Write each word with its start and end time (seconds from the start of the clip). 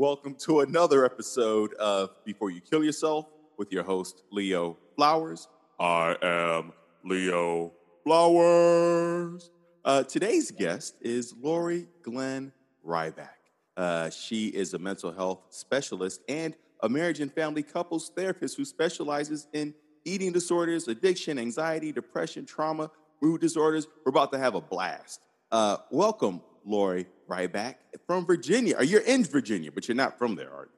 Welcome 0.00 0.36
to 0.42 0.60
another 0.60 1.04
episode 1.04 1.74
of 1.74 2.10
Before 2.24 2.50
You 2.50 2.60
Kill 2.60 2.84
Yourself 2.84 3.26
with 3.56 3.72
your 3.72 3.82
host, 3.82 4.22
Leo 4.30 4.78
Flowers. 4.94 5.48
I 5.80 6.14
am 6.22 6.72
Leo 7.02 7.72
Flowers. 8.04 9.50
Uh, 9.84 10.04
today's 10.04 10.52
guest 10.52 10.94
is 11.00 11.34
Lori 11.42 11.88
Glenn 12.02 12.52
Ryback. 12.86 13.30
Uh, 13.76 14.08
she 14.10 14.46
is 14.46 14.72
a 14.72 14.78
mental 14.78 15.10
health 15.10 15.40
specialist 15.50 16.20
and 16.28 16.54
a 16.84 16.88
marriage 16.88 17.18
and 17.18 17.32
family 17.32 17.64
couples 17.64 18.12
therapist 18.14 18.56
who 18.56 18.64
specializes 18.64 19.48
in 19.52 19.74
eating 20.04 20.30
disorders, 20.30 20.86
addiction, 20.86 21.40
anxiety, 21.40 21.90
depression, 21.90 22.46
trauma, 22.46 22.88
mood 23.20 23.40
disorders. 23.40 23.88
We're 24.06 24.10
about 24.10 24.30
to 24.30 24.38
have 24.38 24.54
a 24.54 24.60
blast. 24.60 25.22
Uh, 25.50 25.78
welcome, 25.90 26.40
Lori 26.68 27.06
Ryback 27.28 27.76
from 28.06 28.26
Virginia. 28.26 28.76
Are 28.76 28.84
you're 28.84 29.00
in 29.00 29.24
Virginia, 29.24 29.72
but 29.72 29.88
you're 29.88 29.96
not 29.96 30.18
from 30.18 30.36
there, 30.36 30.52
are 30.52 30.64
you? 30.64 30.70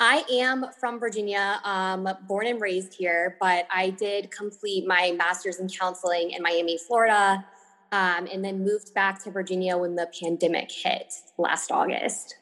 I 0.00 0.24
am 0.30 0.66
from 0.78 1.00
Virginia, 1.00 1.60
um, 1.64 2.08
born 2.28 2.46
and 2.46 2.60
raised 2.60 2.94
here, 2.94 3.36
but 3.40 3.66
I 3.70 3.90
did 3.90 4.30
complete 4.30 4.86
my 4.86 5.12
master's 5.18 5.58
in 5.58 5.68
counseling 5.68 6.30
in 6.30 6.42
Miami, 6.42 6.78
Florida, 6.78 7.44
um, 7.90 8.28
and 8.32 8.44
then 8.44 8.64
moved 8.64 8.94
back 8.94 9.22
to 9.24 9.30
Virginia 9.30 9.76
when 9.76 9.96
the 9.96 10.08
pandemic 10.20 10.70
hit 10.70 11.12
last 11.36 11.72
August. 11.72 12.36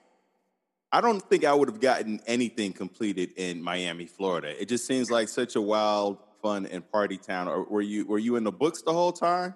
I 0.92 1.00
don't 1.00 1.20
think 1.20 1.44
I 1.44 1.54
would 1.54 1.68
have 1.68 1.80
gotten 1.80 2.20
anything 2.26 2.72
completed 2.72 3.32
in 3.36 3.62
Miami, 3.62 4.06
Florida. 4.06 4.60
It 4.60 4.68
just 4.68 4.86
seems 4.86 5.10
like 5.10 5.28
such 5.28 5.56
a 5.56 5.60
wild, 5.60 6.18
fun, 6.42 6.66
and 6.66 6.88
party 6.90 7.16
town. 7.16 7.48
Or 7.48 7.64
were 7.64 7.82
you 7.82 8.06
were 8.06 8.18
you 8.18 8.36
in 8.36 8.44
the 8.44 8.52
books 8.52 8.82
the 8.82 8.92
whole 8.92 9.12
time? 9.12 9.54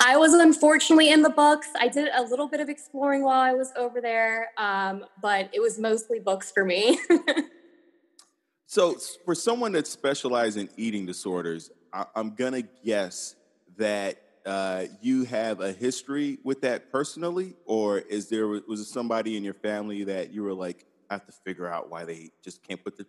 I 0.00 0.16
was 0.16 0.32
unfortunately 0.32 1.10
in 1.10 1.22
the 1.22 1.30
books. 1.30 1.68
I 1.78 1.88
did 1.88 2.08
a 2.14 2.22
little 2.22 2.48
bit 2.48 2.60
of 2.60 2.68
exploring 2.68 3.22
while 3.22 3.40
I 3.40 3.52
was 3.52 3.72
over 3.76 4.00
there, 4.00 4.48
um, 4.58 5.04
but 5.20 5.50
it 5.52 5.60
was 5.60 5.78
mostly 5.78 6.18
books 6.20 6.50
for 6.50 6.64
me. 6.64 6.98
so, 8.66 8.96
for 9.24 9.34
someone 9.34 9.72
that 9.72 9.86
specializes 9.86 10.56
in 10.56 10.68
eating 10.76 11.06
disorders, 11.06 11.70
I- 11.92 12.06
am 12.14 12.34
gonna 12.34 12.62
guess 12.62 13.36
that 13.76 14.22
uh, 14.44 14.84
you 15.00 15.24
have 15.24 15.60
a 15.60 15.72
history 15.72 16.38
with 16.44 16.60
that 16.60 16.92
personally, 16.92 17.54
or 17.64 17.98
is 17.98 18.28
there 18.28 18.46
was 18.46 18.80
it 18.80 18.84
somebody 18.84 19.36
in 19.36 19.42
your 19.44 19.54
family 19.54 20.04
that 20.04 20.32
you 20.32 20.42
were 20.42 20.54
like 20.54 20.86
have 21.10 21.26
to 21.26 21.32
figure 21.32 21.66
out 21.66 21.90
why 21.90 22.04
they 22.04 22.30
just 22.42 22.62
can't 22.62 22.82
put 22.82 22.96
the 22.96 23.06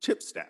chips 0.00 0.32
down? 0.32 0.44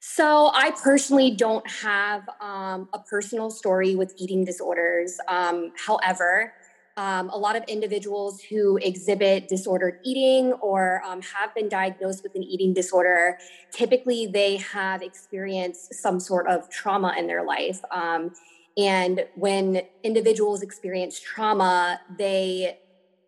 So, 0.00 0.50
I 0.54 0.72
personally 0.82 1.30
don't 1.30 1.68
have 1.70 2.26
um, 2.40 2.88
a 2.94 2.98
personal 2.98 3.50
story 3.50 3.94
with 3.94 4.14
eating 4.16 4.44
disorders. 4.44 5.18
Um, 5.28 5.72
however, 5.86 6.54
um, 6.96 7.28
a 7.28 7.36
lot 7.36 7.54
of 7.54 7.64
individuals 7.68 8.40
who 8.40 8.78
exhibit 8.78 9.48
disordered 9.48 10.00
eating 10.02 10.54
or 10.54 11.02
um, 11.06 11.20
have 11.22 11.54
been 11.54 11.68
diagnosed 11.68 12.22
with 12.22 12.34
an 12.34 12.42
eating 12.42 12.72
disorder, 12.72 13.36
typically 13.72 14.26
they 14.26 14.56
have 14.56 15.02
experienced 15.02 15.94
some 15.94 16.18
sort 16.18 16.48
of 16.48 16.68
trauma 16.70 17.14
in 17.18 17.26
their 17.26 17.44
life. 17.44 17.80
Um, 17.90 18.32
and 18.78 19.26
when 19.34 19.82
individuals 20.02 20.62
experience 20.62 21.20
trauma, 21.20 22.00
they 22.18 22.78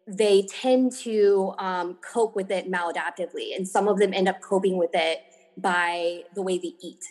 they 0.06 0.43
tend 0.50 0.93
to 0.93 1.55
um, 1.59 1.97
cope 2.03 2.34
with 2.34 2.50
it 2.50 2.70
maladaptively, 2.70 3.55
and 3.55 3.69
some 3.69 3.89
of 3.89 3.98
them 3.98 4.12
end 4.12 4.28
up 4.28 4.41
coping 4.41 4.77
with 4.77 4.91
it 4.95 5.19
by 5.56 6.22
the 6.34 6.42
way 6.42 6.58
they 6.58 6.75
eat. 6.81 7.05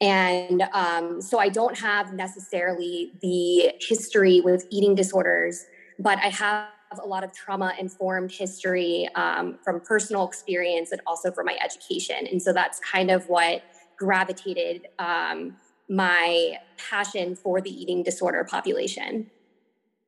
And 0.00 0.62
um, 0.72 1.22
so 1.22 1.38
I 1.38 1.48
don't 1.48 1.78
have 1.78 2.12
necessarily 2.12 3.12
the 3.22 3.72
history 3.80 4.40
with 4.40 4.66
eating 4.70 4.94
disorders, 4.94 5.64
but 5.98 6.18
I 6.18 6.28
have 6.28 6.68
a 7.02 7.06
lot 7.06 7.24
of 7.24 7.32
trauma 7.32 7.72
informed 7.78 8.30
history 8.30 9.08
um, 9.14 9.58
from 9.64 9.80
personal 9.80 10.26
experience 10.26 10.92
and 10.92 11.00
also 11.06 11.30
from 11.32 11.46
my 11.46 11.56
education. 11.64 12.26
And 12.30 12.40
so 12.40 12.52
that's 12.52 12.78
kind 12.80 13.10
of 13.10 13.28
what 13.28 13.62
gravitated 13.98 14.88
um, 14.98 15.56
my 15.88 16.58
passion 16.76 17.34
for 17.34 17.60
the 17.60 17.70
eating 17.70 18.02
disorder 18.02 18.44
population. 18.44 19.30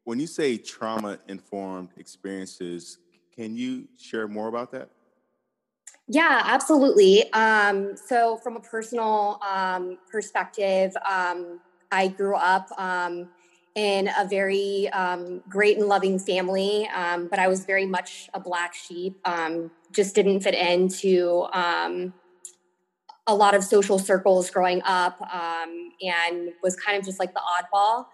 When 0.05 0.21
you 0.21 0.27
say 0.27 0.57
trauma 0.57 1.19
informed 1.29 1.91
experiences, 1.97 2.99
can 3.35 3.57
you 3.57 3.89
share 3.99 4.29
more 4.29 4.49
about 4.49 4.71
that? 4.73 4.91
Yeah, 6.09 6.41
absolutely. 6.45 7.31
Um, 7.33 7.97
so, 7.97 8.37
from 8.39 8.57
a 8.57 8.61
personal 8.61 9.39
um, 9.47 9.99
perspective, 10.11 10.93
um, 11.09 11.61
I 11.93 12.09
grew 12.09 12.35
up 12.35 12.69
um, 12.79 13.29
in 13.75 14.09
a 14.19 14.27
very 14.27 14.89
um, 14.89 15.43
great 15.49 15.77
and 15.77 15.87
loving 15.87 16.19
family, 16.19 16.89
um, 16.95 17.29
but 17.29 17.39
I 17.39 17.47
was 17.49 17.67
very 17.67 17.85
much 17.85 18.31
a 18.33 18.41
black 18.41 18.75
sheep. 18.75 19.19
just 19.93 20.15
didn't 20.15 20.41
fit 20.41 20.55
into 20.55 21.47
a 23.27 23.35
lot 23.35 23.55
of 23.55 23.63
social 23.63 23.99
circles 23.99 24.51
growing 24.51 24.81
up, 24.85 25.21
and 26.03 26.51
was 26.63 26.75
kind 26.77 26.97
of 26.99 27.05
just 27.05 27.19
like 27.19 27.35
the 27.35 27.41
oddball. 27.41 28.07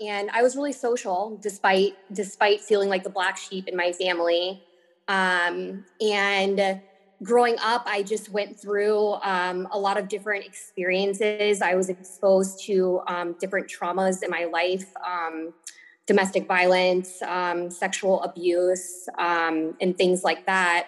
and 0.00 0.30
I 0.30 0.42
was 0.42 0.56
really 0.56 0.72
social, 0.72 1.38
despite 1.42 1.94
despite 2.12 2.60
feeling 2.60 2.88
like 2.90 3.02
the 3.02 3.10
black 3.10 3.38
sheep 3.38 3.66
in 3.66 3.76
my 3.76 3.92
family. 3.92 4.62
Um, 5.08 5.84
and 6.00 6.80
growing 7.22 7.56
up, 7.62 7.84
I 7.86 8.02
just 8.02 8.30
went 8.30 8.58
through 8.58 9.14
um, 9.22 9.68
a 9.70 9.78
lot 9.78 9.98
of 9.98 10.08
different 10.08 10.44
experiences. 10.44 11.62
I 11.62 11.74
was 11.74 11.88
exposed 11.88 12.64
to 12.66 13.00
um, 13.06 13.36
different 13.40 13.68
traumas 13.68 14.22
in 14.22 14.30
my 14.30 14.44
life 14.44 14.86
um, 15.06 15.52
domestic 16.06 16.46
violence, 16.46 17.20
um, 17.22 17.68
sexual 17.70 18.22
abuse, 18.22 19.08
um, 19.18 19.76
and 19.80 19.98
things 19.98 20.22
like 20.22 20.46
that. 20.46 20.86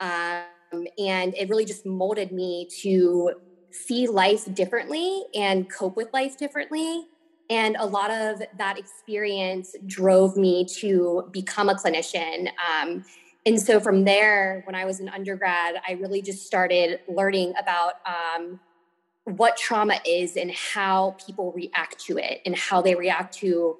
and 0.00 1.34
it 1.34 1.48
really 1.48 1.64
just 1.64 1.86
molded 1.86 2.32
me 2.32 2.68
to 2.82 3.32
see 3.70 4.06
life 4.06 4.52
differently 4.54 5.22
and 5.34 5.70
cope 5.70 5.96
with 5.96 6.08
life 6.12 6.36
differently. 6.36 7.06
And 7.50 7.76
a 7.78 7.86
lot 7.86 8.10
of 8.10 8.42
that 8.58 8.78
experience 8.78 9.74
drove 9.86 10.36
me 10.36 10.66
to 10.80 11.28
become 11.32 11.68
a 11.68 11.74
clinician. 11.74 12.48
Um, 12.68 13.04
and 13.46 13.60
so 13.60 13.80
from 13.80 14.04
there, 14.04 14.62
when 14.66 14.74
I 14.74 14.84
was 14.84 15.00
an 15.00 15.08
undergrad, 15.08 15.76
I 15.86 15.92
really 15.92 16.22
just 16.22 16.46
started 16.46 17.00
learning 17.08 17.54
about 17.58 17.94
um, 18.06 18.60
what 19.24 19.56
trauma 19.56 20.00
is 20.06 20.36
and 20.36 20.50
how 20.52 21.16
people 21.24 21.52
react 21.52 21.98
to 22.06 22.18
it 22.18 22.40
and 22.44 22.56
how 22.56 22.82
they 22.82 22.94
react 22.94 23.34
to 23.38 23.76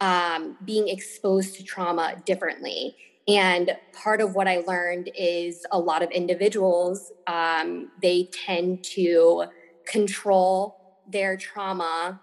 um, 0.00 0.56
being 0.64 0.88
exposed 0.88 1.54
to 1.56 1.64
trauma 1.64 2.16
differently. 2.24 2.96
And 3.28 3.76
part 3.92 4.20
of 4.20 4.34
what 4.34 4.48
I 4.48 4.58
learned 4.58 5.10
is 5.16 5.66
a 5.70 5.78
lot 5.78 6.02
of 6.02 6.10
individuals, 6.10 7.12
um, 7.26 7.90
they 8.00 8.28
tend 8.32 8.82
to 8.94 9.44
control 9.86 10.98
their 11.06 11.36
trauma 11.36 12.20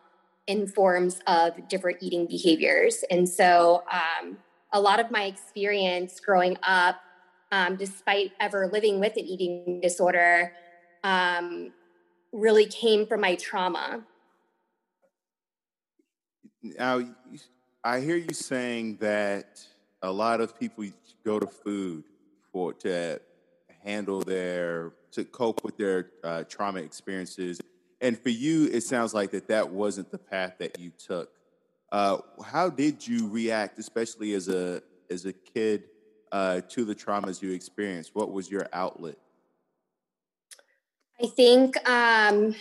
in 0.47 0.67
forms 0.67 1.19
of 1.27 1.67
different 1.67 1.97
eating 2.01 2.25
behaviors. 2.25 3.03
And 3.11 3.27
so 3.27 3.83
um, 3.91 4.37
a 4.77 4.79
lot 4.79 4.99
of 4.99 5.09
my 5.09 5.23
experience 5.23 6.19
growing 6.19 6.55
up, 6.61 7.01
um, 7.51 7.77
despite 7.77 8.31
ever 8.39 8.69
living 8.71 8.99
with 8.99 9.13
an 9.17 9.25
eating 9.25 9.79
disorder, 9.81 10.53
um, 11.03 11.73
really 12.31 12.67
came 12.67 13.07
from 13.07 13.21
my 13.21 13.33
trauma. 13.35 14.03
Now, 16.61 17.01
I 17.83 18.01
hear 18.01 18.17
you 18.17 18.33
saying 18.33 18.97
that 18.97 19.65
a 20.03 20.11
lot 20.11 20.41
of 20.41 20.59
people 20.59 20.85
go 21.25 21.39
to 21.39 21.47
food 21.47 22.03
for 22.51 22.73
to 22.73 23.19
handle 23.83 24.21
their 24.21 24.91
to 25.11 25.23
cope 25.23 25.63
with 25.63 25.77
their 25.77 26.11
uh, 26.23 26.43
trauma 26.43 26.81
experiences, 26.81 27.59
and 27.99 28.19
for 28.19 28.29
you, 28.29 28.67
it 28.67 28.81
sounds 28.81 29.15
like 29.15 29.31
that 29.31 29.47
that 29.47 29.71
wasn't 29.71 30.11
the 30.11 30.19
path 30.19 30.53
that 30.59 30.77
you 30.77 30.91
took. 30.99 31.31
Uh, 31.91 32.17
how 32.45 32.69
did 32.69 33.05
you 33.05 33.29
react, 33.29 33.79
especially 33.79 34.33
as 34.33 34.47
a 34.47 34.81
as 35.09 35.25
a 35.25 35.33
kid, 35.33 35.85
uh, 36.31 36.61
to 36.69 36.83
the 36.83 36.93
traumas 36.93 37.41
you 37.41 37.51
experienced? 37.51 38.11
What 38.13 38.31
was 38.31 38.51
your 38.51 38.67
outlet? 38.73 39.17
I 41.21 41.27
think 41.27 41.77
um, 41.89 42.55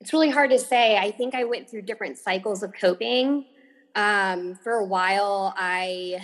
it's 0.00 0.12
really 0.12 0.30
hard 0.30 0.50
to 0.50 0.58
say. 0.58 0.96
I 0.96 1.10
think 1.10 1.34
I 1.34 1.44
went 1.44 1.68
through 1.70 1.82
different 1.82 2.18
cycles 2.18 2.62
of 2.62 2.72
coping. 2.78 3.46
Um, 3.94 4.54
for 4.62 4.72
a 4.72 4.84
while, 4.84 5.54
I 5.56 6.20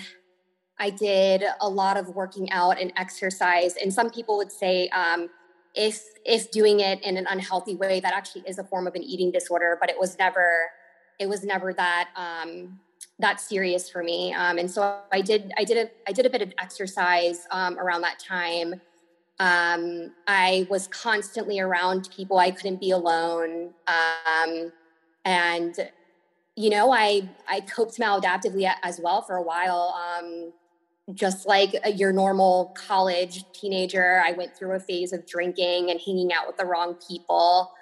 I 0.79 0.90
did 0.90 1.43
a 1.61 1.69
lot 1.69 1.96
of 1.96 2.14
working 2.14 2.50
out 2.52 2.81
and 2.81 2.93
exercise, 2.96 3.76
and 3.76 3.93
some 3.93 4.11
people 4.11 4.37
would 4.37 4.52
say 4.52 4.88
um, 4.88 5.31
if 5.75 6.02
if 6.25 6.50
doing 6.50 6.81
it 6.81 7.02
in 7.02 7.17
an 7.17 7.26
unhealthy 7.29 7.76
way, 7.76 8.00
that 8.00 8.12
actually 8.12 8.43
is 8.46 8.58
a 8.58 8.64
form 8.64 8.87
of 8.87 8.94
an 8.94 9.02
eating 9.02 9.31
disorder. 9.31 9.79
But 9.81 9.90
it 9.90 9.99
was 9.99 10.19
never 10.19 10.70
it 11.19 11.29
was 11.29 11.44
never 11.44 11.73
that 11.73 12.11
um, 12.17 12.79
that 13.19 13.41
serious 13.41 13.91
for 13.91 14.03
me. 14.03 14.32
Um, 14.32 14.59
and 14.59 14.70
so 14.70 15.00
I 15.12 15.20
did 15.20 15.53
I 15.59 15.65
did 15.65 15.76
a 15.76 15.91
I 16.09 16.12
did 16.12 16.26
a 16.26 16.31
bit 16.31 16.43
of 16.43 16.53
exercise 16.59 17.47
um, 17.50 17.79
around 17.79 18.03
that 18.03 18.19
time. 18.19 18.81
Um, 19.41 20.12
I 20.26 20.67
was 20.69 20.88
constantly 20.88 21.61
around 21.61 22.09
people. 22.15 22.38
I 22.38 22.50
couldn't 22.50 22.81
be 22.81 22.91
alone. 22.91 23.70
Um, 23.87 24.73
and 25.25 25.76
you 26.56 26.70
know, 26.70 26.93
I 26.93 27.29
I 27.49 27.61
coped 27.61 27.99
maladaptively 27.99 28.71
as 28.82 29.00
well 29.00 29.23
for 29.23 29.37
a 29.37 29.43
while. 29.43 29.94
Um, 29.97 30.53
just 31.14 31.47
like 31.47 31.75
your 31.97 32.12
normal 32.12 32.75
college 32.76 33.44
teenager, 33.53 34.23
I 34.25 34.32
went 34.32 34.56
through 34.56 34.73
a 34.73 34.81
phase 34.81 35.12
of 35.12 35.26
drinking 35.26 35.91
and 35.91 35.99
hanging 36.05 36.32
out 36.32 36.47
with 36.47 36.59
the 36.59 36.67
wrong 36.67 36.97
people. 37.09 37.73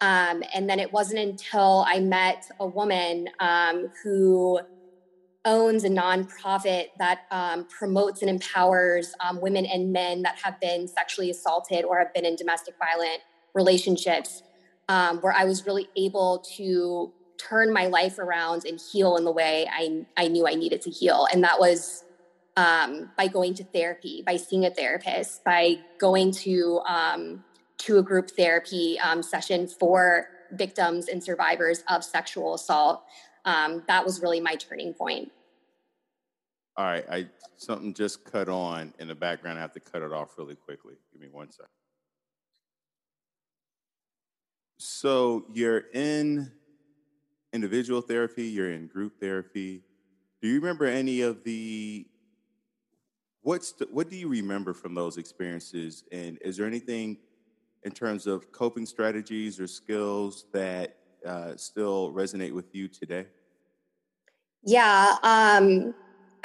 Um, 0.00 0.42
and 0.54 0.68
then 0.70 0.78
it 0.78 0.92
wasn't 0.92 1.20
until 1.20 1.84
I 1.86 1.98
met 1.98 2.48
a 2.60 2.66
woman 2.66 3.28
um, 3.40 3.90
who 4.02 4.60
owns 5.44 5.82
a 5.84 5.88
nonprofit 5.88 6.88
that 6.98 7.22
um, 7.30 7.66
promotes 7.66 8.22
and 8.22 8.30
empowers 8.30 9.14
um, 9.20 9.40
women 9.40 9.64
and 9.66 9.92
men 9.92 10.22
that 10.22 10.38
have 10.42 10.60
been 10.60 10.86
sexually 10.86 11.30
assaulted 11.30 11.84
or 11.84 11.98
have 11.98 12.12
been 12.12 12.24
in 12.24 12.36
domestic 12.36 12.74
violent 12.78 13.20
relationships, 13.54 14.42
um, 14.88 15.18
where 15.18 15.32
I 15.32 15.44
was 15.44 15.66
really 15.66 15.88
able 15.96 16.44
to 16.56 17.12
turn 17.38 17.72
my 17.72 17.86
life 17.86 18.18
around 18.18 18.64
and 18.64 18.80
heal 18.92 19.16
in 19.16 19.24
the 19.24 19.32
way 19.32 19.68
I, 19.72 20.04
I 20.16 20.28
knew 20.28 20.46
I 20.46 20.54
needed 20.54 20.82
to 20.82 20.90
heal. 20.90 21.26
And 21.32 21.42
that 21.44 21.58
was 21.58 22.04
um, 22.56 23.10
by 23.16 23.28
going 23.28 23.54
to 23.54 23.64
therapy, 23.64 24.22
by 24.26 24.36
seeing 24.36 24.64
a 24.64 24.70
therapist, 24.70 25.44
by 25.44 25.78
going 26.00 26.32
to 26.32 26.80
to 27.78 27.98
a 27.98 28.02
group 28.02 28.30
therapy 28.30 28.98
um, 29.00 29.22
session 29.22 29.66
for 29.66 30.28
victims 30.52 31.08
and 31.08 31.22
survivors 31.22 31.84
of 31.88 32.04
sexual 32.04 32.54
assault. 32.54 33.04
Um, 33.44 33.82
that 33.86 34.04
was 34.04 34.20
really 34.20 34.40
my 34.40 34.56
turning 34.56 34.94
point. 34.94 35.30
All 36.76 36.84
right, 36.84 37.04
I 37.10 37.26
something 37.56 37.92
just 37.92 38.24
cut 38.24 38.48
on 38.48 38.94
in 38.98 39.08
the 39.08 39.14
background. 39.14 39.58
I 39.58 39.62
have 39.62 39.72
to 39.72 39.80
cut 39.80 40.02
it 40.02 40.12
off 40.12 40.38
really 40.38 40.54
quickly. 40.54 40.94
Give 41.12 41.20
me 41.20 41.28
one 41.30 41.50
second. 41.50 41.66
So 44.78 45.44
you're 45.52 45.84
in 45.92 46.52
individual 47.52 48.00
therapy, 48.00 48.44
you're 48.44 48.72
in 48.72 48.86
group 48.86 49.18
therapy. 49.20 49.82
Do 50.40 50.48
you 50.48 50.54
remember 50.54 50.84
any 50.84 51.22
of 51.22 51.42
the 51.42 52.06
what's 53.42 53.72
the, 53.72 53.88
what 53.90 54.08
do 54.08 54.16
you 54.16 54.28
remember 54.28 54.72
from 54.72 54.94
those 54.94 55.16
experiences 55.16 56.04
and 56.12 56.38
is 56.42 56.56
there 56.56 56.66
anything 56.66 57.16
in 57.88 57.94
terms 57.94 58.26
of 58.26 58.52
coping 58.52 58.84
strategies 58.84 59.58
or 59.58 59.66
skills 59.66 60.44
that 60.52 60.98
uh, 61.26 61.56
still 61.56 62.12
resonate 62.12 62.52
with 62.52 62.74
you 62.74 62.86
today? 62.86 63.24
Yeah 64.62 65.16
um, 65.22 65.94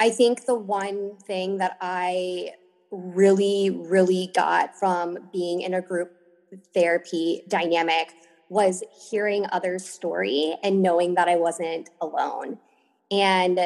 i 0.00 0.08
think 0.08 0.46
the 0.46 0.54
one 0.54 1.16
thing 1.26 1.58
that 1.58 1.76
i 1.80 2.50
really 2.90 3.70
really 3.70 4.30
got 4.34 4.74
from 4.78 5.18
being 5.32 5.60
in 5.60 5.74
a 5.74 5.82
group 5.82 6.10
therapy 6.72 7.42
dynamic 7.48 8.14
was 8.48 8.82
hearing 9.10 9.44
others 9.52 9.84
story 9.86 10.56
and 10.62 10.80
knowing 10.80 11.14
that 11.14 11.28
i 11.28 11.36
wasn't 11.36 11.90
alone. 12.00 12.58
And 13.10 13.60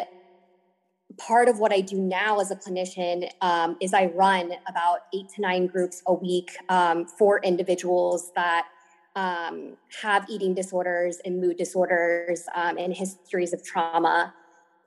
part 1.19 1.49
of 1.49 1.59
what 1.59 1.73
I 1.73 1.81
do 1.81 1.97
now 1.97 2.41
as 2.41 2.51
a 2.51 2.57
clinician 2.57 3.29
um, 3.41 3.77
is 3.81 3.93
I 3.93 4.07
run 4.07 4.53
about 4.67 5.01
eight 5.15 5.29
to 5.35 5.41
nine 5.41 5.67
groups 5.67 6.03
a 6.07 6.15
week 6.15 6.57
um, 6.69 7.07
for 7.07 7.41
individuals 7.43 8.33
that 8.35 8.67
um, 9.17 9.77
have 10.01 10.25
eating 10.31 10.55
disorders 10.55 11.19
and 11.25 11.41
mood 11.41 11.57
disorders 11.57 12.45
um, 12.55 12.79
and 12.79 12.95
histories 12.95 13.53
of 13.53 13.65
trauma. 13.65 14.33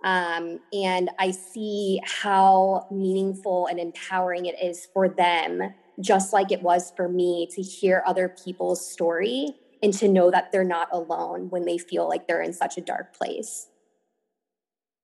Um, 0.04 0.60
and 0.74 1.10
I 1.20 1.32
see 1.32 2.02
how 2.04 2.88
meaningful 2.90 3.68
and 3.68 3.80
empowering 3.80 4.46
it 4.46 4.56
is 4.62 4.88
for 4.94 5.10
them, 5.10 5.74
just 6.00 6.34
like 6.34 6.52
it 6.52 6.64
was 6.64 6.92
for 6.96 7.08
me 7.08 7.48
to 7.52 7.62
hear 7.62 8.04
other 8.08 8.30
people's 8.30 8.90
story 8.90 9.50
and 9.84 9.94
to 9.96 10.08
know 10.08 10.32
that 10.32 10.52
they're 10.52 10.64
not 10.64 10.88
alone 10.92 11.50
when 11.50 11.66
they 11.66 11.78
feel 11.78 12.08
like 12.08 12.28
they're 12.28 12.42
in 12.42 12.54
such 12.54 12.78
a 12.78 12.82
dark 12.82 13.14
place 13.16 13.68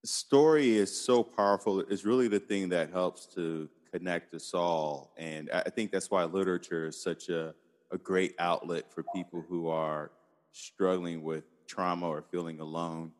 story 0.08 0.78
is 0.78 0.96
so 0.96 1.24
powerful. 1.24 1.82
It's 1.82 2.06
really 2.06 2.28
the 2.28 2.40
thing 2.40 2.70
that 2.70 2.92
helps 2.92 3.26
to 3.36 3.70
connect 3.92 4.34
us 4.34 4.54
all. 4.54 5.14
And 5.18 5.50
I 5.52 5.70
think 5.70 5.92
that's 5.92 6.10
why 6.10 6.24
literature 6.26 6.88
is 6.88 7.02
such 7.02 7.30
a, 7.30 7.54
a 7.92 7.98
great 7.98 8.36
outlet 8.40 8.92
for 8.92 9.04
people 9.14 9.44
who 9.48 9.68
are 9.68 10.12
struggling 10.52 11.24
with 11.24 11.44
trauma 11.68 12.08
or 12.08 12.24
feeling 12.32 12.60
alone. 12.60 13.12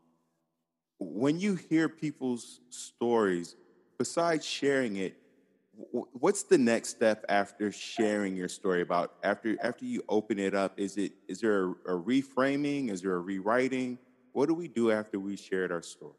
When 1.00 1.40
you 1.40 1.56
hear 1.56 1.90
people's 1.90 2.62
stories, 2.70 3.56
besides 4.00 4.46
sharing 4.46 4.96
it, 4.96 5.16
what's 5.92 6.44
the 6.44 6.58
next 6.58 6.90
step 6.90 7.24
after 7.30 7.72
sharing 7.72 8.36
your 8.36 8.48
story 8.48 8.82
about 8.82 9.14
after 9.24 9.56
after 9.62 9.86
you 9.86 10.02
open 10.10 10.40
it 10.40 10.56
up 10.56 10.80
is 10.80 10.98
it 10.98 11.12
is 11.28 11.40
there 11.40 11.66
a, 11.66 11.70
a 11.70 12.02
reframing 12.02 12.90
is 12.90 13.04
there 13.04 13.14
a 13.14 13.20
rewriting 13.20 14.00
what 14.32 14.48
do 14.48 14.56
we 14.56 14.68
do 14.68 14.92
after 14.92 15.20
we 15.20 15.36
shared 15.36 15.72
our 15.72 15.84
story 15.84 16.16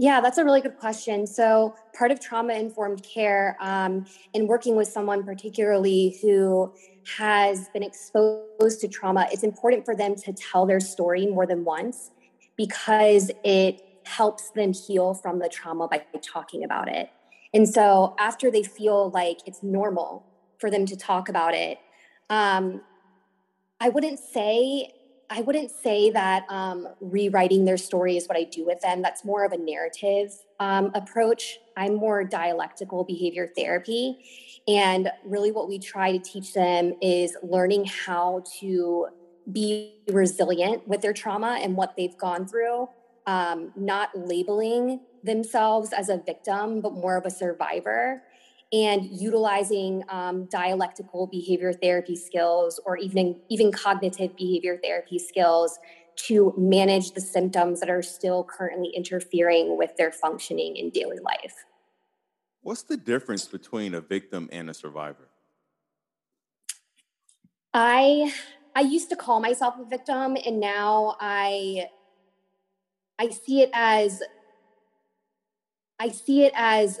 yeah, 0.00 0.20
that's 0.20 0.38
a 0.38 0.44
really 0.44 0.60
good 0.60 0.76
question. 0.76 1.26
So, 1.26 1.74
part 1.96 2.10
of 2.10 2.20
trauma 2.20 2.54
informed 2.54 3.02
care 3.02 3.56
um, 3.60 4.06
in 4.32 4.46
working 4.46 4.76
with 4.76 4.88
someone, 4.88 5.24
particularly 5.24 6.16
who 6.22 6.72
has 7.16 7.68
been 7.70 7.82
exposed 7.82 8.80
to 8.80 8.88
trauma, 8.88 9.26
it's 9.32 9.42
important 9.42 9.84
for 9.84 9.96
them 9.96 10.14
to 10.14 10.32
tell 10.32 10.66
their 10.66 10.78
story 10.78 11.26
more 11.26 11.46
than 11.46 11.64
once 11.64 12.10
because 12.56 13.30
it 13.44 13.80
helps 14.04 14.50
them 14.50 14.72
heal 14.72 15.14
from 15.14 15.40
the 15.40 15.48
trauma 15.48 15.88
by 15.88 16.04
talking 16.22 16.62
about 16.62 16.88
it. 16.88 17.10
And 17.52 17.68
so, 17.68 18.14
after 18.20 18.52
they 18.52 18.62
feel 18.62 19.10
like 19.10 19.38
it's 19.46 19.62
normal 19.62 20.26
for 20.58 20.70
them 20.70 20.86
to 20.86 20.96
talk 20.96 21.28
about 21.28 21.54
it, 21.54 21.78
um, 22.30 22.82
I 23.80 23.88
wouldn't 23.88 24.20
say 24.20 24.92
I 25.30 25.42
wouldn't 25.42 25.70
say 25.70 26.10
that 26.10 26.46
um, 26.48 26.88
rewriting 27.00 27.66
their 27.66 27.76
story 27.76 28.16
is 28.16 28.26
what 28.26 28.38
I 28.38 28.44
do 28.44 28.64
with 28.64 28.80
them. 28.80 29.02
That's 29.02 29.24
more 29.24 29.44
of 29.44 29.52
a 29.52 29.58
narrative 29.58 30.32
um, 30.58 30.90
approach. 30.94 31.58
I'm 31.76 31.96
more 31.96 32.24
dialectical 32.24 33.04
behavior 33.04 33.50
therapy. 33.54 34.24
And 34.66 35.10
really, 35.24 35.52
what 35.52 35.68
we 35.68 35.78
try 35.78 36.12
to 36.12 36.18
teach 36.18 36.54
them 36.54 36.94
is 37.02 37.36
learning 37.42 37.86
how 37.86 38.42
to 38.60 39.08
be 39.52 40.00
resilient 40.10 40.88
with 40.88 41.02
their 41.02 41.12
trauma 41.12 41.58
and 41.62 41.76
what 41.76 41.94
they've 41.96 42.16
gone 42.16 42.46
through, 42.46 42.88
um, 43.26 43.72
not 43.76 44.10
labeling 44.14 45.00
themselves 45.24 45.92
as 45.92 46.08
a 46.08 46.18
victim, 46.18 46.80
but 46.80 46.92
more 46.92 47.16
of 47.16 47.26
a 47.26 47.30
survivor 47.30 48.22
and 48.72 49.06
utilizing 49.10 50.04
um, 50.08 50.44
dialectical 50.46 51.26
behavior 51.26 51.72
therapy 51.72 52.16
skills 52.16 52.78
or 52.84 52.96
even 52.98 53.40
even 53.48 53.72
cognitive 53.72 54.36
behavior 54.36 54.78
therapy 54.82 55.18
skills 55.18 55.78
to 56.16 56.52
manage 56.56 57.12
the 57.12 57.20
symptoms 57.20 57.80
that 57.80 57.88
are 57.88 58.02
still 58.02 58.44
currently 58.44 58.90
interfering 58.94 59.78
with 59.78 59.96
their 59.96 60.10
functioning 60.10 60.76
in 60.76 60.90
daily 60.90 61.18
life. 61.20 61.64
What's 62.60 62.82
the 62.82 62.96
difference 62.96 63.46
between 63.46 63.94
a 63.94 64.00
victim 64.00 64.48
and 64.52 64.68
a 64.68 64.74
survivor? 64.74 65.28
I 67.72 68.32
I 68.74 68.80
used 68.80 69.08
to 69.10 69.16
call 69.16 69.40
myself 69.40 69.76
a 69.78 69.84
victim 69.84 70.36
and 70.44 70.60
now 70.60 71.16
I 71.20 71.88
I 73.18 73.30
see 73.30 73.62
it 73.62 73.70
as 73.72 74.22
I 75.98 76.10
see 76.10 76.44
it 76.44 76.52
as 76.54 76.98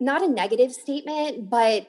not 0.00 0.22
a 0.22 0.28
negative 0.28 0.72
statement, 0.72 1.50
but 1.50 1.86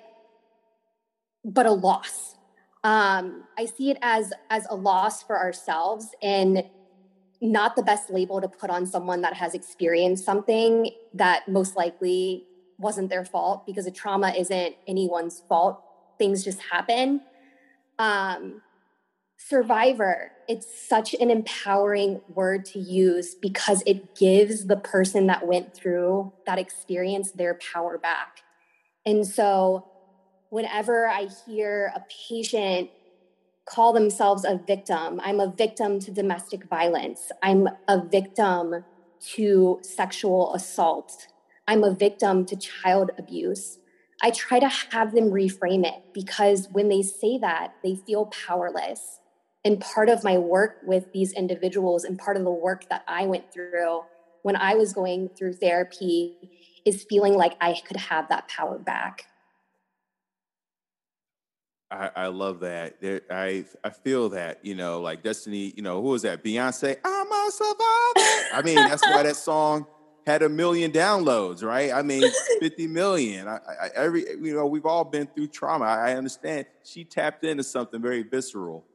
but 1.44 1.66
a 1.66 1.72
loss. 1.72 2.36
Um, 2.84 3.46
I 3.58 3.66
see 3.66 3.90
it 3.90 3.98
as 4.02 4.34
as 4.50 4.68
a 4.70 4.76
loss 4.76 5.24
for 5.24 5.38
ourselves 5.38 6.10
and 6.22 6.64
not 7.42 7.76
the 7.76 7.82
best 7.82 8.12
label 8.12 8.40
to 8.40 8.48
put 8.48 8.70
on 8.70 8.86
someone 8.86 9.22
that 9.22 9.34
has 9.34 9.56
experienced 9.56 10.24
something 10.24 10.92
that 11.16 11.48
most 11.48 11.76
likely 11.76 12.46
wasn't 12.78 13.10
their 13.10 13.26
fault 13.26 13.66
because 13.66 13.88
a 13.88 13.92
trauma 13.92 14.30
isn't 14.38 14.76
anyone's 14.88 15.42
fault. 15.50 15.82
Things 16.20 16.44
just 16.44 16.60
happen. 16.62 17.22
Um, 17.98 18.62
survivor 19.50 20.32
it's 20.48 20.68
such 20.88 21.14
an 21.14 21.32
empowering 21.32 22.20
word 22.34 22.66
to 22.66 22.80
use 22.80 23.36
because 23.36 23.82
it 23.86 24.16
gives 24.16 24.66
the 24.68 24.76
person 24.76 25.28
that 25.28 25.48
went 25.48 25.74
through 25.74 26.32
that 26.46 26.60
experience 26.60 27.32
their 27.32 27.58
power 27.74 27.98
back. 27.98 28.42
And 29.06 29.26
so 29.26 29.88
whenever 30.50 31.08
i 31.08 31.30
hear 31.46 31.94
a 31.96 32.04
patient 32.30 32.90
call 33.66 33.94
themselves 33.94 34.44
a 34.44 34.60
victim 34.68 35.22
i'm 35.24 35.40
a 35.40 35.50
victim 35.50 35.98
to 36.00 36.12
domestic 36.12 36.66
violence. 36.66 37.32
I'm 37.42 37.70
a 37.88 38.06
victim 38.06 38.84
to 39.36 39.80
sexual 39.82 40.54
assault. 40.54 41.28
I'm 41.68 41.84
a 41.84 41.94
victim 41.94 42.46
to 42.48 42.56
child 42.58 43.12
abuse. 43.18 43.80
I 44.22 44.32
try 44.32 44.60
to 44.60 44.68
have 44.68 45.14
them 45.14 45.32
reframe 45.32 45.86
it 45.86 46.04
because 46.14 46.68
when 46.72 46.90
they 46.90 47.02
say 47.02 47.38
that, 47.38 47.76
they 47.84 47.96
feel 47.96 48.26
powerless. 48.26 49.21
And 49.64 49.80
part 49.80 50.10
of 50.10 50.24
my 50.24 50.38
work 50.38 50.78
with 50.84 51.14
these 51.14 51.34
individuals 51.34 52.04
and 52.04 52.18
part 52.18 52.36
of 52.36 52.44
the 52.44 52.52
work 52.52 52.90
that 52.90 53.04
I 53.08 53.28
went 53.28 53.54
through 53.54 54.02
when 54.42 54.56
I 54.56 54.74
was 54.74 54.92
going 54.94 55.30
through 55.30 55.54
therapy 55.54 56.36
is 56.84 57.06
feeling 57.08 57.36
like 57.36 57.56
I 57.62 57.80
could 57.86 57.98
have 57.98 58.30
that 58.30 58.48
power 58.48 58.80
back. 58.80 59.26
I, 61.92 62.10
I 62.16 62.28
love 62.28 62.62
that. 62.62 63.02
There, 63.02 63.22
I 63.30 63.66
I 63.84 63.90
feel 63.90 64.30
that 64.30 64.66
you 64.66 64.76
know, 64.76 65.02
like 65.02 65.24
Destiny. 65.24 65.74
You 65.76 65.84
know, 65.84 66.02
who 66.02 66.10
was 66.10 66.22
that? 66.22 66.44
Beyonce. 66.44 66.98
I'm 67.04 67.32
a 67.32 67.52
survivor. 67.52 68.48
I 68.54 68.62
mean, 68.64 68.76
that's 68.76 69.04
why 69.04 69.24
that 69.24 69.36
song 69.36 69.86
had 70.26 70.42
a 70.42 70.50
million 70.50 70.92
downloads, 70.92 71.64
right? 71.64 71.92
I 71.92 72.02
mean, 72.02 72.24
50 72.62 72.88
million. 72.88 73.48
I, 73.48 73.56
I, 73.56 73.90
every 73.96 74.22
you 74.42 74.56
know, 74.56 74.66
we've 74.66 74.86
all 74.86 75.04
been 75.04 75.28
through 75.28 75.48
trauma. 75.48 75.86
I, 75.86 76.12
I 76.12 76.16
understand. 76.16 76.66
She 76.84 77.04
tapped 77.04 77.44
into 77.44 77.64
something 77.64 78.02
very 78.02 78.24
visceral 78.24 78.86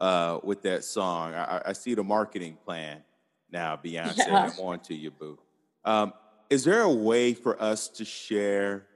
uh, 0.00 0.38
with 0.42 0.62
that 0.62 0.84
song. 0.84 1.34
I, 1.34 1.62
I, 1.66 1.72
see 1.72 1.94
the 1.94 2.04
marketing 2.04 2.56
plan 2.64 3.02
now, 3.50 3.76
Beyonce. 3.76 4.18
Yeah. 4.18 4.50
I'm 4.52 4.60
on 4.60 4.80
to 4.80 4.94
you, 4.94 5.10
boo. 5.10 5.38
Um, 5.84 6.12
is 6.50 6.64
there 6.64 6.82
a 6.82 6.92
way 6.92 7.34
for 7.34 7.60
us 7.60 7.88
to 7.88 8.04
share 8.04 8.86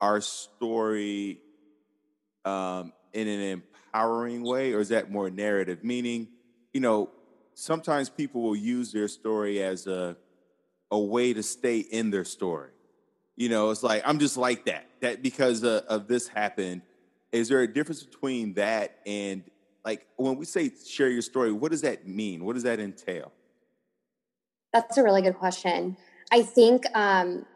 our 0.00 0.20
story 0.20 1.40
um, 2.44 2.92
in 3.12 3.26
an 3.26 3.40
empowering 3.40 4.42
way, 4.42 4.72
or 4.72 4.80
is 4.80 4.90
that 4.90 5.10
more 5.10 5.30
narrative? 5.30 5.82
Meaning, 5.82 6.28
you 6.72 6.80
know, 6.80 7.10
sometimes 7.54 8.08
people 8.08 8.42
will 8.42 8.56
use 8.56 8.92
their 8.92 9.08
story 9.08 9.62
as 9.62 9.86
a 9.86 10.16
a 10.90 10.98
way 10.98 11.34
to 11.34 11.42
stay 11.42 11.80
in 11.80 12.10
their 12.10 12.24
story. 12.24 12.70
You 13.36 13.48
know, 13.48 13.70
it's 13.70 13.82
like 13.82 14.02
I'm 14.06 14.18
just 14.18 14.36
like 14.36 14.64
that. 14.66 14.86
That 15.00 15.22
because 15.22 15.64
uh, 15.64 15.82
of 15.88 16.08
this 16.08 16.28
happened. 16.28 16.82
Is 17.30 17.48
there 17.48 17.60
a 17.60 17.68
difference 17.68 18.02
between 18.02 18.54
that 18.54 19.00
and 19.04 19.44
like 19.88 20.06
when 20.16 20.36
we 20.36 20.44
say 20.44 20.70
share 20.86 21.08
your 21.08 21.22
story? 21.22 21.50
What 21.50 21.70
does 21.72 21.80
that 21.80 22.06
mean? 22.06 22.44
What 22.44 22.54
does 22.54 22.64
that 22.64 22.78
entail? 22.78 23.32
That's 24.72 24.98
a 24.98 25.02
really 25.02 25.22
good 25.22 25.38
question. 25.38 25.96
I 26.30 26.42
think 26.42 26.84
um, 26.94 27.46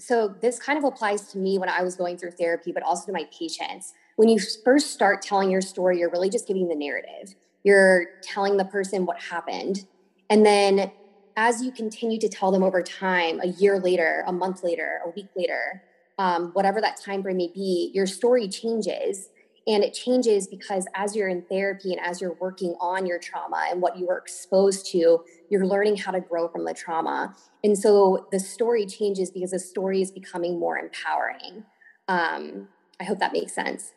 so. 0.00 0.34
This 0.40 0.58
kind 0.58 0.76
of 0.76 0.84
applies 0.84 1.30
to 1.32 1.38
me 1.38 1.58
when 1.58 1.68
I 1.68 1.82
was 1.82 1.94
going 1.94 2.18
through 2.18 2.32
therapy, 2.32 2.72
but 2.72 2.82
also 2.82 3.06
to 3.06 3.12
my 3.12 3.28
patients 3.36 3.94
when 4.18 4.28
you 4.28 4.40
first 4.64 4.90
start 4.90 5.22
telling 5.22 5.48
your 5.48 5.60
story, 5.60 6.00
you're 6.00 6.10
really 6.10 6.28
just 6.28 6.48
giving 6.48 6.66
the 6.66 6.74
narrative. 6.74 7.36
You're 7.62 8.06
telling 8.20 8.56
the 8.56 8.64
person 8.64 9.06
what 9.06 9.20
happened. 9.22 9.86
And 10.28 10.44
then 10.44 10.90
as 11.36 11.62
you 11.62 11.70
continue 11.70 12.18
to 12.18 12.28
tell 12.28 12.50
them 12.50 12.64
over 12.64 12.82
time, 12.82 13.38
a 13.40 13.46
year 13.46 13.78
later, 13.78 14.24
a 14.26 14.32
month 14.32 14.64
later, 14.64 14.98
a 15.06 15.10
week 15.10 15.28
later, 15.36 15.84
um, 16.18 16.50
whatever 16.54 16.80
that 16.80 17.00
time 17.00 17.22
frame 17.22 17.36
may 17.36 17.46
be, 17.54 17.92
your 17.94 18.08
story 18.08 18.48
changes. 18.48 19.28
And 19.68 19.84
it 19.84 19.92
changes 19.92 20.46
because 20.46 20.86
as 20.94 21.14
you're 21.14 21.28
in 21.28 21.42
therapy 21.42 21.92
and 21.92 22.00
as 22.00 22.22
you're 22.22 22.36
working 22.40 22.74
on 22.80 23.04
your 23.04 23.18
trauma 23.18 23.66
and 23.70 23.82
what 23.82 23.98
you 23.98 24.06
were 24.06 24.16
exposed 24.16 24.90
to, 24.92 25.22
you're 25.50 25.66
learning 25.66 25.98
how 25.98 26.10
to 26.10 26.20
grow 26.20 26.48
from 26.48 26.64
the 26.64 26.72
trauma. 26.72 27.36
And 27.62 27.76
so 27.76 28.28
the 28.32 28.40
story 28.40 28.86
changes 28.86 29.30
because 29.30 29.50
the 29.50 29.58
story 29.58 30.00
is 30.00 30.10
becoming 30.10 30.58
more 30.58 30.78
empowering. 30.78 31.64
Um, 32.08 32.68
I 32.98 33.04
hope 33.04 33.18
that 33.18 33.34
makes 33.34 33.54
sense. 33.54 33.92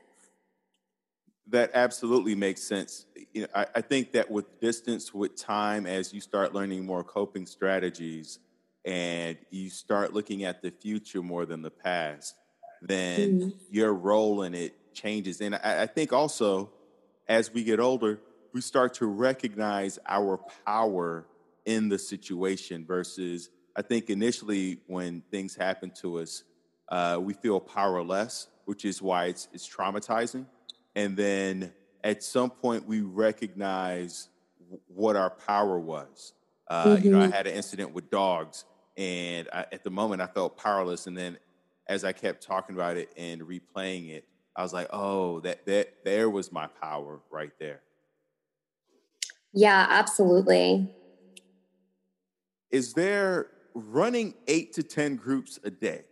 That 1.47 1.71
absolutely 1.73 2.35
makes 2.35 2.61
sense. 2.61 3.05
You 3.33 3.43
know, 3.43 3.47
I, 3.55 3.65
I, 3.75 3.81
think 3.81 4.11
that 4.11 4.29
with 4.29 4.59
distance, 4.59 5.13
with 5.13 5.37
time, 5.37 5.85
as 5.85 6.13
you 6.13 6.19
start 6.19 6.53
learning 6.53 6.85
more 6.85 7.03
coping 7.03 7.45
strategies 7.45 8.39
and 8.83 9.37
you 9.49 9.69
start 9.69 10.13
looking 10.13 10.43
at 10.43 10.61
the 10.61 10.71
future 10.71 11.21
more 11.21 11.45
than 11.45 11.61
the 11.61 11.71
past, 11.71 12.35
then 12.81 13.39
mm-hmm. 13.39 13.49
your 13.69 13.93
role 13.93 14.43
in 14.43 14.53
it 14.53 14.75
changes. 14.93 15.41
And 15.41 15.55
I, 15.55 15.83
I 15.83 15.87
think 15.87 16.13
also, 16.13 16.69
as 17.27 17.53
we 17.53 17.63
get 17.63 17.79
older, 17.79 18.19
we 18.53 18.61
start 18.61 18.93
to 18.95 19.05
recognize 19.05 19.99
our 20.07 20.39
power 20.65 21.25
in 21.65 21.89
the 21.89 21.99
situation 21.99 22.85
versus 22.85 23.49
I 23.75 23.81
think 23.81 24.09
initially 24.09 24.79
when 24.87 25.21
things 25.31 25.55
happen 25.55 25.91
to 26.01 26.19
us, 26.19 26.43
uh, 26.89 27.17
we 27.21 27.33
feel 27.33 27.59
powerless, 27.59 28.47
which 28.65 28.83
is 28.83 29.01
why 29.01 29.25
it's, 29.25 29.47
it's 29.53 29.67
traumatizing 29.67 30.45
and 30.95 31.15
then 31.15 31.71
at 32.03 32.23
some 32.23 32.49
point 32.49 32.87
we 32.87 33.01
recognize 33.01 34.29
what 34.87 35.15
our 35.15 35.29
power 35.29 35.79
was. 35.79 36.33
Uh, 36.67 36.85
mm-hmm. 36.85 37.05
You 37.05 37.11
know, 37.11 37.19
I 37.19 37.23
mm-hmm. 37.23 37.31
had 37.31 37.47
an 37.47 37.53
incident 37.53 37.93
with 37.93 38.09
dogs, 38.09 38.65
and 38.97 39.47
I, 39.51 39.65
at 39.71 39.83
the 39.83 39.89
moment 39.89 40.21
I 40.21 40.27
felt 40.27 40.57
powerless. 40.57 41.07
And 41.07 41.17
then 41.17 41.37
as 41.87 42.03
I 42.03 42.11
kept 42.13 42.43
talking 42.43 42.75
about 42.75 42.97
it 42.97 43.11
and 43.17 43.41
replaying 43.41 44.09
it, 44.09 44.25
I 44.55 44.63
was 44.63 44.73
like, 44.73 44.87
"Oh, 44.91 45.39
that 45.41 45.65
that 45.65 46.03
there 46.03 46.29
was 46.29 46.51
my 46.51 46.67
power 46.67 47.19
right 47.29 47.51
there." 47.59 47.81
Yeah, 49.53 49.87
absolutely. 49.89 50.89
Is 52.69 52.93
there 52.93 53.47
running 53.73 54.33
eight 54.47 54.73
to 54.73 54.83
ten 54.83 55.15
groups 55.15 55.59
a 55.63 55.71
day? 55.71 56.03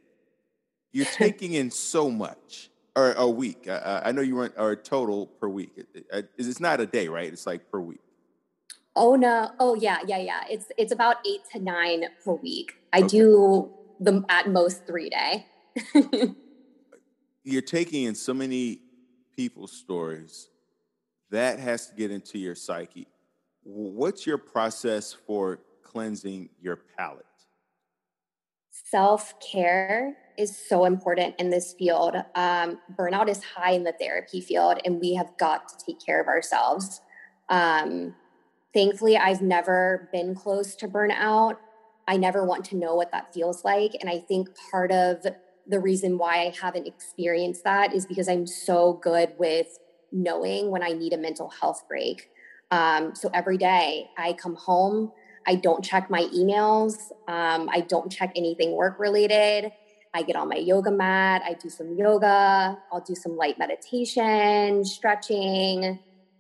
You're 0.92 1.06
taking 1.14 1.54
in 1.54 1.72
so 1.72 2.10
much 2.10 2.70
or 2.96 3.14
a 3.14 3.30
week. 3.30 3.68
I, 3.68 4.04
I 4.06 4.12
know 4.12 4.22
you 4.22 4.40
run 4.40 4.52
or 4.58 4.76
total 4.76 5.28
per 5.28 5.48
week. 5.48 5.72
It's 6.38 6.60
not 6.60 6.80
a 6.80 6.86
day, 6.86 7.08
right? 7.08 7.32
It's 7.32 7.46
like 7.46 7.70
per 7.72 7.80
week. 7.80 8.02
Oh 8.96 9.16
no! 9.16 9.52
Oh 9.60 9.76
yeah, 9.76 10.00
yeah, 10.06 10.18
yeah. 10.18 10.42
It's 10.50 10.72
it's 10.78 10.92
about 10.92 11.18
eight 11.26 11.42
to 11.54 11.60
nine 11.60 12.06
per 12.24 12.34
week. 12.34 12.74
I 12.92 13.00
okay. 13.00 13.08
do 13.08 13.70
the 14.00 14.24
at 14.30 14.50
most 14.50 14.86
three 14.86 15.10
day. 15.10 15.46
You're 17.44 17.62
taking 17.62 18.04
in 18.04 18.16
so 18.16 18.34
many 18.34 18.80
people's 19.36 19.72
stories 19.72 20.50
that 21.32 21.60
has 21.60 21.88
to 21.88 21.96
get 21.96 22.12
into 22.12 22.38
your 22.38 22.56
psyche. 22.56 23.08
What's 23.64 24.26
your 24.26 24.38
process 24.38 25.14
for 25.14 25.60
cleansing 25.84 26.50
your 26.62 26.78
palate? 26.98 27.26
Self 28.72 29.34
care 29.40 30.18
is 30.38 30.58
so 30.58 30.86
important 30.86 31.36
in 31.38 31.50
this 31.50 31.74
field. 31.74 32.16
Um, 32.36 32.80
burnout 32.98 33.30
is 33.30 33.44
high 33.44 33.72
in 33.72 33.84
the 33.84 33.94
therapy 34.00 34.42
field, 34.42 34.80
and 34.84 35.00
we 35.00 35.14
have 35.14 35.38
got 35.38 35.70
to 35.70 35.86
take 35.86 36.04
care 36.04 36.20
of 36.20 36.28
ourselves. 36.28 37.02
Um, 37.50 38.16
thankfully, 38.74 39.18
I've 39.18 39.42
never 39.42 40.10
been 40.12 40.34
close 40.34 40.76
to 40.78 40.88
burnout. 40.88 41.58
I 42.08 42.18
never 42.18 42.44
want 42.44 42.66
to 42.66 42.76
know 42.76 42.96
what 42.96 43.12
that 43.12 43.34
feels 43.34 43.64
like. 43.64 43.96
And 44.00 44.10
I 44.10 44.20
think 44.20 44.50
part 44.72 44.92
of 44.92 45.24
the 45.70 45.80
reason 45.80 46.18
why 46.18 46.48
I 46.48 46.54
haven't 46.60 46.88
experienced 46.88 47.64
that 47.64 47.94
is 47.94 48.06
because 48.06 48.28
I'm 48.28 48.48
so 48.48 48.94
good 48.94 49.34
with 49.38 49.78
knowing 50.12 50.72
when 50.72 50.84
I 50.84 50.90
need 50.90 51.14
a 51.14 51.18
mental 51.18 51.50
health 51.50 51.84
break. 51.88 52.30
Um, 52.72 53.14
so 53.16 53.30
every 53.34 53.58
day 53.58 54.10
I 54.18 54.34
come 54.34 54.56
home, 54.56 55.12
I 55.48 55.56
don't 55.56 55.84
check 55.84 56.10
my 56.10 56.24
emails, 56.36 56.96
um, 57.28 57.70
I 57.72 57.86
don't 57.88 58.12
check 58.12 58.32
anything 58.36 58.72
work 58.72 59.00
related. 59.00 59.72
I 60.12 60.24
get 60.24 60.36
on 60.36 60.50
my 60.50 60.56
yoga 60.56 60.90
mat, 60.90 61.44
I 61.46 61.54
do 61.54 61.70
some 61.70 61.96
yoga, 61.96 62.78
I'll 62.92 63.02
do 63.02 63.14
some 63.14 63.38
light 63.38 63.60
meditation, 63.60 64.84
stretching, 64.84 66.00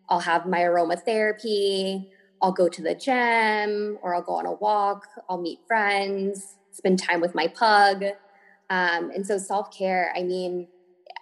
I'll 0.10 0.20
have 0.20 0.48
my 0.48 0.62
aromatherapy, 0.62 2.08
I'll 2.42 2.52
go 2.52 2.68
to 2.68 2.82
the 2.82 2.96
gym 2.96 4.00
or 4.02 4.16
I'll 4.16 4.24
go 4.24 4.34
on 4.34 4.48
a 4.48 4.54
walk, 4.54 5.06
I'll 5.30 5.40
meet 5.40 5.60
friends, 5.68 6.56
spend 6.72 6.98
time 6.98 7.22
with 7.22 7.36
my 7.36 7.48
pug. 7.48 8.06
Um, 8.70 9.12
and 9.12 9.26
so 9.26 9.38
self 9.38 9.76
care, 9.76 10.14
I 10.16 10.24
mean, 10.24 10.68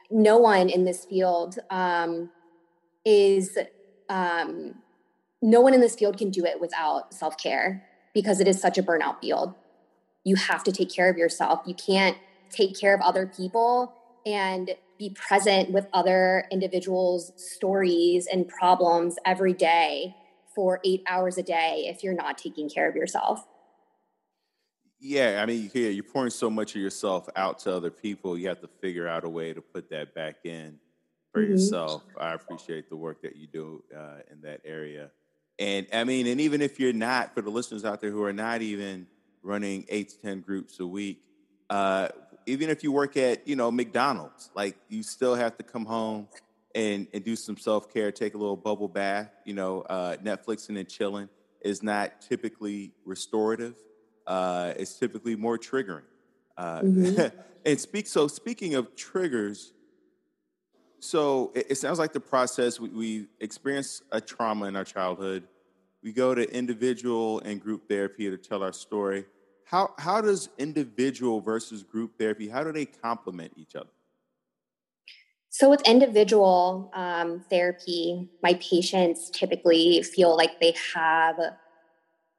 no 0.09 0.37
one 0.37 0.69
in 0.69 0.85
this 0.85 1.05
field 1.05 1.57
um, 1.69 2.29
is, 3.05 3.57
um, 4.09 4.75
no 5.41 5.61
one 5.61 5.73
in 5.73 5.81
this 5.81 5.95
field 5.95 6.17
can 6.17 6.29
do 6.29 6.45
it 6.45 6.59
without 6.59 7.13
self 7.13 7.37
care 7.37 7.85
because 8.13 8.39
it 8.39 8.47
is 8.47 8.59
such 8.59 8.77
a 8.77 8.83
burnout 8.83 9.21
field. 9.21 9.53
You 10.23 10.35
have 10.35 10.63
to 10.65 10.71
take 10.71 10.93
care 10.93 11.09
of 11.09 11.17
yourself. 11.17 11.61
You 11.65 11.75
can't 11.75 12.17
take 12.49 12.77
care 12.79 12.93
of 12.93 13.01
other 13.01 13.27
people 13.27 13.93
and 14.25 14.71
be 14.97 15.11
present 15.11 15.71
with 15.71 15.87
other 15.93 16.45
individuals' 16.51 17.31
stories 17.37 18.27
and 18.31 18.47
problems 18.47 19.15
every 19.25 19.53
day 19.53 20.15
for 20.53 20.79
eight 20.83 21.03
hours 21.07 21.37
a 21.37 21.43
day 21.43 21.85
if 21.87 22.03
you're 22.03 22.15
not 22.15 22.37
taking 22.37 22.67
care 22.69 22.89
of 22.89 22.95
yourself. 22.95 23.45
Yeah, 24.99 25.41
I 25.41 25.45
mean, 25.45 25.69
yeah, 25.73 25.89
you're 25.89 26.03
pouring 26.03 26.31
so 26.31 26.49
much 26.49 26.75
of 26.75 26.81
yourself 26.81 27.29
out 27.35 27.59
to 27.59 27.75
other 27.75 27.91
people. 27.91 28.37
You 28.37 28.47
have 28.47 28.61
to 28.61 28.69
figure 28.81 29.07
out 29.07 29.23
a 29.23 29.29
way 29.29 29.53
to 29.53 29.61
put 29.61 29.89
that 29.91 30.15
back 30.15 30.37
in 30.43 30.79
for 31.31 31.41
mm-hmm. 31.41 31.51
yourself. 31.51 32.03
I 32.19 32.33
appreciate 32.33 32.89
the 32.89 32.95
work 32.95 33.21
that 33.21 33.35
you 33.35 33.47
do 33.47 33.83
uh, 33.95 34.21
in 34.31 34.41
that 34.41 34.61
area. 34.65 35.11
And 35.59 35.87
I 35.93 36.03
mean, 36.03 36.27
and 36.27 36.41
even 36.41 36.61
if 36.61 36.79
you're 36.79 36.93
not, 36.93 37.33
for 37.33 37.41
the 37.41 37.49
listeners 37.49 37.85
out 37.85 38.01
there 38.01 38.11
who 38.11 38.23
are 38.23 38.33
not 38.33 38.61
even 38.61 39.07
running 39.43 39.85
eight 39.89 40.09
to 40.09 40.21
10 40.21 40.41
groups 40.41 40.79
a 40.79 40.87
week, 40.87 41.21
uh, 41.69 42.09
even 42.47 42.69
if 42.69 42.83
you 42.83 42.91
work 42.91 43.17
at 43.17 43.47
you 43.47 43.55
know 43.55 43.69
McDonald's, 43.69 44.49
like 44.55 44.77
you 44.87 45.03
still 45.03 45.35
have 45.35 45.57
to 45.57 45.63
come 45.63 45.85
home 45.85 46.27
and 46.73 47.07
and 47.13 47.23
do 47.23 47.35
some 47.35 47.57
self 47.57 47.91
care, 47.93 48.11
take 48.11 48.33
a 48.33 48.37
little 48.37 48.55
bubble 48.55 48.87
bath. 48.87 49.29
You 49.45 49.53
know, 49.53 49.81
uh, 49.81 50.17
Netflixing 50.17 50.79
and 50.79 50.87
chilling 50.87 51.29
is 51.61 51.83
not 51.83 52.21
typically 52.21 52.93
restorative. 53.05 53.75
Uh, 54.27 54.73
it's 54.77 54.99
typically 54.99 55.35
more 55.35 55.57
triggering. 55.57 56.03
Uh, 56.55 56.81
mm-hmm. 56.81 57.37
and 57.65 57.79
speak 57.79 58.05
so 58.05 58.27
speaking 58.27 58.75
of 58.75 58.95
triggers, 58.95 59.73
so 60.99 61.51
it, 61.55 61.67
it 61.71 61.75
sounds 61.75 61.97
like 61.97 62.13
the 62.13 62.19
process 62.19 62.79
we, 62.79 62.89
we 62.89 63.27
experience 63.39 64.03
a 64.11 64.21
trauma 64.21 64.65
in 64.65 64.75
our 64.75 64.83
childhood. 64.83 65.47
We 66.03 66.11
go 66.11 66.35
to 66.35 66.53
individual 66.55 67.39
and 67.39 67.59
group 67.59 67.89
therapy 67.89 68.29
to 68.29 68.37
tell 68.37 68.61
our 68.61 68.73
story 68.73 69.25
how, 69.67 69.93
how 69.97 70.21
does 70.21 70.49
individual 70.57 71.41
versus 71.41 71.83
group 71.83 72.17
therapy, 72.17 72.47
how 72.47 72.63
do 72.63 72.71
they 72.71 72.85
complement 72.85 73.51
each 73.57 73.75
other? 73.75 73.89
So, 75.49 75.69
with 75.69 75.81
individual 75.81 76.89
um, 76.93 77.43
therapy, 77.49 78.29
my 78.41 78.53
patients 78.55 79.29
typically 79.29 80.03
feel 80.03 80.37
like 80.37 80.59
they 80.61 80.73
have, 80.93 81.35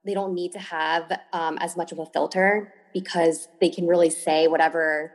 they 0.08 0.14
don't 0.14 0.34
need 0.34 0.52
to 0.52 0.58
have 0.58 1.20
um, 1.32 1.58
as 1.58 1.76
much 1.76 1.92
of 1.92 1.98
a 1.98 2.06
filter 2.06 2.72
because 2.94 3.48
they 3.60 3.68
can 3.68 3.86
really 3.86 4.10
say 4.10 4.48
whatever 4.48 5.12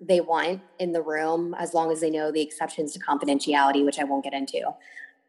they 0.00 0.20
want 0.20 0.62
in 0.78 0.92
the 0.92 1.02
room 1.02 1.54
as 1.58 1.74
long 1.74 1.90
as 1.90 2.00
they 2.00 2.08
know 2.08 2.30
the 2.30 2.40
exceptions 2.40 2.92
to 2.92 3.00
confidentiality, 3.00 3.84
which 3.84 3.98
I 3.98 4.04
won't 4.04 4.22
get 4.22 4.32
into. 4.32 4.62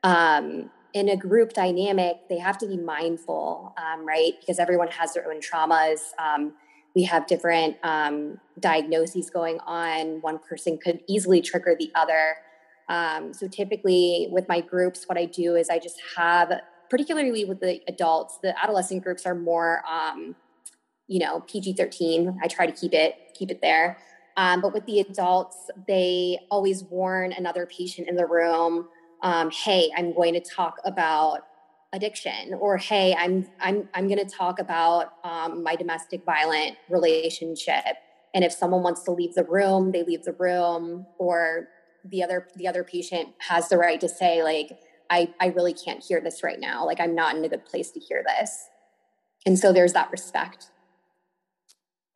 Um, 0.04 0.70
in 0.94 1.10
a 1.10 1.18
group 1.18 1.54
dynamic, 1.54 2.18
they 2.30 2.38
have 2.38 2.58
to 2.60 2.68
be 2.68 2.78
mindful, 2.78 3.76
um, 3.78 4.08
right? 4.08 4.34
Because 4.40 4.60
everyone 4.60 4.90
has 4.90 5.14
their 5.14 5.32
own 5.32 5.40
traumas. 5.40 6.00
Um, 6.18 6.54
we 6.96 7.04
have 7.04 7.28
different 7.28 7.78
um, 7.84 8.40
diagnoses 8.60 9.30
going 9.30 9.60
on. 9.62 10.22
One 10.22 10.40
person 10.40 10.78
could 10.78 11.02
easily 11.08 11.42
trigger 11.42 11.76
the 11.78 11.92
other. 11.96 12.38
Um, 12.90 13.34
so 13.34 13.48
typically, 13.48 14.28
with 14.32 14.48
my 14.48 14.62
groups, 14.62 15.06
what 15.06 15.18
I 15.18 15.26
do 15.26 15.56
is 15.56 15.70
I 15.70 15.78
just 15.78 16.02
have, 16.18 16.52
particularly 16.90 17.46
with 17.46 17.60
the 17.60 17.82
adults, 17.88 18.40
the 18.42 18.58
adolescent 18.62 19.04
groups 19.04 19.26
are 19.26 19.36
more, 19.36 19.84
um, 19.90 20.36
you 21.08 21.20
know, 21.20 21.42
PG 21.42 21.74
thirteen. 21.74 22.40
I 22.44 22.48
try 22.48 22.66
to 22.66 22.72
keep 22.72 22.94
it 22.94 23.16
keep 23.34 23.52
it 23.52 23.62
there. 23.62 23.98
Um, 24.38 24.62
but 24.62 24.74
with 24.74 24.86
the 24.86 25.00
adults, 25.02 25.70
they 25.88 26.40
always 26.50 26.84
warn 26.84 27.34
another 27.34 27.66
patient 27.66 28.08
in 28.08 28.16
the 28.16 28.26
room. 28.26 28.88
Um, 29.22 29.52
hey, 29.52 29.92
I'm 29.98 30.14
going 30.14 30.34
to 30.34 30.40
talk 30.40 30.78
about 30.86 31.42
addiction 31.92 32.54
or 32.60 32.78
hey 32.78 33.16
i'm 33.18 33.48
i'm 33.60 33.90
i'm 33.96 34.08
going 34.08 34.20
to 34.20 34.32
talk 34.32 34.60
about 34.60 35.14
um, 35.24 35.64
my 35.64 35.76
domestic 35.76 36.24
violent 36.24 36.78
relationship 36.88 37.98
and 38.36 38.44
if 38.44 38.52
someone 38.52 38.84
wants 38.84 39.02
to 39.04 39.12
leave 39.12 39.34
the 39.34 39.44
room 39.46 39.92
they 39.92 40.04
leave 40.04 40.24
the 40.24 40.34
room 40.34 41.06
or 41.18 41.68
the 42.06 42.22
other 42.22 42.48
the 42.58 42.68
other 42.68 42.84
patient 42.84 43.30
has 43.40 43.70
the 43.70 43.78
right 43.78 44.00
to 44.00 44.08
say 44.08 44.44
like 44.44 44.80
i 45.10 45.34
i 45.40 45.48
really 45.48 45.74
can't 45.74 46.04
hear 46.04 46.22
this 46.22 46.44
right 46.44 46.60
now 46.60 46.86
like 46.86 47.00
i'm 47.00 47.16
not 47.16 47.36
in 47.36 47.44
a 47.44 47.50
good 47.50 47.66
place 47.66 47.92
to 47.92 48.00
hear 48.00 48.24
this 48.26 48.68
and 49.46 49.58
so 49.58 49.72
there's 49.74 49.94
that 49.94 50.10
respect 50.12 50.68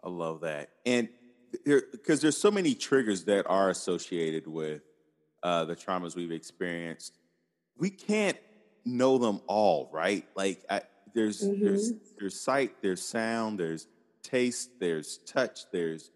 i 0.04 0.10
love 0.10 0.42
that 0.42 0.70
and 0.86 1.10
there 1.66 1.84
because 1.92 2.22
there's 2.22 2.38
so 2.38 2.50
many 2.52 2.74
triggers 2.74 3.26
that 3.26 3.46
are 3.48 3.70
associated 3.70 4.48
with 4.48 4.82
uh, 5.44 5.66
the 5.66 5.76
traumas 5.76 6.16
we've 6.16 6.32
experienced 6.32 7.20
we 7.78 7.90
can't 7.90 8.38
know 8.86 9.18
them 9.18 9.42
all, 9.48 9.90
right? 9.92 10.26
Like 10.36 10.64
I, 10.70 10.82
there's 11.14 11.42
mm-hmm. 11.42 11.64
there's 11.64 11.94
there's 12.20 12.40
sight, 12.40 12.82
there's 12.82 13.02
sound, 13.02 13.60
there's 13.60 13.88
taste, 14.22 14.72
there's 14.80 15.18
touch, 15.26 15.62
there's 15.72 16.12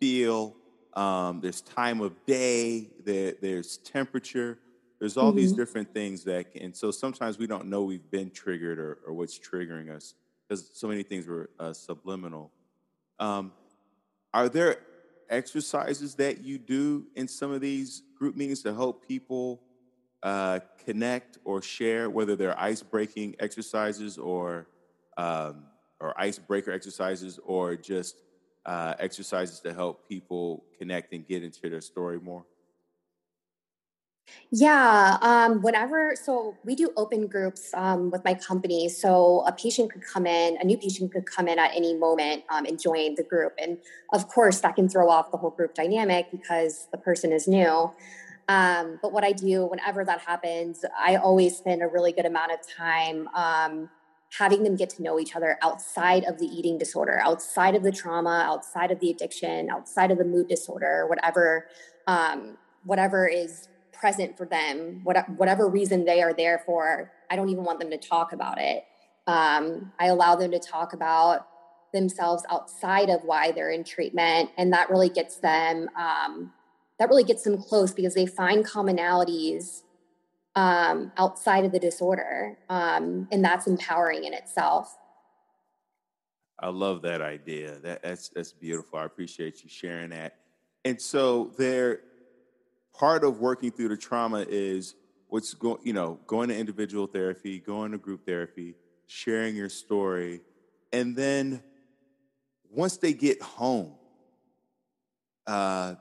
feel, 0.00 0.56
um, 0.94 1.40
there's 1.40 1.60
time 1.60 2.00
of 2.00 2.12
day, 2.26 2.90
there, 3.04 3.34
there's 3.40 3.78
temperature. 3.78 4.58
There's 5.04 5.18
all 5.18 5.32
mm-hmm. 5.32 5.36
these 5.36 5.52
different 5.52 5.92
things 5.92 6.24
that, 6.24 6.50
can, 6.50 6.62
and 6.62 6.74
so 6.74 6.90
sometimes 6.90 7.36
we 7.36 7.46
don't 7.46 7.66
know 7.66 7.82
we've 7.82 8.10
been 8.10 8.30
triggered 8.30 8.78
or, 8.78 9.00
or 9.06 9.12
what's 9.12 9.38
triggering 9.38 9.94
us 9.94 10.14
because 10.48 10.70
so 10.72 10.88
many 10.88 11.02
things 11.02 11.26
were 11.26 11.50
uh, 11.60 11.74
subliminal. 11.74 12.50
Um, 13.18 13.52
are 14.32 14.48
there 14.48 14.78
exercises 15.28 16.14
that 16.14 16.42
you 16.42 16.56
do 16.56 17.04
in 17.16 17.28
some 17.28 17.52
of 17.52 17.60
these 17.60 18.02
group 18.18 18.34
meetings 18.34 18.62
to 18.62 18.72
help 18.72 19.06
people 19.06 19.60
uh, 20.22 20.60
connect 20.86 21.36
or 21.44 21.60
share, 21.60 22.08
whether 22.08 22.34
they're 22.34 22.58
ice 22.58 22.82
breaking 22.82 23.36
exercises 23.40 24.16
or 24.16 24.68
um, 25.18 25.64
or 26.00 26.18
icebreaker 26.18 26.72
exercises, 26.72 27.38
or 27.44 27.76
just 27.76 28.22
uh, 28.64 28.94
exercises 28.98 29.60
to 29.60 29.74
help 29.74 30.08
people 30.08 30.64
connect 30.78 31.12
and 31.12 31.26
get 31.26 31.44
into 31.44 31.68
their 31.68 31.82
story 31.82 32.18
more? 32.18 32.46
Yeah, 34.56 35.18
um, 35.20 35.62
whenever, 35.62 36.14
so 36.14 36.56
we 36.64 36.76
do 36.76 36.90
open 36.96 37.26
groups 37.26 37.72
um, 37.74 38.12
with 38.12 38.24
my 38.24 38.34
company. 38.34 38.88
So 38.88 39.42
a 39.48 39.52
patient 39.52 39.92
could 39.92 40.04
come 40.04 40.26
in, 40.26 40.56
a 40.60 40.64
new 40.64 40.78
patient 40.78 41.12
could 41.12 41.26
come 41.26 41.48
in 41.48 41.58
at 41.58 41.72
any 41.74 41.94
moment 41.94 42.44
um, 42.50 42.64
and 42.64 42.80
join 42.80 43.16
the 43.16 43.24
group. 43.24 43.54
And 43.58 43.78
of 44.12 44.28
course, 44.28 44.60
that 44.60 44.76
can 44.76 44.88
throw 44.88 45.10
off 45.10 45.32
the 45.32 45.38
whole 45.38 45.50
group 45.50 45.74
dynamic 45.74 46.30
because 46.30 46.86
the 46.92 46.98
person 46.98 47.32
is 47.32 47.48
new. 47.48 47.90
Um, 48.48 49.00
but 49.02 49.12
what 49.12 49.24
I 49.24 49.32
do 49.32 49.66
whenever 49.66 50.04
that 50.04 50.20
happens, 50.20 50.84
I 50.96 51.16
always 51.16 51.56
spend 51.56 51.82
a 51.82 51.88
really 51.88 52.12
good 52.12 52.26
amount 52.26 52.52
of 52.52 52.58
time 52.64 53.26
um, 53.34 53.90
having 54.38 54.62
them 54.62 54.76
get 54.76 54.90
to 54.90 55.02
know 55.02 55.18
each 55.18 55.34
other 55.34 55.58
outside 55.62 56.22
of 56.24 56.38
the 56.38 56.46
eating 56.46 56.78
disorder, 56.78 57.20
outside 57.24 57.74
of 57.74 57.82
the 57.82 57.90
trauma, 57.90 58.44
outside 58.46 58.92
of 58.92 59.00
the 59.00 59.10
addiction, 59.10 59.68
outside 59.68 60.12
of 60.12 60.18
the 60.18 60.24
mood 60.24 60.46
disorder, 60.46 61.06
whatever, 61.08 61.66
um, 62.06 62.56
whatever 62.84 63.26
is 63.26 63.68
present 63.94 64.36
for 64.36 64.46
them, 64.46 65.00
what, 65.04 65.28
whatever 65.30 65.68
reason 65.68 66.04
they 66.04 66.22
are 66.22 66.32
there 66.32 66.62
for. 66.66 67.12
I 67.30 67.36
don't 67.36 67.48
even 67.48 67.64
want 67.64 67.80
them 67.80 67.90
to 67.90 67.98
talk 67.98 68.32
about 68.32 68.60
it. 68.60 68.84
Um, 69.26 69.92
I 69.98 70.06
allow 70.06 70.36
them 70.36 70.50
to 70.50 70.58
talk 70.58 70.92
about 70.92 71.46
themselves 71.92 72.44
outside 72.50 73.08
of 73.08 73.22
why 73.24 73.52
they're 73.52 73.70
in 73.70 73.84
treatment, 73.84 74.50
and 74.58 74.72
that 74.72 74.90
really 74.90 75.08
gets 75.08 75.36
them 75.36 75.88
um, 75.96 76.52
that 76.98 77.08
really 77.08 77.24
gets 77.24 77.42
them 77.42 77.60
close 77.60 77.92
because 77.92 78.14
they 78.14 78.26
find 78.26 78.64
commonalities 78.64 79.82
um, 80.54 81.12
outside 81.16 81.64
of 81.64 81.72
the 81.72 81.78
disorder. 81.78 82.58
Um, 82.68 83.28
and 83.32 83.44
that's 83.44 83.66
empowering 83.66 84.24
in 84.24 84.32
itself. 84.32 84.96
I 86.58 86.68
love 86.68 87.02
that 87.02 87.20
idea. 87.20 87.78
That, 87.80 88.02
that's 88.02 88.28
that's 88.28 88.52
beautiful. 88.52 88.98
I 88.98 89.04
appreciate 89.04 89.64
you 89.64 89.68
sharing 89.68 90.10
that. 90.10 90.36
And 90.84 91.00
so 91.00 91.52
there 91.56 92.00
part 92.94 93.24
of 93.24 93.40
working 93.40 93.70
through 93.70 93.88
the 93.88 93.96
trauma 93.96 94.44
is 94.48 94.94
what's 95.28 95.54
going, 95.54 95.78
you 95.82 95.92
know, 95.92 96.18
going 96.26 96.48
to 96.48 96.56
individual 96.56 97.06
therapy, 97.06 97.58
going 97.58 97.92
to 97.92 97.98
group 97.98 98.24
therapy, 98.24 98.74
sharing 99.06 99.56
your 99.56 99.68
story, 99.68 100.40
and 100.92 101.16
then 101.16 101.62
once 102.70 102.96
they 102.96 103.12
get 103.12 103.42
home, 103.42 103.94
uh, 105.46 105.94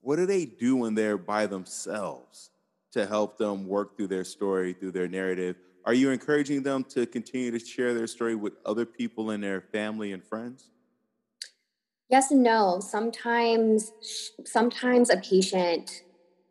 what 0.00 0.16
do 0.16 0.26
they 0.26 0.44
do 0.44 0.76
when 0.76 0.94
they're 0.94 1.18
by 1.18 1.46
themselves 1.46 2.50
to 2.92 3.06
help 3.06 3.38
them 3.38 3.66
work 3.66 3.96
through 3.96 4.06
their 4.06 4.24
story, 4.24 4.72
through 4.72 4.92
their 4.92 5.08
narrative? 5.08 5.56
Are 5.84 5.94
you 5.94 6.10
encouraging 6.10 6.62
them 6.62 6.84
to 6.90 7.06
continue 7.06 7.50
to 7.50 7.58
share 7.58 7.92
their 7.94 8.06
story 8.06 8.34
with 8.34 8.54
other 8.64 8.86
people 8.86 9.30
in 9.30 9.40
their 9.40 9.60
family 9.60 10.12
and 10.12 10.24
friends? 10.24 10.70
Yes 12.10 12.30
and 12.30 12.42
no. 12.42 12.80
Sometimes, 12.80 13.92
sometimes 14.44 15.10
a 15.10 15.16
patient 15.16 16.02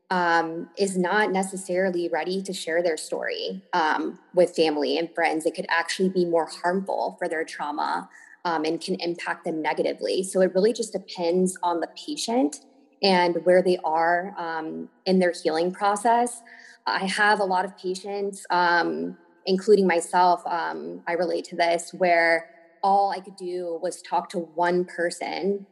um, 0.09 0.69
is 0.77 0.97
not 0.97 1.31
necessarily 1.31 2.09
ready 2.09 2.41
to 2.43 2.53
share 2.53 2.83
their 2.83 2.97
story 2.97 3.63
um, 3.73 4.19
with 4.33 4.55
family 4.55 4.97
and 4.97 5.13
friends. 5.13 5.45
It 5.45 5.55
could 5.55 5.65
actually 5.69 6.09
be 6.09 6.25
more 6.25 6.47
harmful 6.63 7.15
for 7.19 7.27
their 7.27 7.43
trauma 7.45 8.09
um, 8.45 8.65
and 8.65 8.81
can 8.81 8.95
impact 8.99 9.45
them 9.45 9.61
negatively. 9.61 10.23
So 10.23 10.41
it 10.41 10.53
really 10.53 10.73
just 10.73 10.93
depends 10.93 11.57
on 11.63 11.79
the 11.79 11.87
patient 12.07 12.57
and 13.01 13.37
where 13.45 13.61
they 13.61 13.77
are 13.83 14.35
um, 14.37 14.89
in 15.05 15.19
their 15.19 15.33
healing 15.33 15.71
process. 15.71 16.41
I 16.85 17.05
have 17.05 17.39
a 17.39 17.45
lot 17.45 17.65
of 17.65 17.77
patients, 17.77 18.45
um, 18.49 19.17
including 19.45 19.87
myself, 19.87 20.41
um, 20.45 21.01
I 21.07 21.13
relate 21.13 21.45
to 21.45 21.55
this, 21.55 21.93
where 21.93 22.49
all 22.83 23.11
I 23.11 23.19
could 23.19 23.35
do 23.35 23.79
was 23.81 24.01
talk 24.01 24.29
to 24.29 24.39
one 24.39 24.85
person 24.85 25.65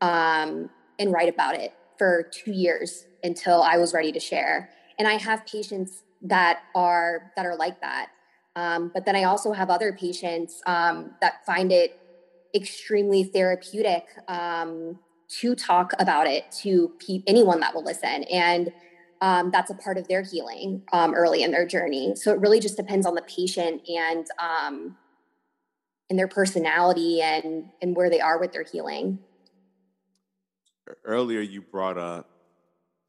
um, 0.00 0.70
and 0.98 1.12
write 1.12 1.32
about 1.32 1.54
it 1.54 1.74
for 1.98 2.30
two 2.30 2.52
years 2.52 3.06
until 3.24 3.62
I 3.62 3.78
was 3.78 3.94
ready 3.94 4.12
to 4.12 4.20
share. 4.20 4.70
And 4.98 5.08
I 5.08 5.14
have 5.14 5.46
patients 5.46 6.02
that 6.22 6.60
are 6.74 7.32
that 7.36 7.46
are 7.46 7.56
like 7.56 7.80
that. 7.80 8.10
Um, 8.56 8.90
but 8.92 9.04
then 9.04 9.16
I 9.16 9.24
also 9.24 9.52
have 9.52 9.70
other 9.70 9.92
patients 9.92 10.60
um, 10.66 11.12
that 11.20 11.44
find 11.46 11.72
it 11.72 11.98
extremely 12.54 13.24
therapeutic 13.24 14.04
um, 14.26 14.98
to 15.40 15.54
talk 15.54 15.92
about 15.98 16.26
it 16.26 16.50
to 16.62 16.92
pe- 16.98 17.22
anyone 17.26 17.60
that 17.60 17.74
will 17.74 17.84
listen. 17.84 18.24
And 18.24 18.72
um, 19.20 19.50
that's 19.50 19.70
a 19.70 19.74
part 19.74 19.98
of 19.98 20.08
their 20.08 20.22
healing 20.22 20.82
um, 20.92 21.14
early 21.14 21.42
in 21.42 21.50
their 21.50 21.66
journey. 21.66 22.14
So 22.16 22.32
it 22.32 22.40
really 22.40 22.60
just 22.60 22.76
depends 22.76 23.06
on 23.06 23.14
the 23.14 23.22
patient 23.22 23.82
and 23.88 24.26
um, 24.38 24.96
and 26.10 26.18
their 26.18 26.28
personality 26.28 27.20
and 27.20 27.70
and 27.82 27.96
where 27.96 28.10
they 28.10 28.20
are 28.20 28.38
with 28.38 28.52
their 28.52 28.64
healing. 28.64 29.18
Earlier, 31.04 31.40
you 31.40 31.60
brought 31.60 31.98
up 31.98 32.30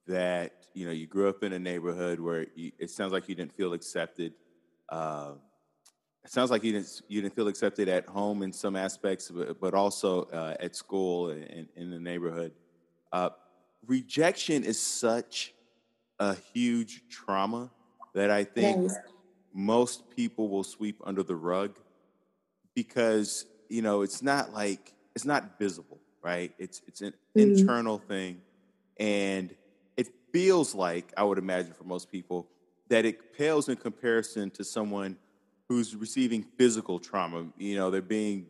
that 0.08 0.66
you 0.74 0.86
know 0.86 0.92
you 0.92 1.08
grew 1.08 1.30
up 1.30 1.44
in 1.44 1.54
a 1.54 1.60
neighborhood 1.60 2.20
where 2.20 2.48
you, 2.56 2.72
it 2.78 2.90
sounds 2.90 3.14
like 3.14 3.30
you 3.30 3.36
didn't 3.36 3.56
feel 3.56 3.74
accepted. 3.74 4.34
Uh, 4.90 5.34
it 6.24 6.32
sounds 6.32 6.52
like 6.52 6.64
you 6.64 6.74
didn't 6.74 7.02
you 7.08 7.22
didn't 7.22 7.36
feel 7.36 7.48
accepted 7.48 7.88
at 7.88 8.06
home 8.06 8.44
in 8.44 8.52
some 8.52 8.76
aspects, 8.76 9.32
but, 9.32 9.60
but 9.62 9.74
also 9.74 10.24
uh, 10.26 10.56
at 10.60 10.76
school 10.76 11.30
and 11.30 11.68
in 11.76 11.90
the 11.90 12.00
neighborhood. 12.00 12.52
Uh, 13.12 13.30
rejection 13.86 14.64
is 14.64 14.80
such 14.80 15.54
a 16.20 16.36
huge 16.54 17.04
trauma 17.10 17.72
that 18.14 18.30
I 18.30 18.44
think 18.44 18.84
yes. 18.84 18.98
most 19.54 20.10
people 20.10 20.50
will 20.50 20.66
sweep 20.66 21.02
under 21.06 21.24
the 21.24 21.36
rug 21.36 21.80
because 22.84 23.46
you 23.68 23.82
know 23.82 24.02
it's 24.02 24.22
not 24.22 24.54
like 24.54 24.94
it's 25.16 25.26
not 25.26 25.60
visible, 25.60 26.00
right? 26.22 26.52
It's 26.58 26.82
it's 26.88 27.02
an 27.02 27.14
mm-hmm. 27.36 27.40
internal 27.40 27.98
thing, 27.98 28.42
and 29.00 29.54
it 29.98 30.08
feels 30.32 30.74
like, 30.74 31.12
I 31.18 31.24
would 31.24 31.38
imagine 31.38 31.74
for 31.74 31.84
most 31.84 32.12
people, 32.12 32.48
that 32.88 33.06
it 33.06 33.38
pales 33.38 33.70
in 33.70 33.76
comparison 33.76 34.50
to 34.52 34.64
someone 34.64 35.18
who's 35.68 35.96
receiving 35.96 36.44
physical 36.58 37.00
trauma. 37.00 37.48
You 37.58 37.76
know, 37.76 37.92
they're 37.92 38.02
being 38.02 38.48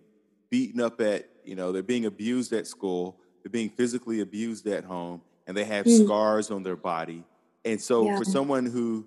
beaten 0.50 0.80
up 0.80 1.02
at, 1.02 1.28
you 1.44 1.56
know, 1.56 1.72
they're 1.72 1.84
being 1.84 2.06
abused 2.06 2.54
at 2.54 2.68
school, 2.68 3.18
they're 3.44 3.50
being 3.50 3.70
physically 3.70 4.22
abused 4.22 4.68
at 4.68 4.84
home, 4.84 5.22
and 5.48 5.58
they 5.58 5.66
have 5.66 5.86
mm. 5.86 6.06
scars 6.06 6.52
on 6.52 6.64
their 6.64 6.78
body. 6.78 7.24
And 7.66 7.82
so 7.82 8.06
yeah. 8.06 8.18
for 8.18 8.26
someone 8.26 8.66
who 8.66 9.06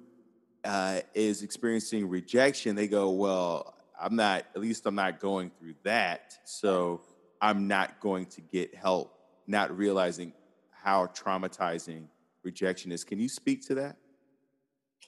uh, 0.65 1.01
is 1.15 1.43
experiencing 1.43 2.09
rejection, 2.09 2.77
they 2.77 2.89
go, 2.89 3.11
well, 3.11 3.72
I'm 4.03 4.17
not, 4.17 4.45
at 4.55 4.61
least 4.61 4.85
I'm 4.87 4.95
not 4.95 5.21
going 5.21 5.51
through 5.59 5.75
that. 5.85 6.35
So 6.45 7.03
I'm 7.41 7.69
not 7.69 8.01
going 8.01 8.27
to 8.27 8.41
get 8.41 8.75
help, 8.75 9.17
not 9.47 9.77
realizing 9.77 10.33
how 10.71 11.07
traumatizing 11.07 12.07
rejection 12.43 12.91
is. 12.91 13.05
Can 13.05 13.21
you 13.21 13.29
speak 13.29 13.67
to 13.69 13.75
that? 13.77 13.97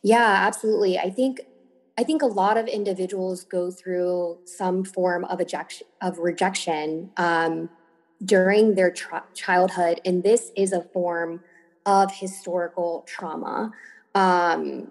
Yeah, 0.02 0.44
absolutely. 0.46 0.98
I 0.98 1.10
think 1.10 1.40
I 1.96 2.02
think 2.02 2.22
a 2.22 2.26
lot 2.26 2.56
of 2.56 2.66
individuals 2.66 3.44
go 3.44 3.70
through 3.70 4.38
some 4.44 4.84
form 4.84 5.24
of 5.26 5.40
ejection 5.40 5.86
of 6.02 6.18
rejection 6.18 7.10
um, 7.16 7.70
during 8.24 8.74
their 8.74 8.92
childhood, 9.34 10.00
and 10.04 10.22
this 10.22 10.50
is 10.56 10.72
a 10.72 10.82
form 10.82 11.40
of 11.86 12.12
historical 12.12 13.04
trauma. 13.06 13.72
Um, 14.14 14.90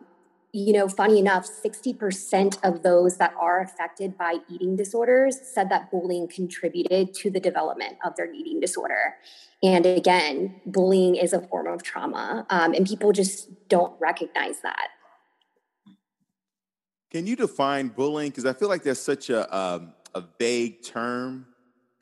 you 0.55 0.71
know, 0.71 0.87
funny 0.87 1.17
enough, 1.17 1.47
60% 1.47 2.59
of 2.63 2.83
those 2.83 3.17
that 3.17 3.33
are 3.39 3.59
affected 3.59 4.15
by 4.15 4.35
eating 4.47 4.75
disorders 4.75 5.35
said 5.41 5.67
that 5.69 5.89
bullying 5.89 6.27
contributed 6.27 7.11
to 7.15 7.31
the 7.31 7.39
development 7.39 7.97
of 8.05 8.15
their 8.15 8.31
eating 8.31 8.59
disorder. 8.59 9.15
And 9.63 9.87
again, 9.87 10.61
bullying 10.67 11.15
is 11.15 11.33
a 11.33 11.41
form 11.41 11.65
of 11.65 11.81
trauma, 11.81 12.45
um, 12.51 12.73
and 12.73 12.85
people 12.85 13.11
just 13.11 13.67
don't 13.67 13.99
recognize 13.99 14.61
that. 14.61 14.89
Can 17.09 17.25
you 17.25 17.35
define 17.35 17.87
bullying? 17.87 18.29
Because 18.29 18.45
I 18.45 18.53
feel 18.53 18.69
like 18.69 18.83
there's 18.83 19.01
such 19.01 19.31
a, 19.31 19.55
um, 19.55 19.93
a 20.13 20.23
vague 20.37 20.83
term, 20.83 21.47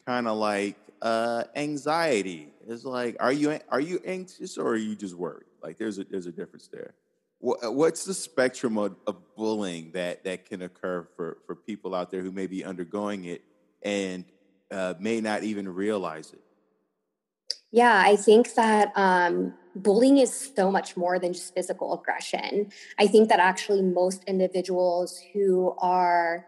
kind 0.05 0.27
of 0.27 0.37
like 0.37 0.75
uh, 1.01 1.45
anxiety. 1.55 2.49
It's 2.67 2.83
like, 2.83 3.15
are 3.21 3.31
you 3.31 3.59
are 3.69 3.79
you 3.79 4.01
anxious 4.05 4.57
or 4.57 4.67
are 4.67 4.75
you 4.75 4.95
just 4.95 5.15
worried? 5.15 5.47
Like, 5.63 5.77
there's 5.77 5.99
a 5.99 6.03
there's 6.03 6.27
a 6.27 6.31
difference 6.31 6.67
there. 6.67 6.95
Uh, 7.43 7.71
what's 7.71 8.05
the 8.05 8.13
spectrum 8.13 8.77
of, 8.77 8.95
of, 9.07 9.15
bullying 9.35 9.91
that 9.91 10.23
that 10.23 10.45
can 10.45 10.61
occur 10.61 11.07
for 11.15 11.39
for 11.47 11.55
people 11.55 11.95
out 11.95 12.11
there 12.11 12.21
who 12.21 12.31
may 12.31 12.45
be 12.45 12.63
undergoing 12.63 13.25
it 13.25 13.41
and 13.81 14.25
uh, 14.69 14.93
may 14.99 15.19
not 15.19 15.43
even 15.43 15.67
realize 15.67 16.31
it? 16.33 16.41
Yeah, 17.71 18.03
I 18.05 18.15
think 18.17 18.53
that 18.55 18.91
um, 18.95 19.53
bullying 19.75 20.17
is 20.17 20.51
so 20.55 20.69
much 20.69 20.97
more 20.97 21.17
than 21.17 21.33
just 21.33 21.53
physical 21.55 21.93
aggression. 21.93 22.71
I 22.99 23.07
think 23.07 23.29
that 23.29 23.39
actually 23.39 23.81
most 23.81 24.23
individuals 24.25 25.19
who 25.33 25.73
are 25.79 26.45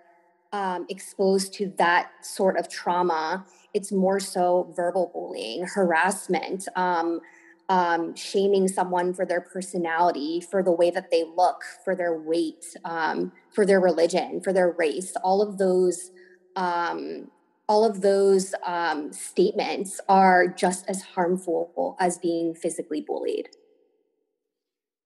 um, 0.52 0.86
exposed 0.90 1.54
to 1.56 1.74
that 1.78 2.12
sort 2.22 2.58
of 2.58 2.70
trauma, 2.70 3.46
it's 3.74 3.92
more 3.92 4.20
so 4.20 4.72
verbal 4.76 5.10
bullying, 5.14 5.66
harassment, 5.66 6.68
um, 6.76 7.22
um, 7.70 8.16
shaming 8.16 8.68
someone 8.68 9.14
for 9.14 9.26
their 9.26 9.42
personality, 9.42 10.42
for 10.42 10.62
the 10.64 10.72
way 10.72 10.90
that 10.92 11.12
they 11.12 11.24
look, 11.24 11.64
for 11.84 11.96
their 11.96 12.18
weight, 12.20 12.66
um, 12.86 13.32
for 13.52 13.66
their 13.66 13.80
religion, 13.80 14.42
for 14.42 14.54
their 14.54 14.72
race. 14.72 15.14
All 15.24 15.42
of 15.42 15.58
those, 15.58 16.12
um, 16.56 17.32
all 17.68 17.86
of 17.86 18.02
those 18.02 18.54
um, 18.66 19.14
statements 19.14 20.02
are 20.10 20.48
just 20.48 20.90
as 20.90 21.02
harmful 21.02 21.96
as 22.00 22.18
being 22.18 22.54
physically 22.54 23.02
bullied. 23.02 23.50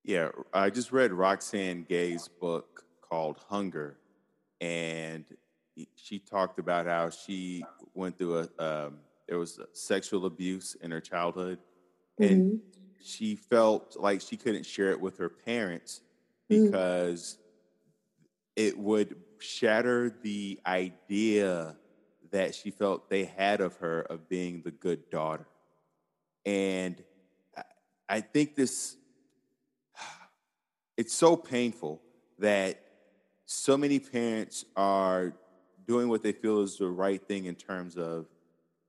Yeah, 0.04 0.30
I 0.54 0.70
just 0.70 0.92
read 0.92 1.12
Roxane 1.12 1.86
Gay's 1.88 2.28
book 2.28 2.86
called 3.02 3.38
Hunger, 3.50 3.98
and 4.62 5.26
she 5.96 6.18
talked 6.18 6.60
about 6.60 6.86
how 6.86 7.10
she 7.10 7.64
went 7.94 8.18
through 8.18 8.48
a 8.60 8.64
um, 8.64 9.00
there 9.28 9.38
was 9.38 9.60
sexual 9.74 10.26
abuse 10.26 10.76
in 10.82 10.92
her 10.92 11.02
childhood 11.02 11.60
and 12.20 12.30
mm-hmm. 12.30 12.58
she 13.04 13.36
felt 13.36 13.96
like 14.00 14.22
she 14.22 14.38
couldn't 14.38 14.66
share 14.66 14.92
it 14.92 15.00
with 15.00 15.18
her 15.18 15.30
parents 15.30 16.02
mm. 16.50 16.66
because 16.66 17.38
mm. 17.38 18.68
it 18.68 18.78
would 18.78 19.16
shatter 19.40 20.16
the 20.24 20.60
idea 20.66 21.76
that 22.32 22.56
she 22.56 22.72
felt 22.72 23.10
they 23.10 23.26
had 23.26 23.62
of 23.62 23.76
her 23.78 24.02
of 24.02 24.28
being 24.28 24.62
the 24.64 24.72
good 24.72 25.10
daughter 25.10 25.48
and 26.46 27.04
i 28.10 28.20
think 28.20 28.56
this 28.56 28.98
it's 30.98 31.14
so 31.14 31.36
painful 31.36 32.02
that 32.40 32.82
so 33.46 33.78
many 33.78 34.00
parents 34.00 34.66
are 34.76 35.34
doing 35.88 36.10
what 36.10 36.22
they 36.22 36.34
feel 36.34 36.62
is 36.62 36.78
the 36.78 36.88
right 36.88 37.26
thing 37.28 37.46
in 37.46 37.56
terms 37.56 37.96
of 37.96 38.26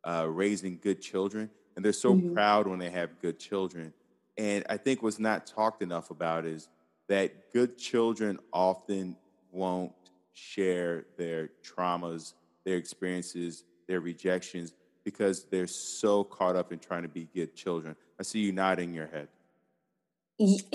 uh, 0.04 0.26
raising 0.28 0.78
good 0.82 1.00
children 1.00 1.48
and 1.78 1.84
they're 1.84 1.92
so 1.92 2.12
mm-hmm. 2.12 2.34
proud 2.34 2.66
when 2.66 2.80
they 2.80 2.90
have 2.90 3.20
good 3.22 3.38
children. 3.38 3.92
And 4.36 4.64
I 4.68 4.76
think 4.76 5.00
what's 5.00 5.20
not 5.20 5.46
talked 5.46 5.80
enough 5.80 6.10
about 6.10 6.44
is 6.44 6.68
that 7.08 7.52
good 7.52 7.78
children 7.78 8.40
often 8.52 9.14
won't 9.52 9.92
share 10.32 11.04
their 11.16 11.50
traumas, 11.62 12.34
their 12.64 12.78
experiences, 12.78 13.62
their 13.86 14.00
rejections 14.00 14.72
because 15.04 15.44
they're 15.44 15.68
so 15.68 16.24
caught 16.24 16.56
up 16.56 16.72
in 16.72 16.80
trying 16.80 17.02
to 17.02 17.08
be 17.08 17.28
good 17.32 17.54
children. 17.54 17.94
I 18.18 18.24
see 18.24 18.40
you 18.40 18.50
nodding 18.50 18.92
your 18.92 19.06
head. 19.06 19.28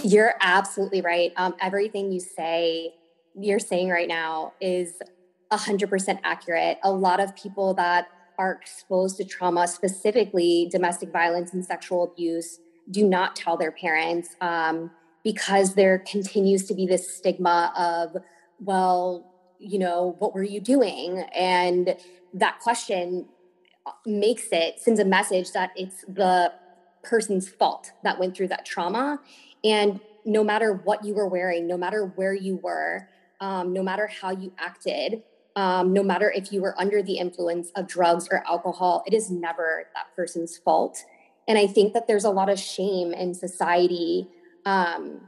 You're 0.01 0.35
absolutely 0.39 1.01
right. 1.01 1.33
Um, 1.35 1.53
everything 1.59 2.13
you 2.13 2.21
say, 2.21 2.93
you're 3.37 3.59
saying 3.59 3.89
right 3.89 4.07
now 4.07 4.53
is 4.61 4.93
100% 5.51 6.19
accurate. 6.23 6.77
A 6.81 6.91
lot 6.93 7.19
of 7.19 7.35
people 7.35 7.73
that 7.73 8.07
are 8.37 8.53
exposed 8.53 9.17
to 9.17 9.25
trauma, 9.25 9.67
specifically 9.67 10.67
domestic 10.71 11.11
violence 11.11 11.53
and 11.53 11.63
sexual 11.65 12.03
abuse, 12.03 12.59
do 12.89 13.07
not 13.07 13.35
tell 13.35 13.57
their 13.57 13.71
parents 13.71 14.35
um, 14.41 14.91
because 15.23 15.75
there 15.75 15.99
continues 15.99 16.65
to 16.67 16.73
be 16.73 16.85
this 16.85 17.15
stigma 17.15 17.73
of, 17.77 18.21
well, 18.59 19.31
you 19.59 19.79
know, 19.79 20.15
what 20.19 20.33
were 20.33 20.43
you 20.43 20.59
doing? 20.59 21.19
And 21.33 21.95
that 22.33 22.59
question 22.59 23.27
makes 24.05 24.47
it, 24.51 24.79
sends 24.79 24.99
a 24.99 25.05
message 25.05 25.51
that 25.51 25.71
it's 25.75 26.03
the 26.07 26.51
person's 27.03 27.49
fault 27.49 27.91
that 28.03 28.19
went 28.19 28.35
through 28.35 28.47
that 28.49 28.65
trauma. 28.65 29.19
And 29.63 29.99
no 30.25 30.43
matter 30.43 30.73
what 30.73 31.03
you 31.05 31.13
were 31.13 31.27
wearing, 31.27 31.67
no 31.67 31.77
matter 31.77 32.05
where 32.15 32.33
you 32.33 32.57
were, 32.57 33.07
um, 33.39 33.73
no 33.73 33.83
matter 33.83 34.07
how 34.07 34.31
you 34.31 34.53
acted, 34.57 35.23
um, 35.55 35.93
no 35.93 36.03
matter 36.03 36.31
if 36.31 36.51
you 36.51 36.61
were 36.61 36.79
under 36.79 37.03
the 37.03 37.17
influence 37.17 37.69
of 37.75 37.87
drugs 37.87 38.27
or 38.31 38.43
alcohol, 38.47 39.03
it 39.05 39.13
is 39.13 39.29
never 39.29 39.87
that 39.93 40.07
person's 40.15 40.57
fault. 40.57 41.03
And 41.47 41.57
I 41.57 41.67
think 41.67 41.93
that 41.93 42.07
there's 42.07 42.23
a 42.23 42.29
lot 42.29 42.49
of 42.49 42.59
shame 42.59 43.13
in 43.13 43.33
society 43.33 44.27
um, 44.65 45.21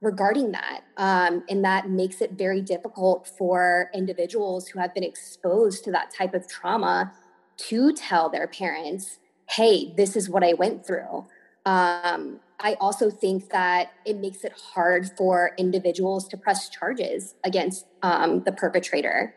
regarding 0.00 0.52
that. 0.52 0.80
Um, 0.96 1.44
and 1.48 1.64
that 1.64 1.90
makes 1.90 2.20
it 2.20 2.32
very 2.32 2.60
difficult 2.60 3.30
for 3.38 3.90
individuals 3.94 4.68
who 4.68 4.78
have 4.78 4.94
been 4.94 5.04
exposed 5.04 5.84
to 5.84 5.92
that 5.92 6.12
type 6.12 6.34
of 6.34 6.48
trauma 6.48 7.12
to 7.58 7.92
tell 7.92 8.28
their 8.28 8.46
parents, 8.46 9.18
hey, 9.50 9.92
this 9.96 10.16
is 10.16 10.28
what 10.28 10.44
I 10.44 10.54
went 10.54 10.86
through. 10.86 11.26
Um, 11.66 12.40
I 12.60 12.74
also 12.80 13.10
think 13.10 13.50
that 13.50 13.92
it 14.04 14.16
makes 14.16 14.42
it 14.42 14.52
hard 14.52 15.10
for 15.16 15.52
individuals 15.58 16.26
to 16.28 16.36
press 16.36 16.68
charges 16.68 17.34
against 17.44 17.86
um, 18.02 18.42
the 18.44 18.52
perpetrator 18.52 19.34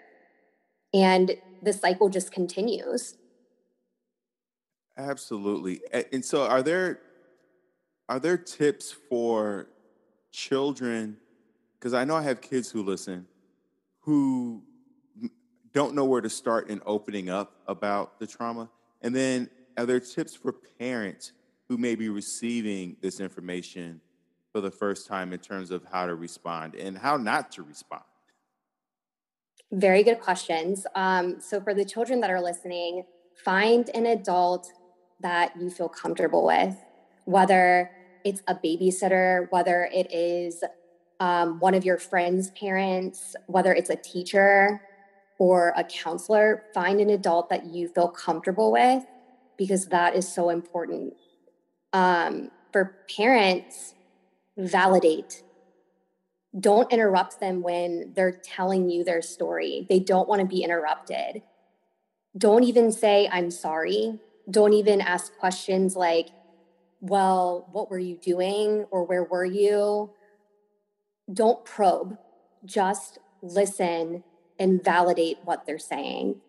and 0.94 1.36
the 1.62 1.74
cycle 1.74 2.10
just 2.10 2.32
continues. 2.32 3.16
Absolutely. 4.98 5.82
And 6.12 6.24
so 6.24 6.46
are 6.46 6.62
there 6.62 7.00
are 8.10 8.20
there 8.20 8.38
tips 8.38 8.94
for 9.10 9.68
children 10.32 11.18
because 11.78 11.94
i 11.94 12.06
know 12.06 12.16
i 12.16 12.22
have 12.22 12.40
kids 12.40 12.72
who 12.72 12.84
listen 12.84 13.26
who 14.00 14.64
don't 15.74 15.96
know 15.96 16.06
where 16.06 16.22
to 16.22 16.30
start 16.30 16.70
in 16.70 16.82
opening 16.86 17.30
up 17.30 17.56
about 17.68 18.20
the 18.20 18.28
trauma? 18.28 18.70
And 19.02 19.16
then 19.16 19.50
are 19.78 19.86
there 19.86 20.00
tips 20.00 20.36
for 20.36 20.54
parents 20.80 21.32
who 21.70 21.78
may 21.78 21.96
be 21.96 22.10
receiving 22.10 22.98
this 23.02 23.20
information 23.20 24.02
for 24.52 24.60
the 24.60 24.72
first 24.72 25.08
time 25.08 25.32
in 25.32 25.40
terms 25.40 25.72
of 25.72 25.86
how 25.90 26.06
to 26.06 26.16
respond 26.16 26.76
and 26.76 26.98
how 26.98 27.16
not 27.16 27.52
to 27.54 27.64
respond 27.64 28.04
very 29.72 30.04
good 30.04 30.20
questions. 30.20 30.86
Um, 30.96 31.40
so, 31.40 31.62
for 31.62 31.74
the 31.74 31.86
children 31.86 32.20
that 32.22 32.30
are 32.30 32.42
listening, 32.42 33.06
find 33.44 33.90
an 33.94 34.06
adult 34.06 34.72
that 35.22 35.54
you 35.60 35.70
feel 35.70 35.90
comfortable 35.90 36.46
with, 36.46 36.76
whether 37.26 37.92
it's 38.24 38.42
a 38.48 38.56
babysitter, 38.56 39.48
whether 39.52 39.90
it 39.94 40.12
is 40.12 40.64
um, 41.20 41.60
one 41.60 41.74
of 41.74 41.86
your 41.86 41.98
friends' 41.98 42.52
parents, 42.52 43.36
whether 43.48 43.74
it's 43.74 43.90
a 43.90 43.96
teacher 43.96 44.82
or 45.40 45.74
a 45.78 45.84
counselor. 45.84 46.64
Find 46.74 47.00
an 47.00 47.10
adult 47.10 47.50
that 47.50 47.66
you 47.66 47.88
feel 47.88 48.10
comfortable 48.10 48.72
with 48.72 49.06
because 49.58 49.88
that 49.88 50.16
is 50.16 50.28
so 50.28 50.50
important. 50.50 51.14
Um, 51.94 52.52
for 52.72 52.98
parents, 53.16 53.94
validate. 54.58 55.44
Don't 56.60 56.92
interrupt 56.92 57.40
them 57.40 57.62
when 57.62 58.12
they're 58.14 58.32
telling 58.32 58.90
you 58.90 59.04
their 59.04 59.22
story. 59.22 59.86
They 59.90 60.00
don't 60.00 60.28
want 60.28 60.42
to 60.42 60.48
be 60.48 60.64
interrupted. 60.64 61.44
Don't 62.38 62.64
even 62.64 62.92
say, 62.92 63.30
I'm 63.32 63.52
sorry. 63.52 64.20
Don't 64.50 64.74
even 64.74 65.00
ask 65.00 65.38
questions 65.38 65.96
like, 65.96 66.30
well, 67.00 67.68
what 67.72 67.90
were 67.90 68.00
you 68.00 68.18
doing 68.18 68.86
or 68.92 69.06
where 69.06 69.24
were 69.24 69.46
you? 69.46 70.12
Don't 71.32 71.64
probe, 71.64 72.18
just 72.66 73.20
listen 73.42 74.24
and 74.60 74.84
validate 74.84 75.38
what 75.44 75.66
they're 75.66 75.80
saying. 75.80 76.42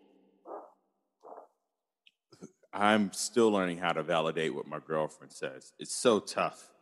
I'm 2.73 3.13
still 3.13 3.51
learning 3.51 3.77
how 3.77 3.93
to 3.93 4.03
validate 4.03 4.53
what 4.53 4.67
my 4.67 4.79
girlfriend 4.85 5.31
says. 5.31 5.73
It's 5.79 5.95
so 5.95 6.19
tough 6.19 6.72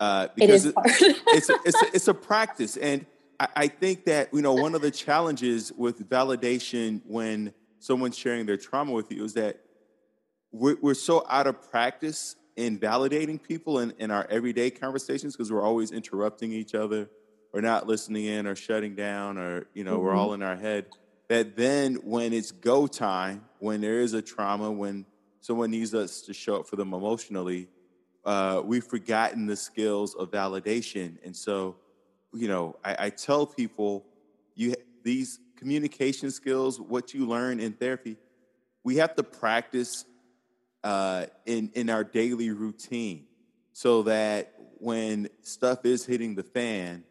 uh, 0.00 0.28
because 0.34 0.66
it 0.66 0.74
is 0.76 1.00
it, 1.02 1.22
it's, 1.28 1.50
a, 1.50 1.54
it's, 1.64 1.82
a, 1.82 1.86
it's 1.94 2.08
a 2.08 2.14
practice, 2.14 2.76
and 2.76 3.06
I, 3.40 3.48
I 3.56 3.68
think 3.68 4.04
that 4.06 4.32
you 4.32 4.42
know 4.42 4.54
one 4.54 4.74
of 4.74 4.82
the 4.82 4.90
challenges 4.90 5.72
with 5.76 6.08
validation 6.08 7.02
when 7.06 7.52
someone's 7.80 8.18
sharing 8.18 8.46
their 8.46 8.56
trauma 8.56 8.92
with 8.92 9.10
you 9.12 9.24
is 9.24 9.34
that 9.34 9.60
we're, 10.50 10.76
we're 10.80 10.94
so 10.94 11.24
out 11.28 11.46
of 11.46 11.70
practice 11.70 12.36
in 12.56 12.78
validating 12.78 13.40
people 13.40 13.78
in, 13.78 13.92
in 13.98 14.10
our 14.10 14.26
everyday 14.28 14.70
conversations 14.70 15.36
because 15.36 15.52
we're 15.52 15.62
always 15.62 15.92
interrupting 15.92 16.52
each 16.52 16.74
other 16.74 17.08
or 17.52 17.60
not 17.60 17.86
listening 17.86 18.24
in 18.24 18.46
or 18.46 18.56
shutting 18.56 18.94
down 18.94 19.38
or 19.38 19.66
you 19.74 19.84
know 19.84 19.94
mm-hmm. 19.94 20.04
we're 20.04 20.14
all 20.14 20.34
in 20.34 20.42
our 20.42 20.56
head. 20.56 20.86
That 21.28 21.56
then 21.56 21.96
when 22.04 22.32
it's 22.32 22.52
go 22.52 22.86
time 22.86 23.44
when 23.58 23.80
there 23.80 24.00
is 24.00 24.14
a 24.14 24.22
trauma 24.22 24.70
when 24.70 25.06
someone 25.40 25.70
needs 25.70 25.94
us 25.94 26.22
to 26.22 26.34
show 26.34 26.56
up 26.56 26.66
for 26.66 26.76
them 26.76 26.92
emotionally 26.92 27.68
uh, 28.28 28.60
we've 28.62 28.84
forgotten 28.84 29.46
the 29.46 29.56
skills 29.56 30.14
of 30.14 30.30
validation 30.30 31.16
and 31.24 31.34
so 31.34 31.76
you 32.34 32.46
know 32.46 32.76
i, 32.84 33.06
I 33.06 33.10
tell 33.10 33.46
people 33.46 34.04
you 34.54 34.74
these 35.02 35.40
communication 35.56 36.30
skills 36.30 36.78
what 36.78 37.14
you 37.14 37.26
learn 37.26 37.58
in 37.58 37.72
therapy 37.72 38.18
we 38.84 38.96
have 38.96 39.14
to 39.16 39.22
practice 39.22 40.04
uh, 40.84 41.24
in 41.46 41.70
in 41.74 41.88
our 41.88 42.04
daily 42.04 42.50
routine 42.50 43.24
so 43.72 44.02
that 44.02 44.52
when 44.78 45.28
stuff 45.42 45.86
is 45.86 46.04
hitting 46.04 46.34
the 46.34 46.42
fan 46.42 47.04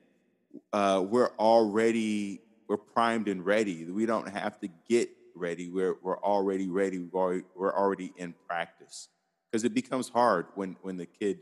uh, 0.72 1.04
we're 1.04 1.32
already 1.40 2.42
we're 2.68 2.78
primed 2.78 3.28
and 3.28 3.46
ready. 3.46 3.86
We 3.86 4.06
don't 4.06 4.28
have 4.28 4.60
to 4.60 4.70
get 4.88 5.10
ready. 5.36 5.70
We're 5.70 5.96
we're 6.02 6.20
already 6.20 6.68
ready. 6.68 7.00
We're 7.00 7.20
already, 7.20 7.44
we're 7.56 7.76
already 7.76 8.14
in 8.18 8.34
practice 8.48 9.10
because 9.52 9.64
it 9.64 9.74
becomes 9.74 10.10
hard 10.10 10.48
when 10.56 10.76
when 10.82 10.98
the 10.98 11.06
kid 11.06 11.40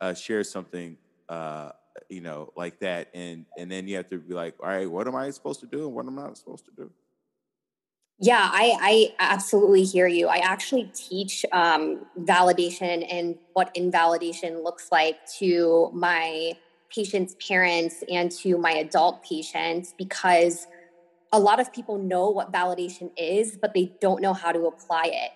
uh, 0.00 0.14
shares 0.14 0.50
something 0.50 0.96
uh, 1.28 1.70
you 2.08 2.20
know 2.20 2.52
like 2.56 2.78
that, 2.80 3.08
and 3.14 3.46
and 3.58 3.70
then 3.70 3.88
you 3.88 3.96
have 3.96 4.08
to 4.10 4.18
be 4.18 4.34
like, 4.34 4.54
all 4.62 4.68
right, 4.68 4.90
what 4.90 5.06
am 5.06 5.14
I 5.14 5.30
supposed 5.30 5.60
to 5.60 5.66
do 5.66 5.86
and 5.86 5.94
what 5.94 6.06
am 6.06 6.18
I 6.18 6.22
not 6.22 6.38
supposed 6.38 6.64
to 6.66 6.72
do? 6.72 6.90
Yeah, 8.18 8.48
I, 8.52 8.76
I 9.18 9.32
absolutely 9.32 9.82
hear 9.82 10.06
you. 10.06 10.28
I 10.28 10.36
actually 10.36 10.92
teach 10.94 11.44
um, 11.50 12.06
validation 12.20 13.04
and 13.10 13.36
what 13.54 13.72
invalidation 13.74 14.62
looks 14.62 14.92
like 14.92 15.16
to 15.38 15.90
my 15.92 16.52
patients' 16.88 17.34
parents 17.44 18.04
and 18.08 18.30
to 18.30 18.58
my 18.58 18.72
adult 18.72 19.24
patients 19.24 19.92
because 19.98 20.68
a 21.32 21.40
lot 21.40 21.58
of 21.58 21.72
people 21.72 21.98
know 21.98 22.30
what 22.30 22.52
validation 22.52 23.10
is, 23.16 23.58
but 23.60 23.74
they 23.74 23.92
don't 24.00 24.22
know 24.22 24.34
how 24.34 24.52
to 24.52 24.66
apply 24.66 25.10
it. 25.12 25.30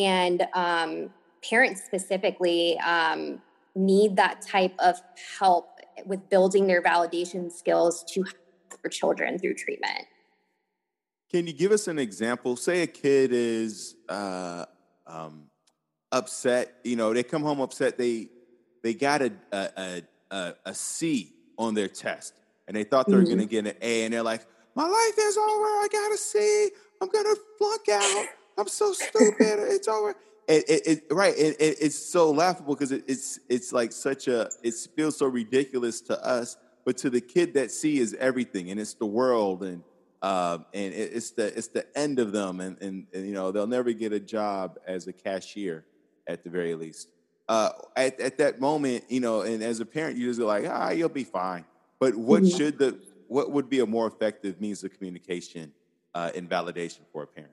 And 0.00 0.46
um, 0.54 1.10
parents 1.42 1.82
specifically 1.84 2.78
um, 2.80 3.40
need 3.74 4.16
that 4.16 4.42
type 4.42 4.74
of 4.78 5.00
help 5.38 5.80
with 6.06 6.28
building 6.28 6.66
their 6.66 6.82
validation 6.82 7.50
skills 7.50 8.04
to 8.12 8.24
for 8.80 8.88
children 8.88 9.38
through 9.38 9.54
treatment. 9.54 10.06
Can 11.30 11.46
you 11.46 11.52
give 11.52 11.70
us 11.70 11.86
an 11.86 11.98
example? 11.98 12.56
Say 12.56 12.82
a 12.82 12.86
kid 12.86 13.30
is 13.32 13.94
uh, 14.08 14.64
um, 15.06 15.44
upset. 16.10 16.74
You 16.84 16.96
know, 16.96 17.12
they 17.12 17.22
come 17.22 17.42
home 17.42 17.60
upset. 17.60 17.98
They 17.98 18.28
they 18.82 18.94
got 18.94 19.22
a, 19.22 19.32
a, 19.52 20.02
a, 20.30 20.54
a 20.66 20.74
C 20.74 21.34
on 21.58 21.74
their 21.74 21.88
test 21.88 22.34
and 22.66 22.76
they 22.76 22.84
thought 22.84 23.06
they 23.06 23.14
were 23.14 23.20
mm-hmm. 23.20 23.36
going 23.36 23.40
to 23.40 23.46
get 23.46 23.66
an 23.66 23.74
A 23.82 24.04
and 24.04 24.14
they're 24.14 24.22
like, 24.22 24.46
my 24.74 24.84
life 24.84 25.18
is 25.18 25.36
over. 25.36 25.44
I 25.46 25.88
got 25.92 26.12
a 26.12 26.16
C. 26.16 26.70
I'm 27.02 27.08
going 27.08 27.24
to 27.24 27.36
flunk 27.58 27.88
out. 27.90 28.26
I'm 28.58 28.68
so 28.68 28.92
stupid. 28.92 29.34
it's 29.40 29.88
over. 29.88 30.14
It, 30.50 30.68
it, 30.68 30.86
it, 30.86 31.04
right. 31.10 31.34
It, 31.36 31.56
it's 31.60 31.98
so 31.98 32.30
laughable 32.30 32.74
because 32.74 32.92
it's 32.92 33.38
it's 33.48 33.72
like 33.72 33.92
such 33.92 34.28
a 34.28 34.50
it 34.62 34.74
feels 34.96 35.16
so 35.16 35.26
ridiculous 35.26 36.00
to 36.02 36.26
us, 36.26 36.56
but 36.84 36.96
to 36.98 37.10
the 37.10 37.20
kid 37.20 37.54
that 37.54 37.70
is 37.84 38.14
everything, 38.18 38.70
and 38.70 38.80
it's 38.80 38.94
the 38.94 39.06
world, 39.06 39.62
and 39.62 39.82
um, 40.22 40.66
and 40.74 40.92
it's 40.92 41.30
the 41.30 41.56
it's 41.56 41.68
the 41.68 41.86
end 41.96 42.18
of 42.18 42.32
them, 42.32 42.60
and, 42.60 42.80
and, 42.82 43.06
and 43.14 43.26
you 43.26 43.32
know 43.32 43.52
they'll 43.52 43.66
never 43.66 43.92
get 43.92 44.12
a 44.12 44.20
job 44.20 44.78
as 44.86 45.06
a 45.06 45.12
cashier 45.12 45.84
at 46.26 46.44
the 46.44 46.50
very 46.50 46.74
least 46.74 47.08
uh, 47.50 47.72
at, 47.96 48.18
at 48.20 48.38
that 48.38 48.60
moment, 48.60 49.02
you 49.08 49.18
know, 49.18 49.40
and 49.40 49.60
as 49.60 49.80
a 49.80 49.84
parent, 49.84 50.16
you 50.16 50.28
just 50.28 50.38
like, 50.38 50.64
ah, 50.68 50.90
you'll 50.90 51.08
be 51.08 51.24
fine. 51.24 51.64
But 51.98 52.14
what 52.14 52.44
mm-hmm. 52.44 52.56
should 52.56 52.78
the 52.78 53.00
what 53.26 53.50
would 53.50 53.68
be 53.68 53.80
a 53.80 53.86
more 53.86 54.06
effective 54.06 54.60
means 54.60 54.84
of 54.84 54.92
communication 54.96 55.72
uh, 56.14 56.30
and 56.34 56.48
validation 56.48 57.00
for 57.12 57.24
a 57.24 57.26
parent? 57.26 57.52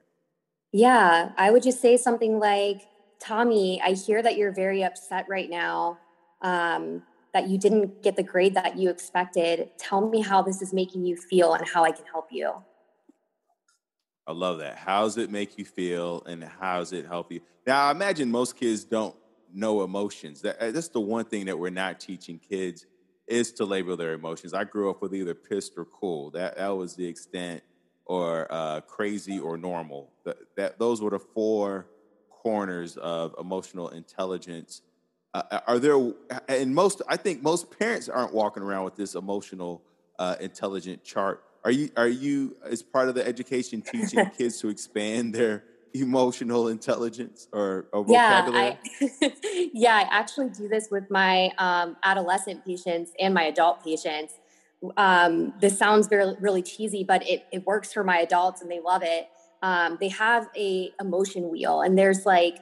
Yeah, 0.71 1.31
I 1.37 1.51
would 1.51 1.63
just 1.63 1.81
say 1.81 1.97
something 1.97 2.39
like, 2.39 2.81
Tommy, 3.19 3.81
I 3.81 3.91
hear 3.93 4.21
that 4.21 4.37
you're 4.37 4.51
very 4.51 4.83
upset 4.83 5.25
right 5.29 5.49
now. 5.49 5.97
Um, 6.41 7.03
that 7.33 7.49
you 7.49 7.57
didn't 7.57 8.01
get 8.01 8.15
the 8.15 8.23
grade 8.23 8.55
that 8.55 8.77
you 8.77 8.89
expected. 8.89 9.69
Tell 9.77 10.07
me 10.09 10.21
how 10.21 10.41
this 10.41 10.61
is 10.61 10.73
making 10.73 11.05
you 11.05 11.15
feel 11.15 11.53
and 11.53 11.67
how 11.67 11.83
I 11.83 11.91
can 11.91 12.05
help 12.05 12.29
you. 12.31 12.51
I 14.25 14.31
love 14.31 14.57
that. 14.59 14.75
How 14.75 15.03
does 15.03 15.17
it 15.17 15.29
make 15.29 15.57
you 15.57 15.63
feel 15.63 16.23
and 16.25 16.43
how 16.43 16.79
does 16.79 16.93
it 16.93 17.05
help 17.05 17.31
you? 17.31 17.41
Now, 17.65 17.85
I 17.85 17.91
imagine 17.91 18.31
most 18.31 18.57
kids 18.57 18.83
don't 18.83 19.15
know 19.53 19.83
emotions. 19.83 20.41
That, 20.41 20.57
uh, 20.59 20.71
that's 20.71 20.89
the 20.89 20.99
one 20.99 21.25
thing 21.25 21.45
that 21.45 21.57
we're 21.57 21.69
not 21.69 21.99
teaching 21.99 22.39
kids 22.39 22.85
is 23.27 23.51
to 23.53 23.65
label 23.65 23.95
their 23.95 24.13
emotions. 24.13 24.53
I 24.53 24.63
grew 24.63 24.89
up 24.89 25.01
with 25.01 25.13
either 25.13 25.35
pissed 25.35 25.73
or 25.77 25.85
cool. 25.85 26.31
That 26.31 26.57
that 26.57 26.69
was 26.69 26.95
the 26.95 27.05
extent, 27.05 27.61
or 28.07 28.47
uh, 28.49 28.81
crazy 28.81 29.39
or 29.39 29.57
normal. 29.57 30.09
That, 30.23 30.37
that 30.55 30.79
those 30.79 31.01
were 31.01 31.11
the 31.11 31.19
four 31.19 31.87
corners 32.29 32.97
of 32.97 33.35
emotional 33.39 33.89
intelligence. 33.89 34.81
Uh, 35.33 35.43
uh 35.51 35.59
are 35.67 35.79
there? 35.79 36.13
And 36.47 36.73
most, 36.73 37.01
I 37.07 37.17
think 37.17 37.43
most 37.43 37.77
parents 37.77 38.09
aren't 38.09 38.33
walking 38.33 38.63
around 38.63 38.85
with 38.85 38.95
this 38.95 39.15
emotional 39.15 39.83
uh, 40.17 40.35
intelligent 40.39 41.03
chart. 41.03 41.43
Are 41.63 41.71
you? 41.71 41.89
Are 41.97 42.07
you 42.07 42.55
as 42.63 42.81
part 42.81 43.09
of 43.09 43.15
the 43.15 43.27
education 43.27 43.81
teaching 43.81 44.29
kids 44.37 44.59
to 44.61 44.69
expand 44.69 45.35
their 45.35 45.63
emotional 45.93 46.67
intelligence 46.69 47.47
or, 47.51 47.87
or 47.91 48.03
vocabulary? 48.03 48.77
Yeah, 49.01 49.07
I, 49.21 49.69
yeah, 49.73 49.95
I 49.95 50.01
actually 50.09 50.49
do 50.49 50.67
this 50.67 50.87
with 50.89 51.09
my 51.09 51.51
um, 51.57 51.97
adolescent 52.03 52.65
patients 52.65 53.11
and 53.19 53.33
my 53.33 53.43
adult 53.43 53.83
patients. 53.83 54.33
Um, 54.95 55.53
this 55.59 55.77
sounds 55.77 56.07
very 56.07 56.35
really 56.39 56.61
cheesy, 56.61 57.03
but 57.03 57.27
it, 57.27 57.45
it 57.51 57.65
works 57.65 57.91
for 57.91 58.03
my 58.03 58.19
adults 58.19 58.61
and 58.61 58.69
they 58.69 58.79
love 58.79 59.01
it. 59.03 59.27
Um, 59.63 59.97
they 59.99 60.09
have 60.09 60.47
a 60.55 60.91
emotion 60.99 61.49
wheel, 61.49 61.81
and 61.81 61.97
there's 61.97 62.25
like 62.25 62.59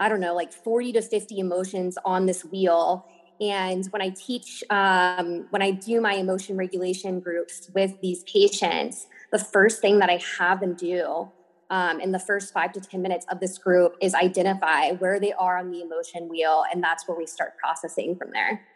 I 0.00 0.08
don't 0.08 0.20
know, 0.20 0.34
like 0.34 0.50
40 0.50 0.94
to 0.94 1.02
50 1.02 1.38
emotions 1.38 1.98
on 2.06 2.24
this 2.24 2.42
wheel. 2.42 3.06
And 3.38 3.86
when 3.90 4.00
I 4.00 4.08
teach, 4.08 4.64
um, 4.70 5.46
when 5.50 5.60
I 5.60 5.72
do 5.72 6.00
my 6.00 6.14
emotion 6.14 6.56
regulation 6.56 7.20
groups 7.20 7.70
with 7.74 8.00
these 8.00 8.22
patients, 8.24 9.06
the 9.30 9.38
first 9.38 9.82
thing 9.82 9.98
that 9.98 10.08
I 10.08 10.18
have 10.38 10.60
them 10.60 10.74
do 10.74 11.30
um, 11.68 12.00
in 12.00 12.12
the 12.12 12.18
first 12.18 12.52
five 12.54 12.72
to 12.72 12.80
10 12.80 13.00
minutes 13.00 13.26
of 13.30 13.40
this 13.40 13.58
group 13.58 13.94
is 14.00 14.14
identify 14.14 14.92
where 14.92 15.20
they 15.20 15.32
are 15.34 15.58
on 15.58 15.70
the 15.70 15.82
emotion 15.82 16.28
wheel. 16.28 16.64
And 16.72 16.82
that's 16.82 17.06
where 17.06 17.16
we 17.16 17.26
start 17.26 17.58
processing 17.58 18.16
from 18.16 18.30
there. 18.32 18.66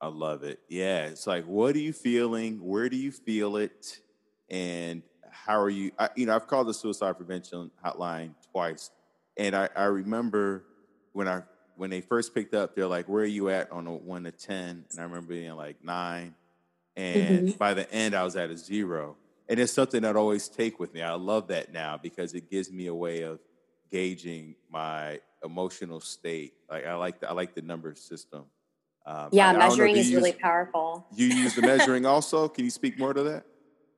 I 0.00 0.08
love 0.08 0.44
it. 0.44 0.60
Yeah. 0.68 1.06
It's 1.06 1.26
like, 1.26 1.44
what 1.46 1.74
are 1.74 1.80
you 1.80 1.92
feeling? 1.92 2.58
Where 2.62 2.88
do 2.88 2.96
you 2.96 3.10
feel 3.10 3.56
it? 3.56 4.00
And 4.48 5.02
how 5.30 5.60
are 5.60 5.70
you? 5.70 5.90
I, 5.98 6.10
you 6.14 6.26
know, 6.26 6.34
I've 6.34 6.46
called 6.46 6.68
the 6.68 6.74
suicide 6.74 7.16
prevention 7.16 7.70
hotline 7.84 8.34
twice. 8.52 8.90
And 9.36 9.56
I, 9.56 9.68
I 9.74 9.84
remember 9.84 10.64
when 11.12 11.28
I, 11.28 11.42
when 11.76 11.90
they 11.90 12.00
first 12.00 12.34
picked 12.34 12.54
up, 12.54 12.74
they're 12.74 12.86
like, 12.86 13.08
where 13.08 13.22
are 13.22 13.26
you 13.26 13.50
at 13.50 13.70
on 13.72 13.86
a 13.86 13.92
one 13.92 14.24
to 14.24 14.32
10? 14.32 14.84
And 14.90 15.00
I 15.00 15.02
remember 15.02 15.28
being 15.28 15.54
like 15.54 15.82
nine. 15.82 16.34
And 16.96 17.48
mm-hmm. 17.48 17.58
by 17.58 17.74
the 17.74 17.90
end, 17.92 18.14
I 18.14 18.24
was 18.24 18.36
at 18.36 18.50
a 18.50 18.56
zero 18.56 19.16
and 19.48 19.58
it's 19.58 19.72
something 19.72 20.02
that 20.02 20.14
I 20.14 20.18
always 20.18 20.48
take 20.48 20.78
with 20.78 20.92
me. 20.92 21.00
I 21.00 21.14
love 21.14 21.48
that 21.48 21.72
now 21.72 21.98
because 22.00 22.34
it 22.34 22.50
gives 22.50 22.70
me 22.70 22.86
a 22.86 22.94
way 22.94 23.22
of 23.22 23.40
gauging 23.90 24.54
my 24.70 25.20
emotional 25.42 26.00
state. 26.00 26.52
Like 26.70 26.86
I 26.86 26.94
like 26.94 27.20
the, 27.20 27.30
I 27.30 27.32
like 27.32 27.54
the 27.54 27.62
number 27.62 27.94
system. 27.94 28.44
Um, 29.08 29.30
yeah, 29.32 29.50
I, 29.50 29.56
measuring 29.56 29.96
I 29.96 30.00
is 30.00 30.10
use, 30.10 30.16
really 30.16 30.32
powerful. 30.32 31.06
You 31.14 31.28
use 31.28 31.54
the 31.54 31.62
measuring 31.72 32.04
also. 32.04 32.46
Can 32.46 32.64
you 32.64 32.70
speak 32.70 32.98
more 32.98 33.14
to 33.14 33.22
that? 33.22 33.46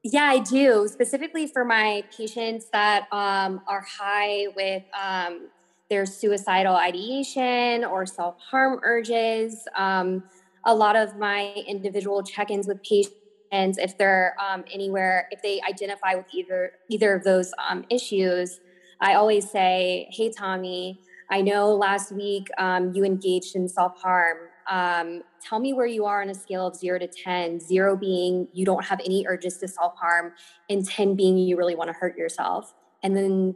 Yeah, 0.04 0.22
I 0.22 0.38
do. 0.38 0.86
Specifically 0.88 1.48
for 1.48 1.64
my 1.64 2.04
patients 2.16 2.66
that 2.72 3.08
um, 3.12 3.60
are 3.66 3.84
high 3.98 4.46
with 4.54 4.84
um, 4.98 5.48
their 5.90 6.06
suicidal 6.06 6.76
ideation 6.76 7.84
or 7.84 8.06
self 8.06 8.36
harm 8.38 8.78
urges. 8.84 9.66
Um, 9.76 10.22
a 10.64 10.74
lot 10.74 10.94
of 10.94 11.16
my 11.16 11.54
individual 11.66 12.22
check-ins 12.22 12.68
with 12.68 12.80
patients 12.82 13.78
if 13.78 13.98
they're 13.98 14.36
um, 14.40 14.64
anywhere 14.72 15.26
if 15.30 15.42
they 15.42 15.60
identify 15.68 16.14
with 16.14 16.26
either 16.32 16.72
either 16.88 17.14
of 17.14 17.24
those 17.24 17.52
um, 17.68 17.84
issues 17.90 18.60
i 19.00 19.14
always 19.14 19.50
say 19.50 20.06
hey 20.12 20.30
tommy 20.30 21.00
i 21.30 21.40
know 21.40 21.74
last 21.74 22.12
week 22.12 22.46
um, 22.58 22.92
you 22.94 23.04
engaged 23.04 23.56
in 23.56 23.66
self-harm 23.68 24.36
um, 24.70 25.22
tell 25.42 25.58
me 25.58 25.72
where 25.72 25.86
you 25.86 26.06
are 26.06 26.22
on 26.22 26.30
a 26.30 26.34
scale 26.34 26.66
of 26.66 26.76
0 26.76 27.00
to 27.00 27.06
10 27.06 27.60
0 27.60 27.96
being 27.96 28.48
you 28.52 28.64
don't 28.64 28.84
have 28.84 29.00
any 29.04 29.26
urges 29.28 29.58
to 29.58 29.68
self-harm 29.68 30.32
and 30.68 30.86
10 30.86 31.16
being 31.16 31.36
you 31.36 31.56
really 31.56 31.74
want 31.74 31.88
to 31.88 31.94
hurt 31.94 32.16
yourself. 32.16 32.72
And 33.02 33.16
then 33.16 33.54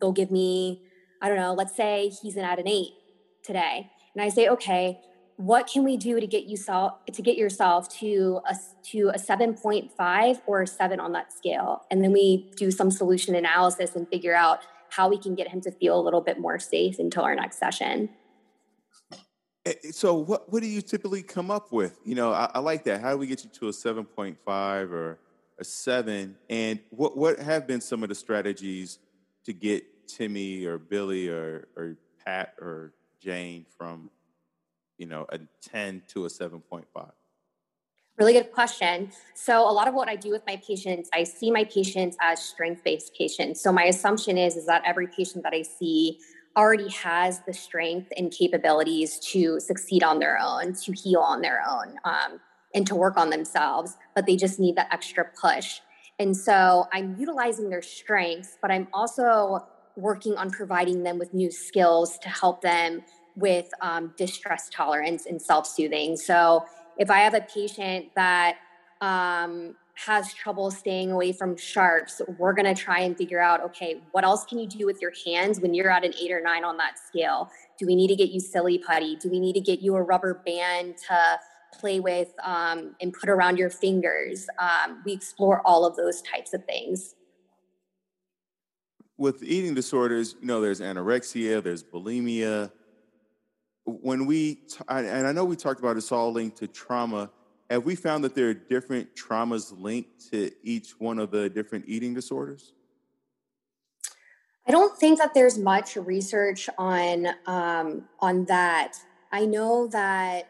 they'll 0.00 0.12
give 0.12 0.30
me 0.30 0.82
i 1.22 1.28
don't 1.28 1.38
know 1.38 1.54
let's 1.54 1.74
say 1.74 2.10
he's 2.20 2.36
an 2.36 2.44
at 2.44 2.58
an 2.58 2.68
8 2.68 2.88
today 3.42 3.90
and 4.14 4.22
i 4.22 4.28
say 4.28 4.48
okay 4.48 5.00
what 5.36 5.66
can 5.66 5.82
we 5.82 5.96
do 5.96 6.20
to 6.20 6.26
get 6.26 6.44
you 6.44 6.56
self 6.56 7.04
to 7.06 7.22
get 7.22 7.36
yourself 7.36 7.88
to 8.00 8.40
a 8.48 8.54
to 8.90 9.10
a 9.14 9.18
7.5 9.18 10.40
or 10.46 10.62
a 10.62 10.66
7 10.66 11.00
on 11.00 11.10
that 11.10 11.32
scale? 11.32 11.82
And 11.90 12.04
then 12.04 12.12
we 12.12 12.52
do 12.56 12.70
some 12.70 12.88
solution 12.88 13.34
analysis 13.34 13.96
and 13.96 14.08
figure 14.08 14.36
out 14.36 14.60
how 14.90 15.08
we 15.08 15.18
can 15.18 15.34
get 15.34 15.48
him 15.48 15.60
to 15.62 15.72
feel 15.72 15.98
a 15.98 16.02
little 16.02 16.20
bit 16.20 16.38
more 16.38 16.60
safe 16.60 17.00
until 17.00 17.24
our 17.24 17.34
next 17.34 17.58
session 17.58 18.10
Eh, 19.66 19.72
eh, 19.84 19.90
so 19.92 20.14
what 20.14 20.50
what 20.52 20.62
do 20.62 20.68
you 20.68 20.82
typically 20.82 21.22
come 21.22 21.50
up 21.50 21.72
with 21.72 21.98
you 22.04 22.14
know 22.14 22.32
i, 22.32 22.50
I 22.54 22.58
like 22.58 22.84
that 22.84 23.00
how 23.00 23.12
do 23.12 23.18
we 23.18 23.26
get 23.26 23.44
you 23.44 23.50
to 23.50 23.68
a 23.68 23.70
7.5 23.70 24.90
or 24.90 25.18
a 25.58 25.64
7 25.64 26.36
and 26.50 26.80
what 26.90 27.16
what 27.16 27.38
have 27.38 27.66
been 27.66 27.80
some 27.80 28.02
of 28.02 28.08
the 28.08 28.14
strategies 28.14 28.98
to 29.44 29.52
get 29.52 29.84
timmy 30.06 30.64
or 30.64 30.78
billy 30.78 31.28
or 31.28 31.68
or 31.76 31.96
pat 32.24 32.54
or 32.60 32.92
jane 33.20 33.64
from 33.78 34.10
you 34.98 35.06
know, 35.06 35.26
a 35.30 35.40
10 35.62 36.02
to 36.08 36.24
a 36.26 36.28
7.5? 36.28 36.84
Really 38.16 38.32
good 38.32 38.52
question. 38.52 39.10
So 39.34 39.68
a 39.68 39.72
lot 39.72 39.88
of 39.88 39.94
what 39.94 40.08
I 40.08 40.14
do 40.14 40.30
with 40.30 40.42
my 40.46 40.56
patients, 40.64 41.10
I 41.12 41.24
see 41.24 41.50
my 41.50 41.64
patients 41.64 42.16
as 42.20 42.40
strength-based 42.40 43.12
patients. 43.14 43.60
So 43.60 43.72
my 43.72 43.84
assumption 43.84 44.38
is 44.38 44.56
is 44.56 44.66
that 44.66 44.82
every 44.86 45.08
patient 45.08 45.42
that 45.42 45.52
I 45.52 45.62
see 45.62 46.20
already 46.56 46.88
has 46.90 47.40
the 47.46 47.52
strength 47.52 48.12
and 48.16 48.30
capabilities 48.30 49.18
to 49.18 49.58
succeed 49.60 50.02
on 50.02 50.18
their 50.18 50.38
own, 50.40 50.74
to 50.74 50.92
heal 50.92 51.20
on 51.20 51.40
their 51.40 51.62
own, 51.68 51.96
um, 52.04 52.40
and 52.74 52.86
to 52.86 52.94
work 52.94 53.16
on 53.16 53.30
themselves, 53.30 53.96
but 54.14 54.26
they 54.26 54.36
just 54.36 54.60
need 54.60 54.76
that 54.76 54.88
extra 54.92 55.24
push. 55.40 55.80
And 56.18 56.36
so 56.36 56.86
I'm 56.92 57.16
utilizing 57.18 57.70
their 57.70 57.82
strengths, 57.82 58.56
but 58.62 58.70
I'm 58.70 58.88
also 58.92 59.66
working 59.96 60.36
on 60.36 60.50
providing 60.50 61.02
them 61.02 61.18
with 61.18 61.34
new 61.34 61.50
skills 61.50 62.18
to 62.18 62.28
help 62.28 62.62
them 62.62 63.02
with 63.36 63.68
um, 63.80 64.12
distress 64.16 64.68
tolerance 64.68 65.26
and 65.26 65.40
self 65.40 65.66
soothing. 65.66 66.16
So, 66.16 66.64
if 66.96 67.10
I 67.10 67.18
have 67.18 67.34
a 67.34 67.40
patient 67.40 68.06
that 68.14 68.56
um, 69.00 69.74
has 69.94 70.34
trouble 70.34 70.70
staying 70.70 71.12
away 71.12 71.32
from 71.32 71.56
sharps, 71.56 72.20
we're 72.38 72.52
going 72.52 72.72
to 72.72 72.80
try 72.80 73.00
and 73.00 73.16
figure 73.16 73.40
out 73.40 73.62
okay, 73.62 74.02
what 74.12 74.24
else 74.24 74.44
can 74.44 74.58
you 74.58 74.66
do 74.66 74.86
with 74.86 75.00
your 75.00 75.12
hands 75.24 75.60
when 75.60 75.74
you're 75.74 75.90
at 75.90 76.04
an 76.04 76.12
eight 76.20 76.32
or 76.32 76.40
nine 76.40 76.64
on 76.64 76.76
that 76.76 76.98
scale? 76.98 77.50
Do 77.78 77.86
we 77.86 77.94
need 77.94 78.08
to 78.08 78.16
get 78.16 78.30
you 78.30 78.40
silly 78.40 78.78
putty? 78.78 79.16
Do 79.16 79.30
we 79.30 79.40
need 79.40 79.54
to 79.54 79.60
get 79.60 79.80
you 79.80 79.94
a 79.96 80.02
rubber 80.02 80.42
band 80.44 80.96
to 81.08 81.38
play 81.78 82.00
with 82.00 82.32
um, 82.42 82.94
and 83.00 83.12
put 83.12 83.28
around 83.28 83.58
your 83.58 83.70
fingers? 83.70 84.46
Um, 84.58 85.02
we 85.04 85.12
explore 85.12 85.62
all 85.64 85.84
of 85.84 85.96
those 85.96 86.22
types 86.22 86.54
of 86.54 86.64
things. 86.64 87.14
With 89.16 89.44
eating 89.44 89.74
disorders, 89.74 90.34
you 90.40 90.48
know, 90.48 90.60
there's 90.60 90.80
anorexia, 90.80 91.62
there's 91.62 91.84
bulimia, 91.84 92.72
when 93.84 94.26
we, 94.26 94.60
and 94.88 95.26
I 95.26 95.32
know 95.32 95.44
we 95.44 95.56
talked 95.56 95.78
about 95.78 95.96
it's 95.96 96.10
all 96.10 96.32
linked 96.32 96.58
to 96.58 96.66
trauma, 96.66 97.30
have 97.70 97.84
we 97.84 97.94
found 97.94 98.24
that 98.24 98.34
there 98.34 98.48
are 98.48 98.54
different 98.54 99.14
traumas 99.14 99.72
linked 99.76 100.30
to 100.30 100.50
each 100.62 100.98
one 100.98 101.18
of 101.18 101.30
the 101.30 101.48
different 101.48 101.84
eating 101.88 102.14
disorders? 102.14 102.72
I 104.66 104.72
don't 104.72 104.96
think 104.98 105.18
that 105.18 105.34
there's 105.34 105.58
much 105.58 105.96
research 105.96 106.70
on 106.78 107.28
um, 107.46 108.04
on 108.20 108.46
that. 108.46 108.94
I 109.30 109.44
know 109.44 109.88
that 109.88 110.48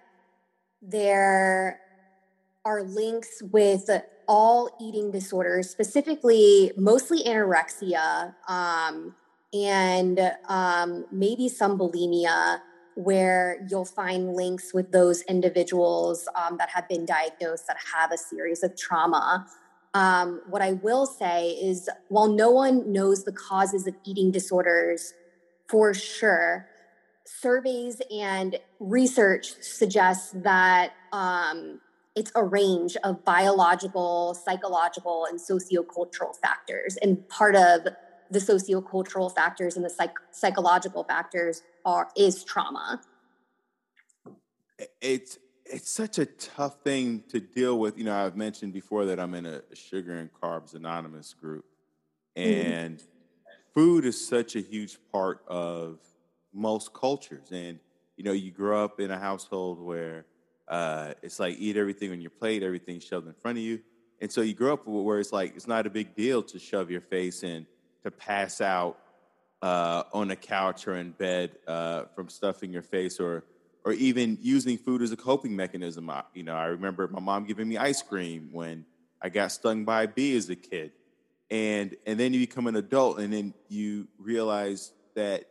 there 0.80 1.80
are 2.64 2.82
links 2.82 3.42
with 3.50 3.90
all 4.28 4.70
eating 4.80 5.10
disorders, 5.10 5.68
specifically 5.70 6.72
mostly 6.76 7.24
anorexia 7.24 8.34
um, 8.48 9.14
and 9.52 10.32
um, 10.48 11.06
maybe 11.10 11.48
some 11.48 11.78
bulimia 11.78 12.60
where 12.96 13.66
you'll 13.68 13.84
find 13.84 14.34
links 14.34 14.72
with 14.72 14.92
those 14.92 15.22
individuals 15.22 16.28
um, 16.34 16.56
that 16.58 16.70
have 16.70 16.88
been 16.88 17.04
diagnosed 17.04 17.66
that 17.66 17.76
have 17.94 18.12
a 18.12 18.18
series 18.18 18.62
of 18.62 18.76
trauma. 18.76 19.46
Um, 19.94 20.42
what 20.48 20.62
I 20.62 20.72
will 20.72 21.06
say 21.06 21.50
is, 21.50 21.88
while 22.08 22.28
no 22.28 22.50
one 22.50 22.92
knows 22.92 23.24
the 23.24 23.32
causes 23.32 23.86
of 23.86 23.94
eating 24.04 24.30
disorders 24.30 25.12
for 25.68 25.94
sure, 25.94 26.68
surveys 27.24 28.02
and 28.10 28.58
research 28.80 29.54
suggests 29.60 30.32
that 30.32 30.92
um, 31.12 31.80
it's 32.14 32.30
a 32.34 32.44
range 32.44 32.96
of 33.02 33.24
biological, 33.24 34.34
psychological, 34.34 35.26
and 35.28 35.40
sociocultural 35.40 36.36
factors. 36.36 36.96
And 37.02 37.28
part 37.28 37.56
of 37.56 37.88
the 38.30 38.38
sociocultural 38.38 39.34
factors 39.34 39.76
and 39.76 39.84
the 39.84 39.90
psych- 39.90 40.18
psychological 40.30 41.04
factors 41.04 41.62
are 41.84 42.08
is 42.16 42.44
trauma. 42.44 43.00
It's 45.00 45.38
it's 45.66 45.90
such 45.90 46.18
a 46.18 46.26
tough 46.26 46.82
thing 46.84 47.24
to 47.28 47.40
deal 47.40 47.78
with. 47.78 47.96
You 47.96 48.04
know, 48.04 48.14
I've 48.14 48.36
mentioned 48.36 48.72
before 48.72 49.06
that 49.06 49.18
I'm 49.18 49.34
in 49.34 49.46
a 49.46 49.62
sugar 49.74 50.14
and 50.14 50.30
carbs 50.32 50.74
anonymous 50.74 51.34
group, 51.34 51.64
mm-hmm. 52.36 52.70
and 52.70 52.98
mm-hmm. 52.98 53.72
food 53.72 54.04
is 54.04 54.26
such 54.26 54.56
a 54.56 54.60
huge 54.60 54.98
part 55.12 55.42
of 55.48 55.98
most 56.52 56.92
cultures. 56.92 57.50
And 57.50 57.78
you 58.16 58.24
know, 58.24 58.32
you 58.32 58.50
grow 58.50 58.84
up 58.84 59.00
in 59.00 59.10
a 59.10 59.18
household 59.18 59.80
where 59.80 60.26
uh, 60.68 61.14
it's 61.22 61.40
like 61.40 61.56
eat 61.58 61.76
everything 61.76 62.12
on 62.12 62.20
your 62.20 62.30
plate, 62.30 62.62
everything 62.62 63.00
shoved 63.00 63.26
in 63.26 63.34
front 63.34 63.58
of 63.58 63.64
you. 63.64 63.80
And 64.20 64.30
so 64.30 64.40
you 64.40 64.54
grow 64.54 64.74
up 64.74 64.86
where 64.86 65.18
it's 65.18 65.32
like 65.32 65.54
it's 65.56 65.66
not 65.66 65.86
a 65.86 65.90
big 65.90 66.14
deal 66.14 66.42
to 66.44 66.58
shove 66.58 66.90
your 66.90 67.00
face 67.00 67.42
in 67.42 67.66
to 68.04 68.10
pass 68.10 68.60
out 68.60 68.98
uh, 69.62 70.04
on 70.12 70.30
a 70.30 70.36
couch 70.36 70.86
or 70.86 70.96
in 70.96 71.10
bed 71.12 71.52
uh, 71.66 72.04
from 72.14 72.28
stuffing 72.28 72.72
your 72.72 72.82
face 72.82 73.18
or 73.18 73.44
or 73.84 73.92
even 73.92 74.38
using 74.40 74.78
food 74.78 75.02
as 75.02 75.12
a 75.12 75.16
coping 75.16 75.54
mechanism. 75.54 76.08
I, 76.08 76.22
you 76.32 76.42
know, 76.42 76.54
I 76.54 76.66
remember 76.66 77.06
my 77.08 77.20
mom 77.20 77.44
giving 77.44 77.68
me 77.68 77.76
ice 77.76 78.00
cream 78.00 78.48
when 78.50 78.86
I 79.20 79.28
got 79.28 79.52
stung 79.52 79.84
by 79.84 80.04
a 80.04 80.08
bee 80.08 80.34
as 80.36 80.48
a 80.48 80.56
kid. 80.56 80.92
And 81.50 81.94
and 82.06 82.18
then 82.18 82.32
you 82.32 82.40
become 82.40 82.66
an 82.66 82.76
adult 82.76 83.18
and 83.18 83.32
then 83.32 83.52
you 83.68 84.08
realize 84.18 84.92
that 85.14 85.44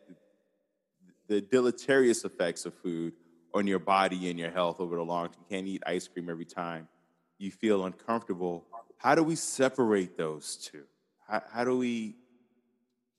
the 1.27 1.41
deleterious 1.41 2.25
effects 2.25 2.65
of 2.65 2.73
food 2.73 3.13
on 3.53 3.67
your 3.67 3.79
body 3.79 4.29
and 4.29 4.39
your 4.39 4.51
health 4.51 4.79
over 4.79 4.95
the 4.95 5.03
long 5.03 5.27
term. 5.27 5.37
You 5.49 5.55
can't 5.55 5.67
eat 5.67 5.83
ice 5.85 6.07
cream 6.07 6.29
every 6.29 6.45
time 6.45 6.87
you 7.37 7.51
feel 7.51 7.85
uncomfortable. 7.85 8.65
How 8.97 9.15
do 9.15 9.23
we 9.23 9.35
separate 9.35 10.17
those 10.17 10.57
two? 10.57 10.83
How, 11.27 11.43
how 11.51 11.63
do 11.63 11.77
we 11.77 12.15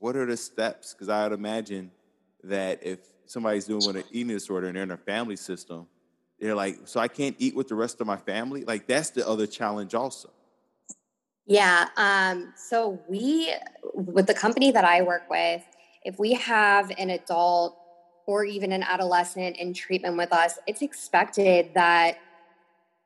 what 0.05 0.17
are 0.17 0.27
the 0.27 0.37
steps? 0.37 0.93
Because 0.93 1.09
I 1.09 1.23
would 1.23 1.33
imagine 1.33 1.91
that 2.43 2.79
if 2.83 2.99
somebody's 3.25 3.65
doing 3.65 3.87
with 3.87 3.97
an 3.97 4.05
eating 4.11 4.35
disorder 4.35 4.67
and 4.67 4.77
they're 4.77 4.83
in 4.83 4.91
a 4.91 4.99
family 4.99 5.35
system, 5.35 5.87
they're 6.39 6.55
like, 6.55 6.81
so 6.85 7.01
I 7.01 7.09
can't 7.09 7.35
eat 7.39 7.57
with 7.57 7.69
the 7.69 7.75
rest 7.75 8.03
of 8.03 8.07
my 8.07 8.19
family. 8.19 8.65
Like 8.65 8.87
that's 8.87 9.09
the 9.09 9.27
other 9.27 9.47
challenge 9.47 9.95
also. 9.95 10.29
Yeah. 11.47 11.89
Um, 11.97 12.53
so 12.55 13.01
we, 13.09 13.55
with 13.95 14.27
the 14.27 14.35
company 14.35 14.71
that 14.73 14.85
I 14.85 15.01
work 15.01 15.31
with, 15.31 15.63
if 16.03 16.19
we 16.19 16.35
have 16.35 16.93
an 16.99 17.09
adult 17.09 17.75
or 18.27 18.45
even 18.45 18.73
an 18.73 18.83
adolescent 18.83 19.57
in 19.57 19.73
treatment 19.73 20.19
with 20.19 20.35
us, 20.35 20.59
it's 20.67 20.83
expected 20.83 21.71
that 21.73 22.19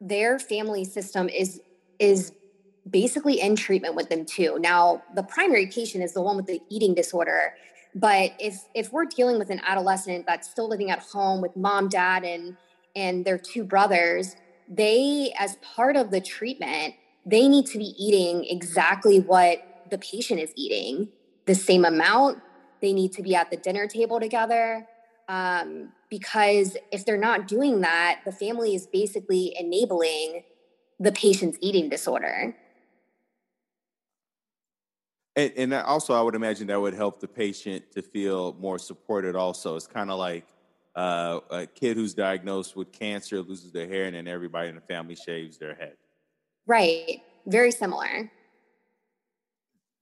their 0.00 0.40
family 0.40 0.84
system 0.84 1.28
is 1.28 1.60
is 2.00 2.32
basically 2.90 3.40
in 3.40 3.56
treatment 3.56 3.94
with 3.94 4.08
them 4.08 4.24
too. 4.24 4.58
Now, 4.58 5.02
the 5.14 5.22
primary 5.22 5.66
patient 5.66 6.04
is 6.04 6.12
the 6.12 6.22
one 6.22 6.36
with 6.36 6.46
the 6.46 6.60
eating 6.68 6.94
disorder, 6.94 7.54
but 7.94 8.32
if 8.38 8.64
if 8.74 8.92
we're 8.92 9.06
dealing 9.06 9.38
with 9.38 9.50
an 9.50 9.60
adolescent 9.64 10.26
that's 10.26 10.48
still 10.48 10.68
living 10.68 10.90
at 10.90 11.00
home 11.00 11.40
with 11.40 11.56
mom, 11.56 11.88
dad, 11.88 12.24
and 12.24 12.56
and 12.94 13.24
their 13.24 13.38
two 13.38 13.64
brothers, 13.64 14.36
they 14.68 15.32
as 15.38 15.56
part 15.56 15.96
of 15.96 16.10
the 16.10 16.20
treatment, 16.20 16.94
they 17.24 17.48
need 17.48 17.66
to 17.66 17.78
be 17.78 17.94
eating 17.98 18.44
exactly 18.44 19.20
what 19.20 19.86
the 19.90 19.98
patient 19.98 20.40
is 20.40 20.52
eating, 20.56 21.08
the 21.46 21.54
same 21.54 21.84
amount. 21.84 22.38
They 22.80 22.92
need 22.92 23.12
to 23.14 23.22
be 23.22 23.34
at 23.34 23.50
the 23.50 23.56
dinner 23.56 23.86
table 23.86 24.20
together. 24.20 24.86
Um, 25.28 25.92
because 26.08 26.76
if 26.90 27.04
they're 27.04 27.18
not 27.18 27.46
doing 27.46 27.80
that, 27.82 28.20
the 28.24 28.32
family 28.32 28.74
is 28.74 28.86
basically 28.86 29.54
enabling 29.58 30.44
the 30.98 31.12
patient's 31.12 31.58
eating 31.60 31.88
disorder. 31.88 32.56
And, 35.38 35.52
and 35.56 35.74
also, 35.74 36.14
I 36.14 36.20
would 36.20 36.34
imagine 36.34 36.66
that 36.66 36.80
would 36.80 36.94
help 36.94 37.20
the 37.20 37.28
patient 37.28 37.92
to 37.92 38.02
feel 38.02 38.56
more 38.58 38.76
supported. 38.76 39.36
Also, 39.36 39.76
it's 39.76 39.86
kind 39.86 40.10
of 40.10 40.18
like 40.18 40.44
uh, 40.96 41.38
a 41.50 41.64
kid 41.64 41.96
who's 41.96 42.12
diagnosed 42.12 42.74
with 42.74 42.90
cancer 42.90 43.40
loses 43.40 43.70
their 43.70 43.86
hair, 43.86 44.06
and 44.06 44.16
then 44.16 44.26
everybody 44.26 44.68
in 44.68 44.74
the 44.74 44.80
family 44.80 45.14
shaves 45.14 45.56
their 45.56 45.76
head. 45.76 45.94
Right. 46.66 47.22
Very 47.46 47.70
similar. 47.70 48.28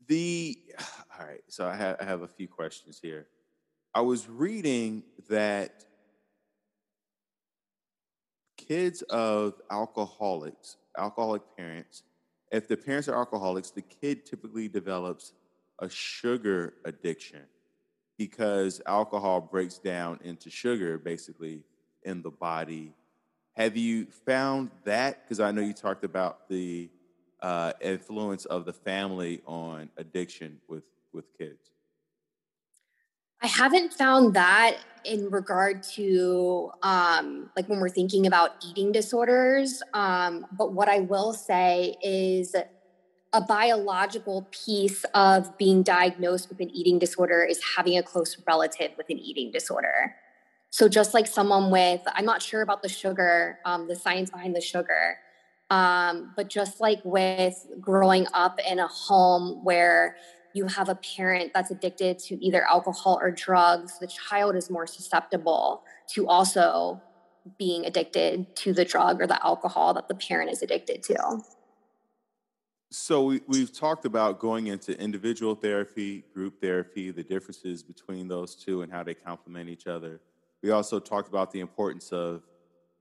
The 0.09 0.59
all 1.21 1.27
right. 1.27 1.43
So 1.49 1.69
I 1.69 1.77
have, 1.77 1.97
I 2.01 2.05
have 2.05 2.23
a 2.23 2.29
few 2.29 2.49
questions 2.49 2.99
here. 3.03 3.27
I 3.95 4.01
was 4.01 4.31
reading 4.31 5.03
that 5.29 5.85
kids 8.57 9.03
of 9.03 9.61
alcoholics, 9.71 10.79
alcoholic 10.97 11.43
parents, 11.59 12.05
if 12.57 12.69
the 12.69 12.77
parents 12.77 13.09
are 13.09 13.17
alcoholics, 13.17 13.71
the 13.71 13.83
kid 13.83 14.25
typically 14.25 14.69
develops 14.69 15.33
a 15.79 15.89
sugar 15.89 16.75
addiction 16.85 17.43
because 18.19 18.81
alcohol 18.87 19.41
breaks 19.41 19.79
down 19.79 20.19
into 20.25 20.51
sugar 20.51 20.99
basically 20.99 21.63
in 22.05 22.23
the 22.23 22.31
body. 22.31 22.95
Have 23.57 23.77
you 23.77 24.07
found 24.07 24.71
that? 24.85 25.23
Because 25.25 25.41
I 25.41 25.51
know 25.51 25.61
you 25.61 25.73
talked 25.73 26.05
about 26.05 26.49
the 26.49 26.89
uh, 27.43 27.73
influence 27.81 28.45
of 28.47 28.65
the 28.65 28.73
family 28.73 29.43
on 29.47 29.91
addiction 29.97 30.59
with, 30.69 30.85
with 31.13 31.27
kids. 31.37 31.71
I 33.43 33.47
haven't 33.49 33.93
found 33.93 34.35
that 34.35 34.79
in 35.05 35.31
regard 35.31 35.83
to 35.83 36.71
um, 36.83 37.51
like 37.57 37.69
when 37.69 37.81
we're 37.81 37.89
thinking 37.89 38.27
about 38.27 38.65
eating 38.65 38.93
disorders. 38.93 39.83
Um, 39.95 40.47
but 40.57 40.73
what 40.73 40.89
I 40.89 41.01
will 41.01 41.33
say 41.33 41.95
is 42.03 42.55
a 43.33 43.41
biological 43.41 44.49
piece 44.51 45.05
of 45.15 45.57
being 45.59 45.83
diagnosed 45.83 46.49
with 46.49 46.61
an 46.61 46.71
eating 46.71 46.99
disorder 46.99 47.45
is 47.45 47.61
having 47.77 47.99
a 47.99 48.03
close 48.03 48.37
relative 48.47 48.93
with 48.97 49.11
an 49.11 49.19
eating 49.19 49.53
disorder. 49.53 50.15
So 50.71 50.89
just 50.89 51.15
like 51.15 51.27
someone 51.27 51.71
with, 51.71 52.01
I'm 52.07 52.25
not 52.25 52.43
sure 52.43 52.63
about 52.63 52.83
the 52.83 52.89
sugar, 52.89 53.59
um, 53.65 53.89
the 53.89 53.97
science 53.97 54.31
behind 54.31 54.57
the 54.57 54.61
sugar, 54.61 55.19
um, 55.71 56.33
but 56.37 56.49
just 56.49 56.81
like 56.81 57.01
with 57.05 57.67
growing 57.81 58.27
up 58.33 58.59
in 58.69 58.79
a 58.79 58.87
home 58.87 59.65
where 59.65 60.17
you 60.57 60.67
have 60.67 60.89
a 60.89 60.95
parent 60.95 61.53
that's 61.53 61.71
addicted 61.71 62.19
to 62.19 62.43
either 62.43 62.65
alcohol 62.65 63.19
or 63.21 63.31
drugs, 63.31 63.99
the 63.99 64.07
child 64.07 64.57
is 64.57 64.71
more 64.71 64.87
susceptible 64.87 65.83
to 66.15 66.27
also 66.27 67.01
being 67.59 67.85
addicted 67.85 68.57
to 68.57 68.73
the 68.73 68.85
drug 68.85 69.21
or 69.21 69.27
the 69.27 69.45
alcohol 69.45 69.93
that 69.95 70.09
the 70.09 70.15
parent 70.15 70.51
is 70.51 70.63
addicted 70.63 71.03
to. 71.03 71.41
So 72.91 73.25
we, 73.25 73.41
we've 73.47 73.73
talked 73.73 74.07
about 74.07 74.39
going 74.39 74.69
into 74.69 74.99
individual 74.99 75.55
therapy, 75.55 76.25
group 76.33 76.61
therapy, 76.61 77.11
the 77.11 77.23
differences 77.23 77.83
between 77.83 78.27
those 78.27 78.55
two 78.55 78.83
and 78.83 78.91
how 78.91 79.03
they 79.03 79.15
complement 79.15 79.69
each 79.69 79.87
other. 79.87 80.21
We 80.63 80.71
also 80.71 80.99
talked 80.99 81.29
about 81.29 81.53
the 81.53 81.61
importance 81.61 82.13
of 82.13 82.43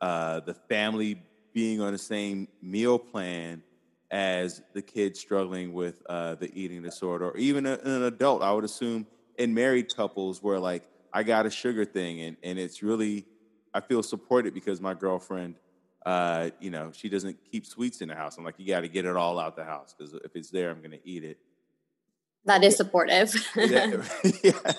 uh, 0.01 0.41
the 0.41 0.53
family 0.53 1.22
being 1.53 1.80
on 1.80 1.93
the 1.93 1.97
same 1.97 2.49
meal 2.62 2.99
plan 2.99 3.64
as 4.12 4.62
the 4.74 4.82
kid 4.82 5.18
struggling 5.18 5.74
with 5.74 5.95
uh, 6.08 6.36
the 6.36 6.51
eating 6.60 6.82
disorder, 6.82 7.30
or 7.30 7.38
even 7.38 7.66
a, 7.66 7.74
an 7.84 8.03
adult. 8.03 8.41
I 8.41 8.51
would 8.51 8.64
assume 8.64 9.08
in 9.38 9.53
married 9.53 9.95
couples 9.95 10.41
where 10.41 10.60
like 10.60 10.84
I 11.14 11.24
got 11.24 11.45
a 11.45 11.49
sugar 11.49 11.86
thing, 11.86 12.22
and 12.22 12.38
and 12.43 12.60
it's 12.60 12.84
really 12.84 13.26
I 13.74 13.82
feel 13.82 14.03
supported 14.03 14.53
because 14.53 14.80
my 14.80 14.93
girlfriend, 14.93 15.56
uh, 16.06 16.51
you 16.60 16.70
know, 16.70 16.91
she 16.93 17.10
doesn't 17.10 17.38
keep 17.51 17.66
sweets 17.66 18.01
in 18.01 18.08
the 18.08 18.16
house. 18.16 18.38
I'm 18.38 18.43
like, 18.43 18.56
you 18.58 18.68
got 18.68 18.82
to 18.82 18.88
get 18.88 19.06
it 19.06 19.16
all 19.16 19.39
out 19.39 19.56
the 19.56 19.66
house 19.66 19.93
because 19.97 20.14
if 20.14 20.36
it's 20.36 20.49
there, 20.49 20.70
I'm 20.70 20.80
going 20.80 20.91
to 20.91 21.08
eat 21.08 21.24
it. 21.24 21.38
That 22.45 22.64
is 22.64 22.78
supportive. 22.78 23.34
yeah. 23.56 24.01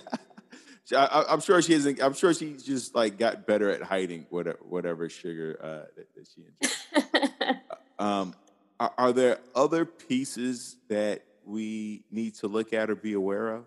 I, 0.94 1.24
am 1.30 1.40
sure 1.40 1.60
she 1.62 1.74
isn't. 1.74 2.00
I'm 2.00 2.14
sure 2.14 2.32
she 2.32 2.54
just 2.54 2.94
like 2.94 3.18
got 3.18 3.46
better 3.46 3.70
at 3.70 3.82
hiding 3.82 4.26
whatever 4.30 4.58
whatever 4.62 5.08
sugar 5.08 5.58
uh, 5.60 5.90
that, 5.96 6.14
that 6.14 6.28
she 6.32 6.44
enjoys. 6.46 7.56
um, 7.98 8.34
are, 8.80 8.92
are 8.98 9.12
there 9.12 9.38
other 9.54 9.84
pieces 9.84 10.76
that 10.88 11.22
we 11.44 12.04
need 12.10 12.34
to 12.36 12.48
look 12.48 12.72
at 12.72 12.90
or 12.90 12.96
be 12.96 13.12
aware 13.12 13.54
of? 13.54 13.64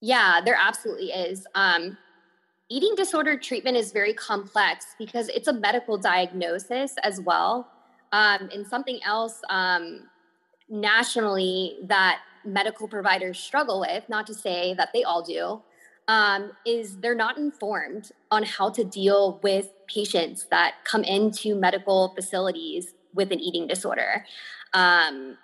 Yeah, 0.00 0.40
there 0.44 0.58
absolutely 0.60 1.10
is. 1.12 1.46
Um, 1.54 1.96
eating 2.68 2.94
disorder 2.94 3.38
treatment 3.38 3.76
is 3.76 3.92
very 3.92 4.14
complex 4.14 4.86
because 4.98 5.28
it's 5.28 5.48
a 5.48 5.52
medical 5.52 5.96
diagnosis 5.96 6.94
as 7.02 7.20
well. 7.20 7.70
Um, 8.12 8.48
and 8.52 8.66
something 8.66 9.00
else 9.04 9.40
um, 9.50 10.08
nationally 10.68 11.78
that 11.84 12.20
medical 12.44 12.86
providers 12.86 13.38
struggle 13.38 13.80
with, 13.80 14.08
not 14.08 14.26
to 14.26 14.34
say 14.34 14.74
that 14.74 14.90
they 14.92 15.02
all 15.02 15.22
do, 15.22 15.62
um, 16.06 16.52
is 16.66 16.98
they're 16.98 17.14
not 17.14 17.38
informed 17.38 18.10
on 18.30 18.42
how 18.42 18.68
to 18.70 18.84
deal 18.84 19.40
with 19.42 19.70
patients 19.88 20.46
that 20.50 20.74
come 20.84 21.02
into 21.02 21.54
medical 21.54 22.10
facilities 22.14 22.93
with 23.14 23.32
an 23.32 23.40
eating 23.40 23.66
disorder. 23.66 24.24
Um, 24.72 25.38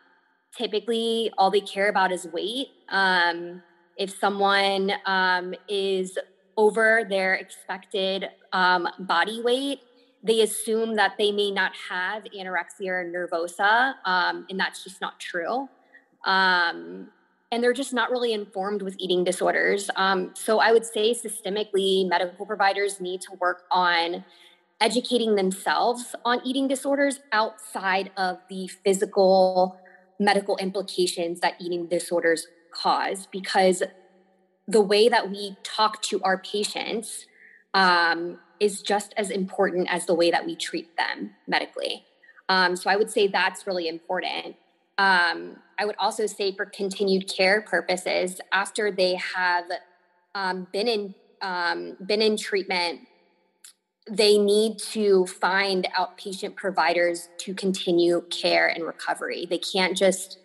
typically, 0.57 1.31
all 1.39 1.51
they 1.51 1.61
care 1.61 1.89
about 1.89 2.12
is 2.12 2.27
weight. 2.27 2.68
Um, 2.89 3.62
if 3.97 4.11
someone 4.18 4.93
um, 5.07 5.55
is 5.68 6.18
over 6.57 7.05
their 7.09 7.35
expected 7.35 8.29
um, 8.53 8.89
body 8.99 9.41
weight, 9.43 9.81
they 10.23 10.43
assume 10.43 10.97
that 10.97 11.14
they 11.16 11.33
may 11.33 11.51
not 11.51 11.73
have 11.89 12.25
anorexia 12.25 13.11
nervosa, 13.11 13.95
um, 14.05 14.47
and 14.51 14.61
that's 14.61 14.85
just 14.85 15.01
not 15.01 15.18
true. 15.18 15.68
And 17.53 17.64
they're 17.64 17.73
just 17.73 17.93
not 17.93 18.11
really 18.11 18.33
informed 18.33 18.81
with 18.81 18.95
eating 18.99 19.25
disorders. 19.25 19.91
Um, 19.97 20.31
so 20.35 20.61
I 20.61 20.71
would 20.71 20.85
say 20.85 21.12
systemically, 21.12 22.09
medical 22.09 22.47
providers 22.47 23.01
need 23.01 23.21
to 23.23 23.33
work 23.41 23.62
on 23.73 24.25
educating 24.81 25.35
themselves 25.35 26.14
on 26.24 26.41
eating 26.45 26.66
disorders 26.66 27.20
outside 27.33 28.11
of 28.16 28.39
the 28.49 28.66
physical 28.68 29.78
medical 30.18 30.57
implications 30.59 31.41
that 31.41 31.55
eating 31.61 31.87
disorders 31.87 32.47
cause 32.72 33.26
because 33.33 33.83
the 34.68 34.81
way 34.81 35.09
that 35.09 35.31
we 35.31 35.57
talk 35.64 36.01
to 36.03 36.22
our 36.22 36.39
patients 36.39 37.26
um, 37.74 38.39
is 38.61 38.83
just 38.83 39.14
as 39.16 39.31
important 39.31 39.89
as 39.91 40.07
the 40.07 40.14
way 40.14 40.31
that 40.31 40.45
we 40.47 40.55
treat 40.55 40.97
them 40.97 41.31
medically. 41.47 42.05
Um, 42.49 42.76
so 42.76 42.91
I 42.91 42.97
would 42.97 43.11
say 43.11 43.26
that's 43.26 43.66
really 43.66 43.89
important. 43.89 44.57
Um, 44.99 45.57
I 45.78 45.87
would 45.87 45.97
also 45.99 46.26
say 46.26 46.55
for 46.55 46.66
continued 46.66 47.28
care 47.28 47.62
purposes, 47.62 48.41
after 48.53 48.91
they 48.91 49.14
have 49.14 49.64
um, 50.35 50.66
been 50.72 50.89
in 50.89 51.14
um, 51.43 51.97
been 52.05 52.20
in 52.20 52.37
treatment 52.37 53.01
they 54.11 54.38
need 54.38 54.78
to 54.78 55.24
find 55.26 55.86
outpatient 55.96 56.56
providers 56.56 57.28
to 57.38 57.54
continue 57.54 58.22
care 58.28 58.66
and 58.66 58.84
recovery. 58.84 59.46
They 59.48 59.58
can't 59.58 59.96
just 59.96 60.40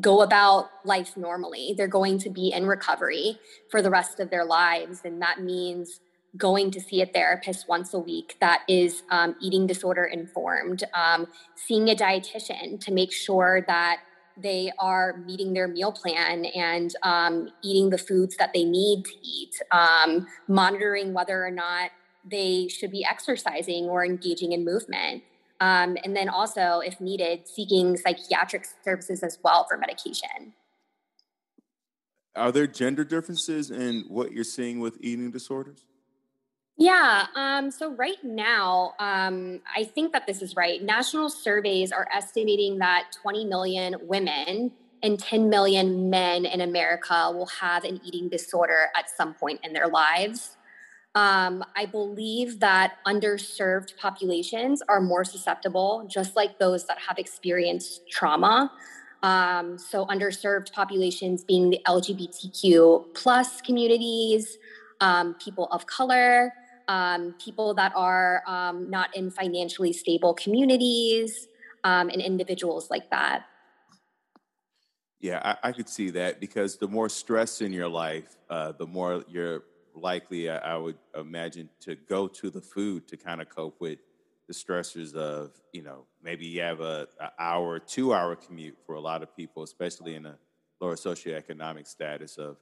go 0.00 0.22
about 0.22 0.68
life 0.84 1.16
normally. 1.16 1.72
They're 1.76 1.86
going 1.86 2.18
to 2.18 2.30
be 2.30 2.52
in 2.52 2.66
recovery 2.66 3.38
for 3.70 3.80
the 3.80 3.90
rest 3.90 4.18
of 4.18 4.30
their 4.30 4.44
lives. 4.44 5.02
And 5.04 5.22
that 5.22 5.40
means 5.40 6.00
going 6.36 6.70
to 6.72 6.80
see 6.80 7.00
a 7.00 7.06
therapist 7.06 7.68
once 7.68 7.94
a 7.94 7.98
week 7.98 8.36
that 8.40 8.62
is 8.68 9.04
um, 9.10 9.36
eating 9.40 9.66
disorder 9.66 10.04
informed, 10.04 10.82
um, 10.92 11.28
seeing 11.54 11.88
a 11.88 11.94
dietitian 11.94 12.78
to 12.80 12.92
make 12.92 13.12
sure 13.12 13.64
that 13.68 14.00
they 14.36 14.70
are 14.78 15.16
meeting 15.24 15.54
their 15.54 15.68
meal 15.68 15.92
plan 15.92 16.44
and 16.44 16.94
um, 17.02 17.48
eating 17.62 17.88
the 17.88 17.96
foods 17.96 18.36
that 18.36 18.52
they 18.52 18.64
need 18.64 19.04
to 19.04 19.12
eat, 19.22 19.54
um, 19.70 20.26
monitoring 20.46 21.14
whether 21.14 21.46
or 21.46 21.50
not 21.50 21.90
they 22.28 22.68
should 22.68 22.90
be 22.90 23.04
exercising 23.04 23.84
or 23.84 24.04
engaging 24.04 24.52
in 24.52 24.64
movement. 24.64 25.22
Um, 25.60 25.96
and 26.04 26.14
then 26.14 26.28
also, 26.28 26.80
if 26.84 27.00
needed, 27.00 27.48
seeking 27.48 27.96
psychiatric 27.96 28.66
services 28.84 29.22
as 29.22 29.38
well 29.42 29.66
for 29.68 29.78
medication. 29.78 30.52
Are 32.34 32.52
there 32.52 32.66
gender 32.66 33.04
differences 33.04 33.70
in 33.70 34.04
what 34.08 34.32
you're 34.32 34.44
seeing 34.44 34.80
with 34.80 34.98
eating 35.00 35.30
disorders? 35.30 35.86
Yeah. 36.76 37.26
Um, 37.34 37.70
so 37.70 37.94
right 37.94 38.22
now, 38.22 38.92
um, 38.98 39.60
I 39.74 39.84
think 39.84 40.12
that 40.12 40.26
this 40.26 40.42
is 40.42 40.54
right. 40.54 40.82
National 40.82 41.30
surveys 41.30 41.90
are 41.90 42.06
estimating 42.12 42.78
that 42.78 43.16
20 43.22 43.46
million 43.46 43.96
women 44.02 44.72
and 45.02 45.18
10 45.18 45.48
million 45.48 46.10
men 46.10 46.44
in 46.44 46.60
America 46.60 47.30
will 47.32 47.46
have 47.46 47.84
an 47.84 48.00
eating 48.04 48.28
disorder 48.28 48.88
at 48.94 49.08
some 49.08 49.32
point 49.32 49.60
in 49.62 49.72
their 49.72 49.88
lives. 49.88 50.55
Um, 51.16 51.64
I 51.74 51.86
believe 51.86 52.60
that 52.60 52.98
underserved 53.06 53.96
populations 53.96 54.82
are 54.86 55.00
more 55.00 55.24
susceptible, 55.24 56.06
just 56.10 56.36
like 56.36 56.58
those 56.58 56.86
that 56.88 56.98
have 56.98 57.18
experienced 57.18 58.02
trauma. 58.10 58.70
Um, 59.22 59.78
so, 59.78 60.04
underserved 60.06 60.72
populations 60.72 61.42
being 61.42 61.70
the 61.70 61.80
LGBTQ 61.86 63.14
plus 63.14 63.62
communities, 63.62 64.58
um, 65.00 65.34
people 65.42 65.68
of 65.72 65.86
color, 65.86 66.52
um, 66.86 67.34
people 67.42 67.72
that 67.72 67.92
are 67.96 68.42
um, 68.46 68.90
not 68.90 69.16
in 69.16 69.30
financially 69.30 69.94
stable 69.94 70.34
communities, 70.34 71.48
um, 71.82 72.10
and 72.10 72.20
individuals 72.20 72.90
like 72.90 73.10
that. 73.10 73.46
Yeah, 75.20 75.40
I, 75.42 75.68
I, 75.70 75.72
could 75.72 75.88
see 75.88 76.10
that 76.10 76.40
because 76.40 76.76
the 76.76 76.88
more 76.88 77.08
stress 77.08 77.62
in 77.62 77.72
your 77.72 77.88
life, 77.88 78.36
uh, 78.50 78.72
the 78.72 78.86
more 78.86 79.24
you're 79.28 79.62
likely, 79.96 80.50
I, 80.50 80.74
I 80.74 80.76
would 80.76 80.98
imagine, 81.14 81.68
to 81.80 81.96
go 81.96 82.28
to 82.28 82.50
the 82.50 82.60
food 82.60 83.08
to 83.08 83.16
kind 83.16 83.40
of 83.40 83.48
cope 83.48 83.80
with 83.80 83.98
the 84.46 84.54
stressors 84.54 85.14
of, 85.14 85.52
you 85.72 85.82
know, 85.82 86.04
maybe 86.22 86.46
you 86.46 86.60
have 86.60 86.80
a, 86.80 87.08
a 87.20 87.30
hour, 87.38 87.78
two 87.78 88.14
hour 88.14 88.36
commute 88.36 88.76
for 88.86 88.94
a 88.94 89.00
lot 89.00 89.22
of 89.22 89.34
people, 89.36 89.62
especially 89.62 90.14
in 90.14 90.26
a 90.26 90.36
lower 90.80 90.94
socioeconomic 90.94 91.86
status 91.86 92.36
of 92.36 92.56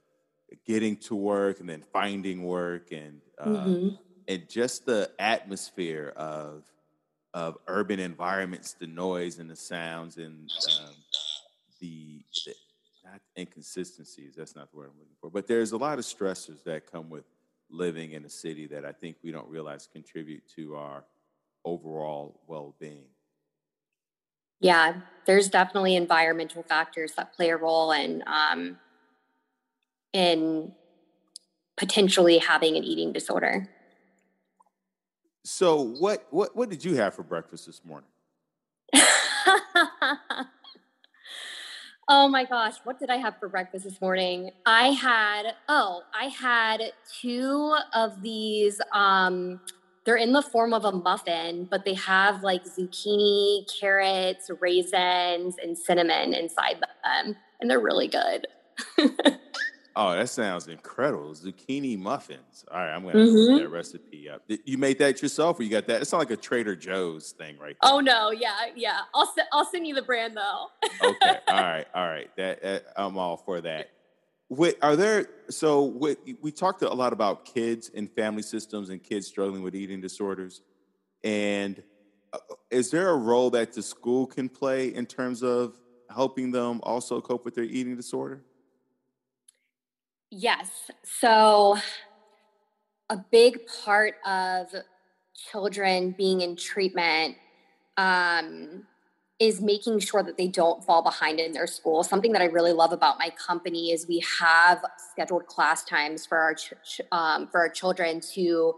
getting 0.65 0.95
to 0.95 1.15
work 1.15 1.59
and 1.59 1.69
then 1.69 1.83
finding 1.93 2.43
work 2.43 2.91
and 2.91 3.21
uh, 3.39 3.45
mm-hmm. 3.45 3.89
and 4.27 4.49
just 4.49 4.85
the 4.85 5.11
atmosphere 5.19 6.13
of 6.15 6.63
of 7.33 7.57
urban 7.67 7.99
environments, 7.99 8.73
the 8.73 8.87
noise 8.87 9.39
and 9.39 9.49
the 9.49 9.55
sounds 9.57 10.15
and 10.17 10.49
um, 10.79 10.93
the, 11.81 12.21
the 12.45 12.53
not 13.15 13.21
inconsistencies. 13.37 14.35
That's 14.35 14.55
not 14.55 14.69
the 14.71 14.77
word 14.77 14.89
I'm 14.91 14.99
looking 14.99 15.15
for. 15.21 15.29
But 15.29 15.47
there's 15.47 15.71
a 15.71 15.77
lot 15.77 15.99
of 15.99 16.05
stressors 16.05 16.63
that 16.65 16.91
come 16.91 17.09
with 17.09 17.25
living 17.69 18.11
in 18.11 18.25
a 18.25 18.29
city 18.29 18.67
that 18.67 18.85
I 18.85 18.91
think 18.91 19.17
we 19.23 19.31
don't 19.31 19.47
realize 19.47 19.87
contribute 19.91 20.43
to 20.55 20.75
our 20.75 21.05
overall 21.63 22.41
well-being. 22.47 23.05
Yeah, 24.59 24.95
there's 25.25 25.49
definitely 25.49 25.95
environmental 25.95 26.63
factors 26.63 27.13
that 27.13 27.33
play 27.33 27.49
a 27.49 27.57
role 27.57 27.91
in 27.91 28.23
um, 28.25 28.77
in 30.13 30.71
potentially 31.77 32.37
having 32.37 32.77
an 32.77 32.83
eating 32.83 33.11
disorder. 33.11 33.69
So, 35.43 35.81
what 35.81 36.25
what 36.31 36.55
what 36.55 36.69
did 36.69 36.85
you 36.85 36.95
have 36.95 37.13
for 37.13 37.23
breakfast 37.23 37.65
this 37.65 37.81
morning? 37.83 38.09
oh 42.07 42.27
my 42.27 42.45
gosh, 42.45 42.75
what 42.83 42.99
did 42.99 43.09
I 43.09 43.17
have 43.17 43.37
for 43.39 43.49
breakfast 43.49 43.85
this 43.85 43.99
morning? 44.01 44.51
I 44.65 44.89
had 44.89 45.53
oh, 45.67 46.03
I 46.13 46.25
had 46.25 46.81
two 47.19 47.75
of 47.93 48.21
these 48.21 48.79
um 48.93 49.59
they're 50.05 50.15
in 50.15 50.33
the 50.33 50.41
form 50.41 50.71
of 50.71 50.85
a 50.85 50.91
muffin, 50.91 51.67
but 51.69 51.83
they 51.83 51.95
have 51.95 52.43
like 52.43 52.63
zucchini, 52.63 53.65
carrots, 53.79 54.51
raisins, 54.59 55.55
and 55.61 55.75
cinnamon 55.75 56.33
inside 56.33 56.79
them, 57.03 57.35
and 57.59 57.69
they're 57.69 57.79
really 57.79 58.07
good. 58.07 58.45
oh, 59.95 60.15
that 60.15 60.29
sounds 60.29 60.67
incredible! 60.67 61.31
Zucchini 61.31 61.97
muffins. 61.97 62.65
All 62.71 62.77
right, 62.77 62.93
I'm 62.93 63.03
gonna 63.03 63.19
mm-hmm. 63.19 63.35
look 63.35 63.61
that 63.61 63.69
recipe 63.69 64.29
up. 64.29 64.43
You 64.47 64.77
made 64.77 64.99
that 64.99 65.21
yourself, 65.21 65.59
or 65.59 65.63
you 65.63 65.69
got 65.69 65.87
that? 65.87 66.01
It's 66.01 66.11
not 66.11 66.19
like 66.19 66.31
a 66.31 66.37
Trader 66.37 66.75
Joe's 66.75 67.31
thing, 67.31 67.57
right? 67.57 67.75
There. 67.81 67.91
Oh 67.91 67.99
no, 67.99 68.31
yeah, 68.31 68.67
yeah. 68.75 68.99
I'll 69.13 69.33
I'll 69.53 69.65
send 69.65 69.87
you 69.87 69.95
the 69.95 70.01
brand 70.01 70.37
though. 70.37 70.67
okay, 71.09 71.39
all 71.47 71.63
right, 71.63 71.87
all 71.93 72.07
right. 72.07 72.29
That, 72.37 72.61
that 72.61 72.85
I'm 72.95 73.17
all 73.17 73.37
for 73.37 73.61
that. 73.61 73.89
What, 74.47 74.77
are 74.83 74.95
there 74.95 75.27
so 75.49 75.81
what, 75.81 76.19
we 76.39 76.51
talked 76.51 76.83
a 76.83 76.93
lot 76.93 77.13
about 77.13 77.45
kids 77.45 77.89
and 77.95 78.09
family 78.11 78.43
systems 78.43 78.89
and 78.89 79.01
kids 79.01 79.25
struggling 79.25 79.63
with 79.63 79.75
eating 79.75 80.01
disorders 80.01 80.61
and 81.23 81.81
uh, 82.31 82.37
is 82.69 82.91
there 82.91 83.09
a 83.09 83.17
role 83.17 83.49
that 83.49 83.73
the 83.73 83.81
school 83.81 84.27
can 84.27 84.47
play 84.47 84.89
in 84.89 85.07
terms 85.07 85.41
of 85.41 85.79
helping 86.13 86.51
them 86.51 86.79
also 86.83 87.19
cope 87.21 87.43
with 87.43 87.55
their 87.55 87.63
eating 87.63 87.95
disorder 87.95 88.43
yes 90.35 90.91
so 91.03 91.77
a 93.09 93.17
big 93.31 93.59
part 93.83 94.15
of 94.25 94.67
children 95.33 96.11
being 96.17 96.41
in 96.41 96.55
treatment 96.55 97.35
um, 97.97 98.83
is 99.39 99.61
making 99.61 99.99
sure 99.99 100.23
that 100.23 100.37
they 100.37 100.47
don't 100.47 100.83
fall 100.83 101.01
behind 101.01 101.39
in 101.39 101.51
their 101.51 101.67
school. 101.67 102.03
Something 102.03 102.31
that 102.31 102.41
I 102.41 102.45
really 102.45 102.71
love 102.71 102.93
about 102.93 103.19
my 103.19 103.29
company 103.31 103.91
is 103.91 104.07
we 104.07 104.23
have 104.39 104.83
scheduled 105.11 105.45
class 105.45 105.83
times 105.83 106.25
for 106.25 106.37
our 106.37 106.55
ch- 106.55 107.01
um, 107.11 107.47
for 107.47 107.59
our 107.59 107.69
children 107.69 108.21
to 108.33 108.75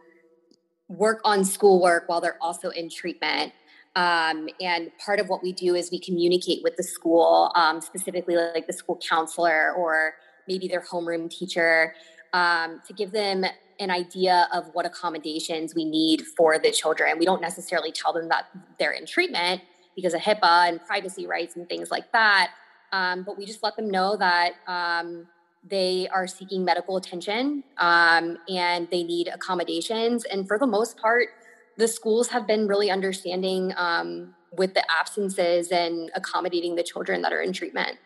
work 0.89 1.21
on 1.23 1.45
schoolwork 1.45 2.07
while 2.07 2.21
they're 2.21 2.41
also 2.41 2.69
in 2.69 2.89
treatment. 2.89 3.53
Um, 3.95 4.47
and 4.61 4.91
part 5.03 5.19
of 5.19 5.27
what 5.27 5.41
we 5.41 5.53
do 5.53 5.75
is 5.75 5.89
we 5.91 5.99
communicate 5.99 6.61
with 6.63 6.75
the 6.75 6.83
school, 6.83 7.51
um, 7.55 7.81
specifically 7.81 8.35
like 8.35 8.67
the 8.67 8.73
school 8.73 8.99
counselor 9.07 9.73
or 9.73 10.13
maybe 10.47 10.67
their 10.67 10.81
homeroom 10.81 11.29
teacher, 11.29 11.93
um, 12.33 12.81
to 12.85 12.93
give 12.93 13.11
them 13.11 13.45
an 13.79 13.91
idea 13.91 14.47
of 14.53 14.69
what 14.73 14.85
accommodations 14.85 15.75
we 15.75 15.85
need 15.85 16.23
for 16.35 16.57
the 16.57 16.71
children. 16.71 17.17
We 17.19 17.25
don't 17.25 17.41
necessarily 17.41 17.91
tell 17.91 18.13
them 18.13 18.27
that 18.29 18.45
they're 18.79 18.91
in 18.91 19.05
treatment 19.05 19.61
because 19.95 20.13
of 20.13 20.21
HIPAA 20.21 20.69
and 20.69 20.85
privacy 20.85 21.27
rights 21.27 21.55
and 21.55 21.67
things 21.67 21.91
like 21.91 22.11
that. 22.11 22.51
Um, 22.91 23.23
but 23.23 23.37
we 23.37 23.45
just 23.45 23.63
let 23.63 23.75
them 23.75 23.89
know 23.89 24.15
that 24.17 24.53
um, 24.67 25.27
they 25.67 26.07
are 26.09 26.27
seeking 26.27 26.63
medical 26.63 26.97
attention 26.97 27.63
um, 27.77 28.37
and 28.47 28.87
they 28.89 29.03
need 29.03 29.27
accommodations. 29.27 30.23
And 30.25 30.47
for 30.47 30.57
the 30.57 30.67
most 30.67 30.97
part, 30.97 31.29
the 31.77 31.87
schools 31.87 32.29
have 32.29 32.47
been 32.47 32.67
really 32.67 32.89
understanding 32.89 33.73
um, 33.75 34.33
with 34.51 34.73
the 34.73 34.83
absences 34.91 35.71
and 35.71 36.09
accommodating 36.15 36.75
the 36.75 36.83
children 36.83 37.21
that 37.21 37.33
are 37.33 37.41
in 37.41 37.53
treatment. 37.53 37.97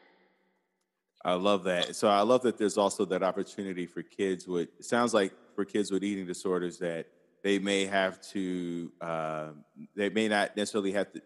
I 1.23 1.33
love 1.33 1.63
that. 1.65 1.95
So 1.95 2.07
I 2.07 2.21
love 2.21 2.41
that 2.43 2.57
there's 2.57 2.77
also 2.77 3.05
that 3.05 3.21
opportunity 3.21 3.85
for 3.85 4.01
kids 4.01 4.47
with, 4.47 4.69
it 4.79 4.85
sounds 4.85 5.13
like 5.13 5.33
for 5.55 5.65
kids 5.65 5.91
with 5.91 6.03
eating 6.03 6.25
disorders 6.25 6.79
that 6.79 7.07
they 7.43 7.59
may 7.59 7.85
have 7.85 8.21
to, 8.29 8.91
uh, 9.01 9.49
they 9.95 10.09
may 10.09 10.27
not 10.27 10.57
necessarily 10.57 10.91
have 10.93 11.11
to 11.13 11.21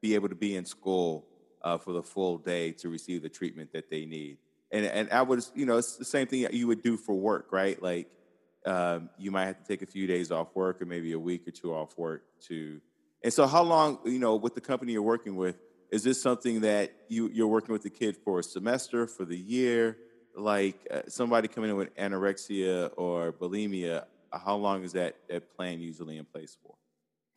be 0.00 0.14
able 0.14 0.28
to 0.28 0.34
be 0.34 0.56
in 0.56 0.64
school 0.64 1.26
uh, 1.62 1.78
for 1.78 1.92
the 1.92 2.02
full 2.02 2.38
day 2.38 2.72
to 2.72 2.88
receive 2.88 3.22
the 3.22 3.28
treatment 3.28 3.72
that 3.72 3.90
they 3.90 4.04
need. 4.04 4.38
And 4.70 4.84
and 4.84 5.10
I 5.10 5.22
would, 5.22 5.42
you 5.54 5.64
know, 5.64 5.78
it's 5.78 5.96
the 5.96 6.04
same 6.04 6.26
thing 6.26 6.46
you 6.52 6.66
would 6.66 6.82
do 6.82 6.96
for 6.96 7.14
work, 7.14 7.48
right? 7.52 7.82
Like 7.82 8.08
um, 8.66 9.08
you 9.18 9.30
might 9.30 9.46
have 9.46 9.58
to 9.58 9.64
take 9.66 9.82
a 9.82 9.86
few 9.86 10.06
days 10.06 10.30
off 10.30 10.54
work 10.54 10.82
or 10.82 10.86
maybe 10.86 11.12
a 11.12 11.18
week 11.18 11.48
or 11.48 11.50
two 11.50 11.74
off 11.74 11.96
work 11.96 12.22
to. 12.48 12.80
And 13.24 13.32
so, 13.32 13.46
how 13.46 13.62
long, 13.62 13.98
you 14.04 14.18
know, 14.18 14.36
with 14.36 14.54
the 14.54 14.60
company 14.60 14.92
you're 14.92 15.02
working 15.02 15.36
with, 15.36 15.56
is 15.90 16.02
this 16.02 16.20
something 16.20 16.60
that 16.60 16.92
you 17.08 17.30
you're 17.32 17.48
working 17.48 17.72
with 17.72 17.82
the 17.82 17.90
kid 17.90 18.16
for 18.16 18.38
a 18.40 18.42
semester, 18.42 19.06
for 19.06 19.24
the 19.24 19.36
year? 19.36 19.96
Like 20.36 20.86
uh, 20.90 21.02
somebody 21.08 21.48
coming 21.48 21.70
in 21.70 21.76
with 21.76 21.94
anorexia 21.96 22.90
or 22.96 23.32
bulimia, 23.32 24.04
how 24.32 24.56
long 24.56 24.84
is 24.84 24.92
that, 24.92 25.16
that 25.28 25.54
plan 25.56 25.80
usually 25.80 26.16
in 26.16 26.24
place 26.24 26.56
for? 26.62 26.74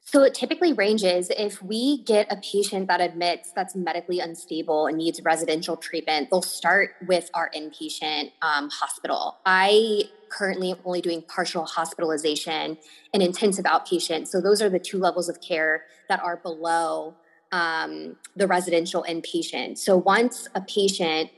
So 0.03 0.23
it 0.23 0.33
typically 0.33 0.73
ranges 0.73 1.29
if 1.29 1.61
we 1.61 2.03
get 2.03 2.31
a 2.31 2.35
patient 2.35 2.87
that 2.87 3.01
admits 3.01 3.51
that's 3.55 3.75
medically 3.75 4.19
unstable 4.19 4.87
and 4.87 4.97
needs 4.97 5.21
residential 5.23 5.77
treatment, 5.77 6.29
they'll 6.31 6.41
start 6.41 6.95
with 7.07 7.29
our 7.33 7.51
inpatient 7.55 8.31
um, 8.41 8.69
hospital. 8.69 9.37
I 9.45 10.03
currently 10.29 10.71
am 10.71 10.77
only 10.85 11.01
doing 11.01 11.21
partial 11.21 11.65
hospitalization 11.65 12.77
and 13.13 13.23
intensive 13.23 13.65
outpatient. 13.65 14.27
So 14.27 14.41
those 14.41 14.61
are 14.61 14.69
the 14.69 14.79
two 14.79 14.97
levels 14.97 15.29
of 15.29 15.39
care 15.39 15.83
that 16.09 16.21
are 16.21 16.37
below 16.37 17.15
um, 17.51 18.15
the 18.35 18.47
residential 18.47 19.05
inpatient. 19.07 19.77
So 19.77 19.97
once 19.97 20.47
a 20.55 20.61
patient 20.61 21.31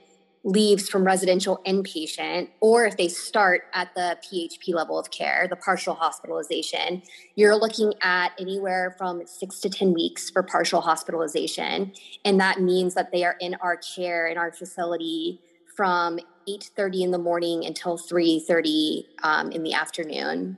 leaves 0.45 0.89
from 0.89 1.05
residential 1.05 1.61
inpatient, 1.66 2.49
or 2.59 2.86
if 2.86 2.97
they 2.97 3.07
start 3.07 3.64
at 3.74 3.93
the 3.95 4.18
PHP 4.24 4.74
level 4.74 4.99
of 4.99 5.09
care, 5.09 5.47
the 5.49 5.55
partial 5.55 5.93
hospitalization, 5.93 7.01
you're 7.36 7.55
looking 7.55 7.93
at 8.01 8.34
anywhere 8.38 8.93
from 8.97 9.26
six 9.26 9.59
to 9.61 9.70
10 9.70 9.93
weeks 9.93 10.30
for 10.30 10.43
partial 10.43 10.82
hospitalization. 10.82 11.93
And 12.26 12.39
that 12.41 12.59
means 12.59 12.93
that 12.95 13.11
they 13.11 13.24
are 13.24 13.38
in 13.39 13.55
our 13.55 13.78
care, 13.78 14.28
in 14.28 14.38
our 14.38 14.51
facility 14.51 15.39
from 15.76 16.20
8.30 16.47 17.01
in 17.03 17.11
the 17.11 17.18
morning 17.18 17.66
until 17.66 17.97
3.30 17.97 19.05
um, 19.24 19.51
in 19.51 19.64
the 19.64 19.74
afternoon. 19.74 20.57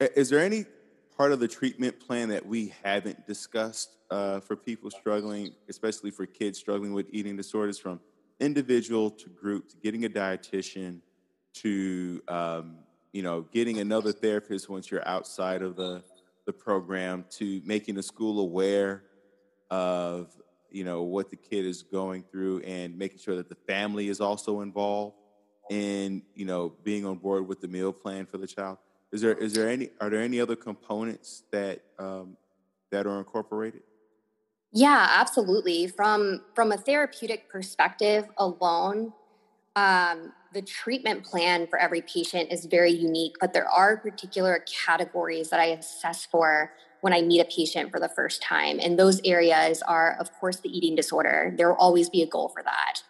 Is 0.00 0.28
there 0.28 0.40
any 0.40 0.66
part 1.16 1.32
of 1.32 1.40
the 1.40 1.48
treatment 1.48 2.00
plan 2.00 2.28
that 2.28 2.44
we 2.44 2.72
haven't 2.82 3.26
discussed 3.26 3.96
uh, 4.10 4.40
for 4.40 4.56
people 4.56 4.90
struggling, 4.90 5.52
especially 5.68 6.10
for 6.10 6.26
kids 6.26 6.58
struggling 6.58 6.92
with 6.92 7.06
eating 7.10 7.36
disorders, 7.36 7.78
from 7.78 8.00
individual 8.40 9.10
to 9.10 9.28
group 9.28 9.68
to 9.68 9.76
getting 9.76 10.04
a 10.04 10.08
dietitian 10.08 11.00
to 11.54 12.20
um, 12.28 12.76
you 13.12 13.22
know 13.22 13.42
getting 13.52 13.78
another 13.78 14.12
therapist 14.12 14.68
once 14.68 14.90
you're 14.90 15.06
outside 15.06 15.62
of 15.62 15.76
the 15.76 16.02
the 16.46 16.52
program 16.52 17.24
to 17.30 17.62
making 17.64 17.94
the 17.94 18.02
school 18.02 18.40
aware 18.40 19.04
of 19.70 20.34
you 20.70 20.84
know 20.84 21.02
what 21.02 21.30
the 21.30 21.36
kid 21.36 21.64
is 21.64 21.82
going 21.82 22.24
through 22.24 22.58
and 22.60 22.98
making 22.98 23.18
sure 23.18 23.36
that 23.36 23.48
the 23.48 23.54
family 23.54 24.08
is 24.08 24.20
also 24.20 24.60
involved 24.60 25.16
in 25.70 26.22
you 26.34 26.44
know 26.44 26.74
being 26.82 27.06
on 27.06 27.16
board 27.16 27.46
with 27.46 27.60
the 27.60 27.68
meal 27.68 27.92
plan 27.92 28.26
for 28.26 28.36
the 28.36 28.46
child 28.46 28.78
is 29.14 29.20
there 29.20 29.34
is 29.34 29.52
there 29.54 29.70
any 29.70 29.90
are 30.00 30.10
there 30.10 30.20
any 30.20 30.40
other 30.40 30.56
components 30.56 31.44
that 31.52 31.82
um, 32.00 32.36
that 32.90 33.06
are 33.06 33.18
incorporated? 33.18 33.82
Yeah, 34.72 35.08
absolutely. 35.14 35.86
From 35.86 36.42
from 36.52 36.72
a 36.72 36.76
therapeutic 36.76 37.48
perspective 37.48 38.26
alone, 38.36 39.12
um, 39.76 40.32
the 40.52 40.62
treatment 40.62 41.22
plan 41.22 41.68
for 41.68 41.78
every 41.78 42.02
patient 42.02 42.50
is 42.50 42.64
very 42.64 42.90
unique, 42.90 43.36
but 43.40 43.52
there 43.52 43.68
are 43.68 43.96
particular 43.96 44.64
categories 44.84 45.48
that 45.50 45.60
I 45.60 45.66
assess 45.66 46.26
for 46.26 46.72
when 47.00 47.12
I 47.12 47.22
meet 47.22 47.40
a 47.40 47.44
patient 47.44 47.92
for 47.92 48.00
the 48.00 48.08
first 48.08 48.42
time. 48.42 48.80
And 48.80 48.98
those 48.98 49.20
areas 49.24 49.80
are, 49.82 50.16
of 50.18 50.32
course, 50.40 50.56
the 50.56 50.76
eating 50.76 50.96
disorder. 50.96 51.54
There 51.56 51.68
will 51.68 51.76
always 51.76 52.08
be 52.08 52.22
a 52.22 52.26
goal 52.26 52.48
for 52.48 52.64
that. 52.64 53.02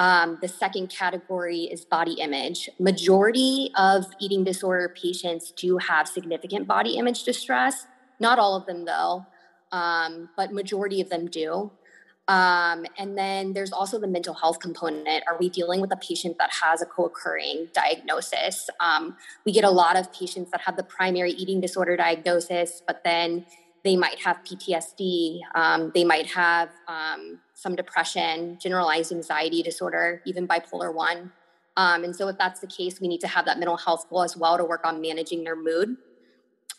Um, 0.00 0.38
the 0.40 0.48
second 0.48 0.88
category 0.88 1.64
is 1.64 1.84
body 1.84 2.14
image. 2.14 2.70
Majority 2.78 3.70
of 3.76 4.06
eating 4.18 4.44
disorder 4.44 4.88
patients 4.88 5.50
do 5.50 5.76
have 5.76 6.08
significant 6.08 6.66
body 6.66 6.96
image 6.96 7.22
distress. 7.22 7.86
Not 8.18 8.38
all 8.38 8.56
of 8.56 8.64
them, 8.64 8.86
though, 8.86 9.26
um, 9.72 10.30
but 10.38 10.54
majority 10.54 11.02
of 11.02 11.10
them 11.10 11.26
do. 11.26 11.70
Um, 12.28 12.86
and 12.96 13.18
then 13.18 13.52
there's 13.52 13.72
also 13.72 13.98
the 13.98 14.06
mental 14.06 14.32
health 14.32 14.58
component. 14.58 15.22
Are 15.28 15.36
we 15.38 15.50
dealing 15.50 15.82
with 15.82 15.92
a 15.92 15.98
patient 15.98 16.38
that 16.38 16.50
has 16.62 16.80
a 16.80 16.86
co 16.86 17.04
occurring 17.04 17.68
diagnosis? 17.74 18.70
Um, 18.80 19.18
we 19.44 19.52
get 19.52 19.64
a 19.64 19.70
lot 19.70 19.96
of 19.98 20.10
patients 20.14 20.50
that 20.52 20.62
have 20.62 20.78
the 20.78 20.82
primary 20.82 21.32
eating 21.32 21.60
disorder 21.60 21.94
diagnosis, 21.98 22.80
but 22.86 23.04
then 23.04 23.44
they 23.84 23.96
might 23.96 24.18
have 24.20 24.38
PTSD, 24.44 25.40
um, 25.54 25.90
they 25.94 26.04
might 26.04 26.26
have 26.26 26.70
um, 26.88 27.40
some 27.60 27.76
depression, 27.76 28.58
generalized 28.58 29.12
anxiety 29.12 29.62
disorder, 29.62 30.22
even 30.24 30.48
bipolar 30.48 30.94
1. 30.94 31.30
Um, 31.76 32.04
and 32.04 32.16
so, 32.16 32.28
if 32.28 32.38
that's 32.38 32.60
the 32.60 32.66
case, 32.66 33.00
we 33.00 33.08
need 33.08 33.20
to 33.20 33.28
have 33.28 33.44
that 33.44 33.58
mental 33.58 33.76
health 33.76 34.08
goal 34.08 34.22
as 34.22 34.36
well 34.36 34.56
to 34.56 34.64
work 34.64 34.80
on 34.84 35.00
managing 35.00 35.44
their 35.44 35.56
mood. 35.56 35.96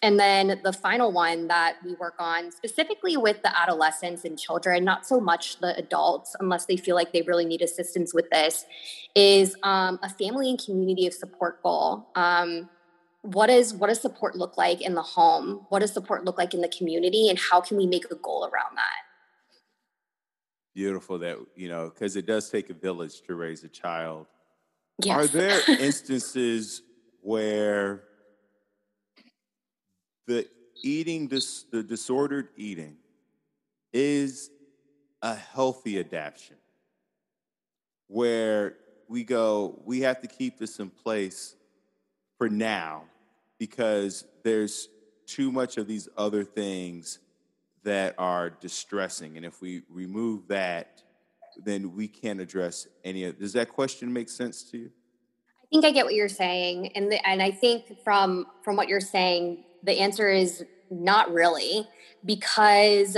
And 0.03 0.19
then 0.19 0.59
the 0.63 0.73
final 0.73 1.11
one 1.11 1.47
that 1.47 1.75
we 1.85 1.93
work 1.93 2.15
on 2.17 2.51
specifically 2.51 3.17
with 3.17 3.43
the 3.43 3.55
adolescents 3.55 4.25
and 4.25 4.39
children, 4.39 4.83
not 4.83 5.05
so 5.05 5.19
much 5.19 5.59
the 5.59 5.77
adults, 5.77 6.35
unless 6.39 6.65
they 6.65 6.75
feel 6.75 6.95
like 6.95 7.13
they 7.13 7.21
really 7.21 7.45
need 7.45 7.61
assistance 7.61 8.11
with 8.11 8.27
this, 8.31 8.65
is 9.13 9.55
um, 9.61 9.99
a 10.01 10.09
family 10.09 10.49
and 10.49 10.63
community 10.63 11.05
of 11.05 11.13
support 11.13 11.61
goal. 11.61 12.07
Um, 12.15 12.67
what 13.21 13.51
is 13.51 13.75
what 13.75 13.87
does 13.87 14.01
support 14.01 14.35
look 14.35 14.57
like 14.57 14.81
in 14.81 14.95
the 14.95 15.03
home? 15.03 15.67
What 15.69 15.79
does 15.79 15.93
support 15.93 16.25
look 16.25 16.39
like 16.39 16.55
in 16.55 16.61
the 16.61 16.69
community, 16.69 17.29
and 17.29 17.37
how 17.37 17.61
can 17.61 17.77
we 17.77 17.85
make 17.85 18.05
a 18.09 18.15
goal 18.15 18.49
around 18.51 18.75
that? 18.75 19.10
Beautiful 20.73 21.19
that 21.19 21.37
you 21.55 21.67
know 21.67 21.89
because 21.89 22.15
it 22.15 22.25
does 22.25 22.49
take 22.49 22.69
a 22.69 22.73
village 22.73 23.21
to 23.23 23.35
raise 23.35 23.63
a 23.63 23.67
child. 23.67 24.27
Yes. 25.03 25.17
Are 25.17 25.27
there 25.27 25.59
instances 25.79 26.81
where 27.21 28.03
the 30.27 30.47
eating 30.83 31.27
dis- 31.27 31.65
the 31.71 31.83
disordered 31.83 32.49
eating 32.55 32.97
is 33.93 34.49
a 35.21 35.35
healthy 35.35 35.99
adaptation 35.99 36.55
where 38.07 38.77
we 39.07 39.23
go 39.23 39.81
we 39.85 40.01
have 40.01 40.21
to 40.21 40.27
keep 40.27 40.57
this 40.57 40.79
in 40.79 40.89
place 40.89 41.55
for 42.37 42.49
now 42.49 43.03
because 43.59 44.25
there's 44.43 44.87
too 45.27 45.51
much 45.51 45.77
of 45.77 45.87
these 45.87 46.09
other 46.17 46.43
things 46.43 47.19
that 47.83 48.15
are 48.17 48.49
distressing 48.49 49.37
and 49.37 49.45
if 49.45 49.61
we 49.61 49.81
remove 49.89 50.47
that 50.47 51.03
then 51.63 51.95
we 51.95 52.07
can't 52.07 52.39
address 52.39 52.87
any 53.03 53.25
of 53.25 53.37
does 53.39 53.53
that 53.53 53.69
question 53.69 54.11
make 54.11 54.29
sense 54.29 54.63
to 54.63 54.77
you 54.77 54.91
i 55.63 55.65
think 55.69 55.85
i 55.85 55.91
get 55.91 56.05
what 56.05 56.13
you're 56.13 56.29
saying 56.29 56.87
and 56.95 57.11
the, 57.11 57.27
and 57.27 57.41
i 57.41 57.51
think 57.51 57.97
from 58.03 58.45
from 58.63 58.75
what 58.75 58.87
you're 58.87 59.01
saying 59.01 59.63
the 59.83 59.99
answer 59.99 60.29
is 60.29 60.63
not 60.89 61.33
really, 61.33 61.87
because 62.23 63.17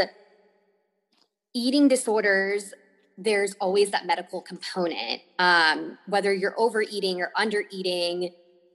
eating 1.53 1.87
disorders, 1.87 2.73
there's 3.17 3.53
always 3.59 3.91
that 3.91 4.05
medical 4.05 4.41
component. 4.41 5.21
Um, 5.39 5.97
whether 6.07 6.33
you're 6.33 6.55
overeating 6.57 7.21
or 7.21 7.31
undereating, 7.37 8.31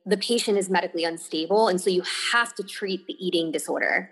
the 0.07 0.16
patient 0.16 0.59
is 0.59 0.68
medically 0.70 1.05
unstable. 1.05 1.68
And 1.68 1.80
so 1.80 1.91
you 1.91 2.03
have 2.32 2.55
to 2.57 2.62
treat 2.62 3.07
the 3.07 3.14
eating 3.24 3.51
disorder. 3.51 4.11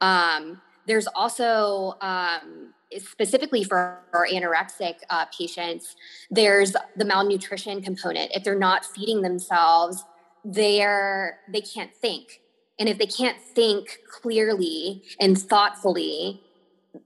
Um, 0.00 0.60
there's 0.88 1.06
also, 1.06 1.94
um, 2.00 2.74
specifically 2.98 3.62
for 3.62 4.00
our 4.12 4.26
anorexic 4.26 4.96
uh, 5.10 5.26
patients, 5.26 5.94
there's 6.30 6.74
the 6.96 7.04
malnutrition 7.04 7.82
component. 7.82 8.32
If 8.34 8.42
they're 8.42 8.58
not 8.58 8.84
feeding 8.84 9.22
themselves, 9.22 10.04
they're 10.44 11.40
they 11.52 11.60
can't 11.60 11.94
think 11.94 12.40
and 12.78 12.88
if 12.88 12.98
they 12.98 13.06
can't 13.06 13.40
think 13.40 13.98
clearly 14.08 15.02
and 15.20 15.36
thoughtfully, 15.36 16.42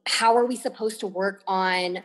how 0.06 0.36
are 0.36 0.44
we 0.44 0.56
supposed 0.56 1.00
to 1.00 1.06
work 1.06 1.42
on 1.46 2.02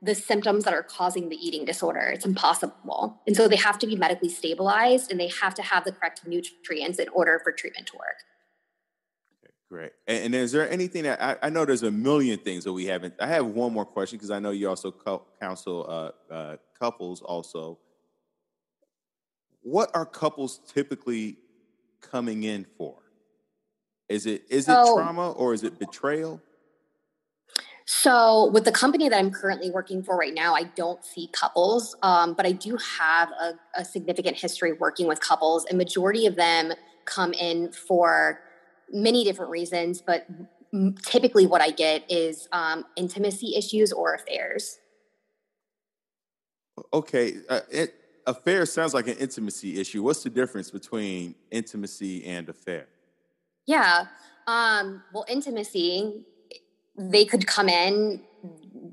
the 0.00 0.14
symptoms 0.14 0.64
that 0.64 0.72
are 0.72 0.84
causing 0.84 1.28
the 1.28 1.36
eating 1.36 1.64
disorder? 1.64 2.00
It's 2.00 2.24
impossible. 2.24 3.20
And 3.26 3.34
so 3.34 3.48
they 3.48 3.56
have 3.56 3.78
to 3.80 3.86
be 3.86 3.96
medically 3.96 4.28
stabilized 4.28 5.10
and 5.10 5.18
they 5.18 5.30
have 5.40 5.54
to 5.54 5.62
have 5.62 5.84
the 5.84 5.92
correct 5.92 6.26
nutrients 6.26 7.00
in 7.00 7.08
order 7.08 7.40
for 7.42 7.50
treatment 7.50 7.88
to 7.88 7.96
work. 7.96 8.18
Great. 9.68 9.92
And, 10.06 10.26
and 10.26 10.34
is 10.34 10.52
there 10.52 10.68
anything 10.70 11.02
that 11.02 11.22
I, 11.22 11.36
I, 11.42 11.50
know 11.50 11.64
there's 11.64 11.82
a 11.82 11.90
million 11.90 12.38
things 12.38 12.64
that 12.64 12.72
we 12.72 12.86
haven't? 12.86 13.14
I 13.20 13.26
have 13.26 13.44
one 13.46 13.72
more 13.72 13.84
question 13.84 14.16
because 14.16 14.30
I 14.30 14.38
know 14.38 14.50
you 14.50 14.68
also 14.68 14.90
co- 14.90 15.26
counsel 15.40 15.84
uh, 15.88 16.32
uh, 16.32 16.56
couples 16.78 17.20
also. 17.20 17.78
What 19.60 19.90
are 19.94 20.06
couples 20.06 20.60
typically 20.72 21.36
coming 22.00 22.44
in 22.44 22.64
for? 22.78 22.96
Is 24.08 24.24
it 24.24 24.44
is 24.48 24.68
it 24.68 24.72
so, 24.72 24.96
trauma 24.96 25.32
or 25.32 25.52
is 25.52 25.64
it 25.64 25.78
betrayal? 25.78 26.40
So, 27.84 28.50
with 28.50 28.64
the 28.64 28.72
company 28.72 29.08
that 29.08 29.18
I'm 29.18 29.30
currently 29.30 29.70
working 29.70 30.02
for 30.02 30.16
right 30.16 30.32
now, 30.32 30.54
I 30.54 30.64
don't 30.64 31.04
see 31.04 31.28
couples, 31.32 31.96
um, 32.02 32.32
but 32.34 32.46
I 32.46 32.52
do 32.52 32.78
have 32.98 33.30
a, 33.30 33.52
a, 33.74 33.84
significant 33.84 34.36
history 34.36 34.72
working 34.72 35.06
with 35.06 35.20
couples. 35.20 35.64
and 35.66 35.78
majority 35.78 36.26
of 36.26 36.36
them 36.36 36.72
come 37.06 37.32
in 37.32 37.72
for 37.72 38.40
many 38.92 39.24
different 39.24 39.50
reasons, 39.50 40.00
but 40.00 40.26
typically 41.04 41.46
what 41.46 41.60
I 41.60 41.70
get 41.70 42.04
is 42.10 42.48
um, 42.52 42.84
intimacy 42.96 43.54
issues 43.56 43.92
or 43.92 44.14
affairs. 44.14 44.78
Okay, 46.92 47.34
uh, 47.48 47.60
it, 47.70 47.94
affair 48.26 48.66
sounds 48.66 48.94
like 48.94 49.08
an 49.08 49.16
intimacy 49.16 49.80
issue. 49.80 50.02
What's 50.02 50.22
the 50.22 50.30
difference 50.30 50.70
between 50.70 51.34
intimacy 51.50 52.24
and 52.24 52.48
affair? 52.48 52.86
Yeah. 53.66 54.06
Um, 54.46 55.02
well, 55.12 55.24
intimacy, 55.28 56.24
they 56.96 57.24
could 57.24 57.46
come 57.46 57.68
in, 57.68 58.22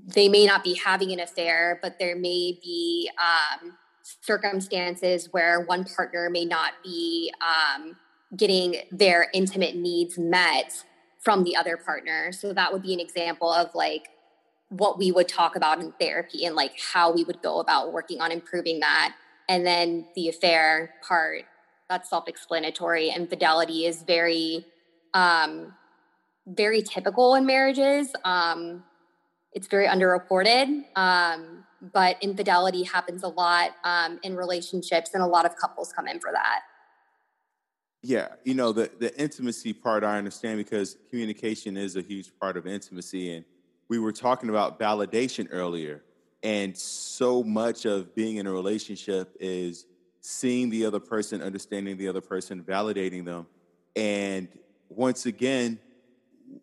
they 0.08 0.30
may 0.30 0.46
not 0.46 0.64
be 0.64 0.74
having 0.74 1.12
an 1.12 1.20
affair, 1.20 1.80
but 1.82 2.00
there 2.00 2.16
may 2.16 2.60
be 2.62 3.10
um, 3.22 3.78
circumstances 4.22 5.30
where 5.32 5.62
one 5.62 5.84
partner 5.84 6.30
may 6.30 6.46
not 6.46 6.74
be 6.84 7.32
um, 7.42 7.96
getting 8.36 8.82
their 8.92 9.30
intimate 9.34 9.76
needs 9.76 10.18
met 10.18 10.84
from 11.20 11.44
the 11.44 11.56
other 11.56 11.78
partner. 11.78 12.32
So 12.32 12.54
that 12.54 12.72
would 12.72 12.84
be 12.84 12.94
an 12.94 13.00
example 13.00 13.52
of 13.52 13.74
like 13.74 14.10
what 14.70 14.98
we 14.98 15.12
would 15.12 15.28
talk 15.28 15.56
about 15.56 15.80
in 15.80 15.92
therapy 16.00 16.46
and 16.46 16.56
like 16.56 16.74
how 16.94 17.12
we 17.12 17.24
would 17.24 17.42
go 17.42 17.60
about 17.60 17.94
working 17.94 18.22
on 18.22 18.32
improving 18.32 18.80
that. 18.80 19.16
And 19.48 19.66
then 19.66 20.08
the 20.16 20.30
affair 20.30 20.96
part 21.08 21.46
that's 21.90 22.10
self-explanatory. 22.10 23.10
Infidelity 23.10 23.86
is 23.86 24.04
very, 24.04 24.66
um, 25.14 25.74
very 26.48 26.82
typical 26.82 27.36
in 27.36 27.46
marriages. 27.46 28.10
Um, 28.24 28.84
it's 29.52 29.68
very 29.68 29.88
underreported, 29.88 30.84
um, 30.98 31.64
but 31.94 32.18
infidelity 32.22 32.84
happens 32.84 33.24
a 33.24 33.28
lot 33.28 33.72
um, 33.84 34.20
in 34.24 34.36
relationships, 34.36 35.12
and 35.14 35.24
a 35.24 35.28
lot 35.28 35.46
of 35.46 35.56
couples 35.56 35.94
come 35.94 36.08
in 36.08 36.20
for 36.20 36.32
that. 36.32 36.62
Yeah, 38.08 38.28
you 38.44 38.54
know 38.54 38.72
the 38.72 38.92
the 39.00 39.20
intimacy 39.20 39.74
part 39.74 40.04
I 40.04 40.20
understand 40.20 40.60
because 40.60 40.96
communication 41.10 41.76
is 41.76 41.96
a 41.96 42.04
huge 42.04 42.32
part 42.40 42.56
of 42.56 42.68
intimacy, 42.68 43.34
and 43.34 43.44
we 43.88 43.98
were 43.98 44.12
talking 44.12 44.50
about 44.50 44.78
validation 44.78 45.48
earlier, 45.50 46.04
and 46.44 46.78
so 46.78 47.42
much 47.42 47.86
of 47.86 48.14
being 48.14 48.38
in 48.38 48.46
a 48.46 48.52
relationship 48.52 49.36
is 49.40 49.88
seeing 50.22 50.70
the 50.70 50.86
other 50.86 51.00
person, 51.00 51.42
understanding 51.42 51.98
the 51.98 52.08
other 52.08 52.22
person, 52.22 52.62
validating 52.62 53.26
them. 53.26 53.48
And 53.96 54.50
once 54.88 55.26
again, 55.26 55.80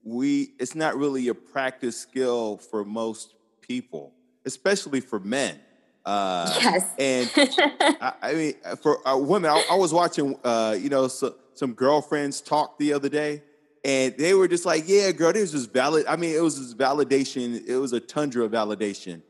we 0.05 0.53
it's 0.61 0.77
not 0.77 0.97
really 0.97 1.27
a 1.27 1.35
practice 1.35 1.97
skill 1.99 2.59
for 2.59 2.85
most 2.85 3.35
people, 3.61 4.13
especially 4.45 5.01
for 5.01 5.19
men. 5.19 5.59
Uh, 6.05 6.53
yes. 6.61 6.95
And 6.99 7.31
I, 8.01 8.13
I, 8.23 8.35
mean, 8.35 8.55
for 8.83 9.07
uh, 9.07 9.17
women, 9.17 9.51
I, 9.51 9.65
I, 9.71 9.77
was 9.77 9.93
watching, 9.93 10.37
uh, 10.43 10.77
you 10.79 10.89
know, 10.89 11.07
so, 11.09 11.37
some 11.55 11.75
girlfriends 11.75 12.41
talk 12.41 12.79
the 12.79 12.93
other 12.93 13.09
day, 13.09 13.43
and 13.85 14.17
they 14.17 14.35
were 14.35 14.49
just 14.49 14.67
like, 14.67 14.85
"Yeah, 14.87 15.13
girl, 15.13 15.33
this 15.33 15.55
is 15.55 15.67
valid." 15.67 16.07
I 16.07 16.17
mean, 16.17 16.35
it 16.35 16.43
was 16.43 16.59
this 16.59 16.75
validation. 16.75 17.65
It 17.67 17.77
was 17.77 17.93
a 17.93 18.01
tundra 18.01 18.49
validation, 18.49 19.23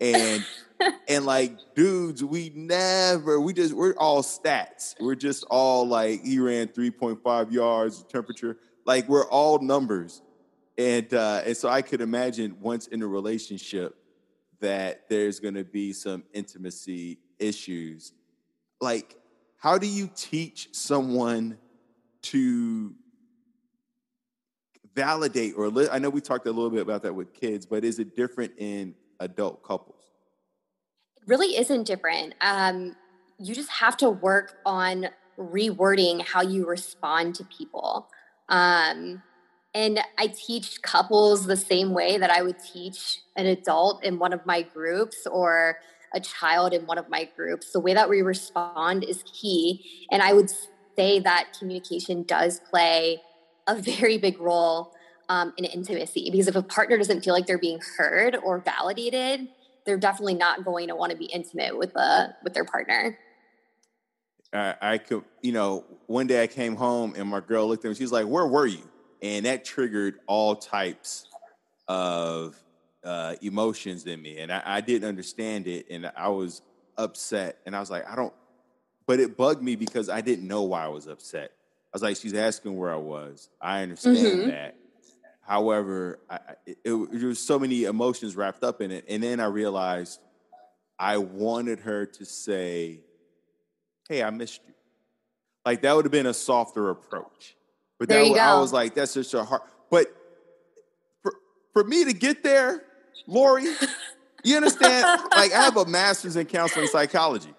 and 0.00 0.44
and 1.08 1.26
like 1.26 1.56
dudes, 1.74 2.24
we 2.24 2.52
never, 2.54 3.40
we 3.40 3.52
just, 3.52 3.74
we're 3.74 3.94
all 3.96 4.22
stats. 4.22 4.94
We're 5.00 5.14
just 5.14 5.44
all 5.50 5.86
like, 5.86 6.24
he 6.24 6.38
ran 6.38 6.68
3.5 6.68 7.52
yards, 7.52 8.02
temperature. 8.04 8.56
Like 8.84 9.08
we're 9.08 9.28
all 9.28 9.58
numbers. 9.58 10.22
And, 10.78 11.12
uh, 11.12 11.42
and 11.44 11.56
so 11.56 11.68
I 11.68 11.82
could 11.82 12.00
imagine 12.00 12.56
once 12.60 12.86
in 12.86 13.02
a 13.02 13.06
relationship 13.06 13.96
that 14.60 15.08
there's 15.08 15.40
going 15.40 15.54
to 15.54 15.64
be 15.64 15.92
some 15.92 16.24
intimacy 16.32 17.18
issues. 17.38 18.12
Like, 18.80 19.16
how 19.56 19.78
do 19.78 19.86
you 19.86 20.10
teach 20.14 20.68
someone 20.72 21.58
to 22.22 22.94
validate 24.94 25.54
or 25.56 25.68
li- 25.68 25.88
I 25.90 25.98
know 25.98 26.10
we 26.10 26.20
talked 26.20 26.46
a 26.46 26.52
little 26.52 26.70
bit 26.70 26.82
about 26.82 27.02
that 27.02 27.14
with 27.14 27.32
kids, 27.32 27.66
but 27.66 27.84
is 27.84 27.98
it 27.98 28.16
different 28.16 28.52
in 28.58 28.94
adult 29.20 29.62
couples? 29.62 30.04
It 31.16 31.28
really 31.28 31.56
isn't 31.56 31.84
different. 31.84 32.34
Um, 32.40 32.96
you 33.38 33.54
just 33.54 33.70
have 33.70 33.96
to 33.98 34.10
work 34.10 34.56
on 34.66 35.08
rewording 35.38 36.22
how 36.22 36.42
you 36.42 36.66
respond 36.66 37.34
to 37.36 37.44
people. 37.44 38.08
Um, 38.48 39.22
and 39.74 40.00
I 40.18 40.26
teach 40.28 40.82
couples 40.82 41.46
the 41.46 41.56
same 41.56 41.92
way 41.92 42.18
that 42.18 42.30
I 42.30 42.42
would 42.42 42.58
teach 42.58 43.20
an 43.36 43.46
adult 43.46 44.02
in 44.04 44.18
one 44.18 44.32
of 44.32 44.44
my 44.44 44.62
groups 44.62 45.26
or 45.30 45.78
a 46.12 46.20
child 46.20 46.72
in 46.72 46.86
one 46.86 46.98
of 46.98 47.08
my 47.08 47.28
groups. 47.36 47.72
The 47.72 47.80
way 47.80 47.94
that 47.94 48.08
we 48.08 48.22
respond 48.22 49.04
is 49.04 49.22
key. 49.22 50.06
And 50.10 50.22
I 50.22 50.32
would 50.32 50.50
say 50.96 51.20
that 51.20 51.56
communication 51.58 52.24
does 52.24 52.60
play 52.68 53.22
a 53.68 53.74
very 53.76 54.18
big 54.18 54.40
role 54.40 54.92
um, 55.28 55.52
in 55.56 55.64
intimacy 55.64 56.28
because 56.32 56.48
if 56.48 56.56
a 56.56 56.62
partner 56.62 56.98
doesn't 56.98 57.24
feel 57.24 57.32
like 57.32 57.46
they're 57.46 57.58
being 57.58 57.80
heard 57.96 58.36
or 58.42 58.58
validated, 58.58 59.48
they're 59.86 59.96
definitely 59.96 60.34
not 60.34 60.64
going 60.64 60.88
to 60.88 60.96
want 60.96 61.12
to 61.12 61.16
be 61.16 61.26
intimate 61.26 61.78
with 61.78 61.92
the 61.92 62.34
with 62.42 62.52
their 62.52 62.64
partner. 62.64 63.16
I, 64.52 64.74
I 64.82 64.98
could, 64.98 65.22
you 65.42 65.52
know, 65.52 65.84
one 66.06 66.26
day 66.26 66.42
I 66.42 66.48
came 66.48 66.74
home 66.74 67.14
and 67.16 67.28
my 67.28 67.38
girl 67.38 67.68
looked 67.68 67.84
at 67.84 67.88
me. 67.88 67.94
She's 67.94 68.10
like, 68.10 68.26
"Where 68.26 68.46
were 68.46 68.66
you?" 68.66 68.82
And 69.22 69.46
that 69.46 69.64
triggered 69.64 70.20
all 70.26 70.56
types 70.56 71.26
of 71.88 72.56
uh, 73.04 73.34
emotions 73.42 74.06
in 74.06 74.20
me, 74.20 74.38
and 74.38 74.52
I, 74.52 74.62
I 74.64 74.80
didn't 74.80 75.08
understand 75.08 75.66
it, 75.66 75.86
and 75.90 76.10
I 76.16 76.28
was 76.28 76.62
upset, 76.96 77.58
and 77.66 77.74
I 77.74 77.80
was 77.80 77.90
like, 77.90 78.08
"I 78.08 78.14
don't," 78.14 78.32
but 79.06 79.20
it 79.20 79.36
bugged 79.36 79.62
me 79.62 79.76
because 79.76 80.08
I 80.08 80.20
didn't 80.20 80.46
know 80.46 80.62
why 80.62 80.84
I 80.84 80.88
was 80.88 81.06
upset. 81.06 81.52
I 81.52 81.94
was 81.94 82.02
like, 82.02 82.16
"She's 82.16 82.34
asking 82.34 82.76
where 82.76 82.92
I 82.92 82.96
was." 82.96 83.48
I 83.60 83.82
understand 83.82 84.16
mm-hmm. 84.16 84.48
that. 84.50 84.76
However, 85.40 86.20
I, 86.28 86.38
it, 86.66 86.78
it, 86.84 87.10
there 87.12 87.28
was 87.28 87.40
so 87.40 87.58
many 87.58 87.84
emotions 87.84 88.36
wrapped 88.36 88.62
up 88.62 88.80
in 88.80 88.90
it, 88.90 89.04
and 89.08 89.22
then 89.22 89.40
I 89.40 89.46
realized 89.46 90.20
I 90.98 91.16
wanted 91.16 91.80
her 91.80 92.06
to 92.06 92.24
say 92.24 93.00
hey, 94.10 94.24
I 94.24 94.30
missed 94.30 94.60
you. 94.66 94.74
Like 95.64 95.82
that 95.82 95.94
would 95.94 96.04
have 96.04 96.12
been 96.12 96.26
a 96.26 96.34
softer 96.34 96.90
approach. 96.90 97.56
But 98.00 98.08
there 98.08 98.24
that, 98.24 98.38
I 98.38 98.58
was 98.58 98.72
like, 98.72 98.94
that's 98.94 99.12
just 99.12 99.34
a 99.34 99.44
hard. 99.44 99.60
But 99.90 100.06
for, 101.22 101.34
for 101.74 101.84
me 101.84 102.06
to 102.06 102.14
get 102.14 102.42
there, 102.42 102.82
Lori, 103.26 103.66
you 104.42 104.56
understand? 104.56 105.04
like 105.36 105.52
I 105.52 105.62
have 105.64 105.76
a 105.76 105.84
master's 105.84 106.34
in 106.34 106.46
counseling 106.46 106.88
psychology. 106.88 107.52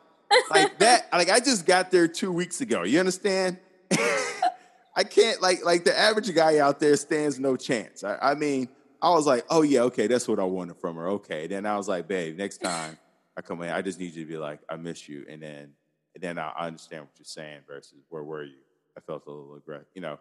Like 0.49 0.79
that, 0.79 1.09
like 1.13 1.29
I 1.29 1.39
just 1.39 1.67
got 1.67 1.91
there 1.91 2.07
two 2.07 2.31
weeks 2.31 2.59
ago. 2.59 2.81
You 2.83 2.99
understand? 2.99 3.59
I 4.95 5.03
can't 5.03 5.41
like 5.43 5.63
like 5.63 5.83
the 5.83 5.97
average 5.97 6.33
guy 6.33 6.57
out 6.57 6.79
there 6.79 6.95
stands 6.95 7.39
no 7.39 7.55
chance. 7.55 8.03
I, 8.03 8.17
I, 8.17 8.33
mean, 8.33 8.67
I 8.99 9.11
was 9.11 9.27
like, 9.27 9.45
oh 9.51 9.61
yeah, 9.61 9.81
okay, 9.81 10.07
that's 10.07 10.27
what 10.27 10.39
I 10.39 10.43
wanted 10.43 10.77
from 10.77 10.95
her. 10.95 11.07
Okay. 11.09 11.45
Then 11.45 11.67
I 11.67 11.77
was 11.77 11.87
like, 11.87 12.07
babe, 12.07 12.35
next 12.35 12.59
time 12.59 12.97
I 13.37 13.41
come 13.41 13.61
in, 13.61 13.69
I 13.69 13.83
just 13.83 13.99
need 13.99 14.15
you 14.15 14.25
to 14.25 14.31
be 14.31 14.37
like, 14.37 14.59
I 14.67 14.75
miss 14.77 15.07
you. 15.07 15.23
And 15.29 15.43
then 15.43 15.73
and 16.15 16.23
then 16.23 16.39
I 16.39 16.51
understand 16.57 17.03
what 17.03 17.11
you're 17.17 17.25
saying 17.25 17.59
versus 17.67 17.99
where 18.09 18.23
were 18.23 18.43
you? 18.43 18.57
I 18.97 19.01
felt 19.01 19.23
a 19.27 19.29
little 19.29 19.55
aggressive, 19.55 19.87
you 19.93 20.01
know. 20.01 20.17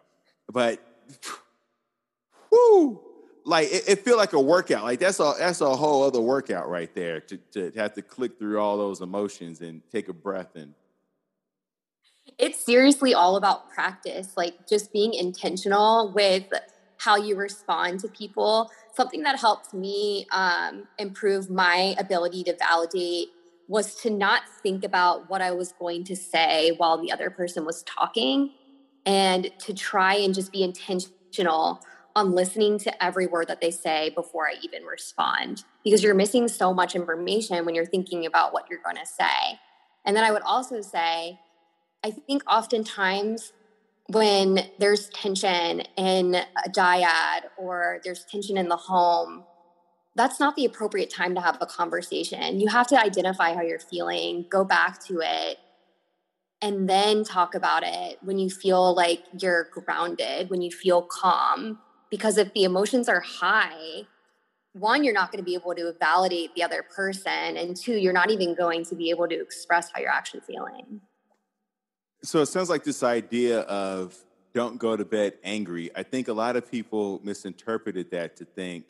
But 0.51 0.79
whoo, 2.51 3.01
like 3.45 3.71
it, 3.71 3.83
it 3.87 3.99
feel 3.99 4.17
like 4.17 4.33
a 4.33 4.41
workout. 4.41 4.83
Like 4.83 4.99
that's 4.99 5.19
a 5.19 5.33
that's 5.39 5.61
a 5.61 5.75
whole 5.75 6.03
other 6.03 6.21
workout 6.21 6.69
right 6.69 6.93
there 6.93 7.21
to, 7.21 7.37
to 7.53 7.71
have 7.75 7.93
to 7.93 8.01
click 8.01 8.37
through 8.37 8.59
all 8.59 8.77
those 8.77 9.01
emotions 9.01 9.61
and 9.61 9.81
take 9.91 10.09
a 10.09 10.13
breath 10.13 10.55
and 10.55 10.73
it's 12.37 12.63
seriously 12.63 13.13
all 13.13 13.35
about 13.35 13.69
practice, 13.69 14.35
like 14.35 14.67
just 14.67 14.91
being 14.91 15.13
intentional 15.13 16.11
with 16.13 16.45
how 16.97 17.15
you 17.15 17.35
respond 17.35 17.99
to 17.99 18.07
people. 18.07 18.71
Something 18.95 19.23
that 19.23 19.39
helps 19.39 19.73
me 19.73 20.27
um, 20.31 20.87
improve 20.97 21.49
my 21.49 21.95
ability 21.97 22.43
to 22.45 22.55
validate 22.57 23.29
was 23.67 23.95
to 23.95 24.09
not 24.09 24.43
think 24.61 24.83
about 24.83 25.29
what 25.29 25.41
I 25.41 25.51
was 25.51 25.71
going 25.73 26.03
to 26.05 26.15
say 26.15 26.71
while 26.77 27.01
the 27.01 27.11
other 27.11 27.29
person 27.29 27.65
was 27.65 27.83
talking 27.83 28.51
and 29.05 29.51
to 29.59 29.73
try 29.73 30.15
and 30.15 30.33
just 30.33 30.51
be 30.51 30.63
intentional 30.63 31.81
on 32.15 32.33
listening 32.33 32.77
to 32.77 33.03
every 33.03 33.25
word 33.25 33.47
that 33.47 33.61
they 33.61 33.71
say 33.71 34.11
before 34.15 34.47
I 34.47 34.55
even 34.61 34.83
respond 34.83 35.63
because 35.83 36.03
you're 36.03 36.13
missing 36.13 36.47
so 36.47 36.73
much 36.73 36.95
information 36.95 37.65
when 37.65 37.73
you're 37.73 37.85
thinking 37.85 38.25
about 38.25 38.53
what 38.53 38.65
you're 38.69 38.81
going 38.83 38.97
to 38.97 39.05
say. 39.05 39.59
And 40.05 40.15
then 40.15 40.23
I 40.23 40.31
would 40.31 40.41
also 40.41 40.81
say, 40.81 41.39
I 42.03 42.11
think 42.11 42.43
oftentimes 42.49 43.53
when 44.07 44.59
there's 44.79 45.09
tension 45.09 45.81
in 45.95 46.35
a 46.35 46.69
dyad 46.69 47.41
or 47.57 48.01
there's 48.03 48.25
tension 48.25 48.57
in 48.57 48.67
the 48.67 48.75
home, 48.75 49.43
that's 50.15 50.39
not 50.39 50.55
the 50.55 50.65
appropriate 50.65 51.09
time 51.09 51.35
to 51.35 51.41
have 51.41 51.57
a 51.61 51.65
conversation. 51.65 52.59
You 52.59 52.67
have 52.67 52.87
to 52.87 52.99
identify 52.99 53.53
how 53.53 53.61
you're 53.61 53.79
feeling, 53.79 54.45
go 54.49 54.65
back 54.65 55.01
to 55.05 55.21
it, 55.23 55.57
and 56.61 56.87
then 56.87 57.23
talk 57.23 57.55
about 57.55 57.83
it 57.83 58.19
when 58.21 58.37
you 58.37 58.49
feel 58.49 58.93
like 58.93 59.23
you're 59.39 59.69
grounded, 59.73 60.49
when 60.49 60.61
you 60.61 60.71
feel 60.71 61.01
calm. 61.01 61.79
Because 62.09 62.37
if 62.37 62.53
the 62.53 62.63
emotions 62.63 63.09
are 63.09 63.21
high, 63.21 64.03
one, 64.73 65.03
you're 65.03 65.13
not 65.13 65.31
going 65.31 65.43
to 65.43 65.45
be 65.45 65.55
able 65.55 65.73
to 65.75 65.93
validate 65.99 66.53
the 66.55 66.63
other 66.63 66.83
person. 66.83 67.57
And 67.57 67.75
two, 67.75 67.93
you're 67.93 68.13
not 68.13 68.31
even 68.31 68.55
going 68.55 68.85
to 68.85 68.95
be 68.95 69.09
able 69.09 69.27
to 69.27 69.41
express 69.41 69.89
how 69.93 70.01
you're 70.01 70.09
actually 70.09 70.41
feeling. 70.41 71.01
So 72.23 72.41
it 72.41 72.45
sounds 72.47 72.69
like 72.69 72.83
this 72.83 73.01
idea 73.01 73.61
of 73.61 74.15
don't 74.53 74.77
go 74.77 74.95
to 74.95 75.05
bed 75.05 75.33
angry. 75.43 75.89
I 75.95 76.03
think 76.03 76.27
a 76.27 76.33
lot 76.33 76.55
of 76.55 76.69
people 76.69 77.19
misinterpreted 77.23 78.11
that 78.11 78.35
to 78.37 78.45
think 78.45 78.85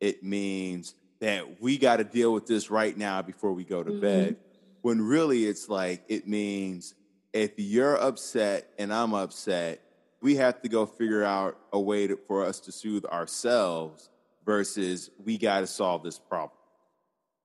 it 0.00 0.24
means 0.24 0.94
that 1.20 1.60
we 1.62 1.78
got 1.78 1.98
to 1.98 2.04
deal 2.04 2.32
with 2.32 2.46
this 2.46 2.70
right 2.70 2.96
now 2.96 3.22
before 3.22 3.52
we 3.52 3.64
go 3.64 3.84
to 3.84 3.90
mm-hmm. 3.90 4.00
bed. 4.00 4.36
When 4.80 5.00
really 5.00 5.44
it's 5.44 5.68
like, 5.68 6.02
it 6.08 6.26
means 6.26 6.94
if 7.32 7.52
you're 7.56 7.96
upset 7.96 8.68
and 8.78 8.92
I'm 8.92 9.14
upset, 9.14 9.80
we 10.20 10.36
have 10.36 10.62
to 10.62 10.68
go 10.68 10.86
figure 10.86 11.24
out 11.24 11.58
a 11.72 11.80
way 11.80 12.06
to, 12.06 12.16
for 12.28 12.44
us 12.44 12.60
to 12.60 12.72
soothe 12.72 13.04
ourselves 13.06 14.10
versus 14.44 15.10
we 15.24 15.38
got 15.38 15.60
to 15.60 15.66
solve 15.66 16.02
this 16.02 16.18
problem. 16.18 16.58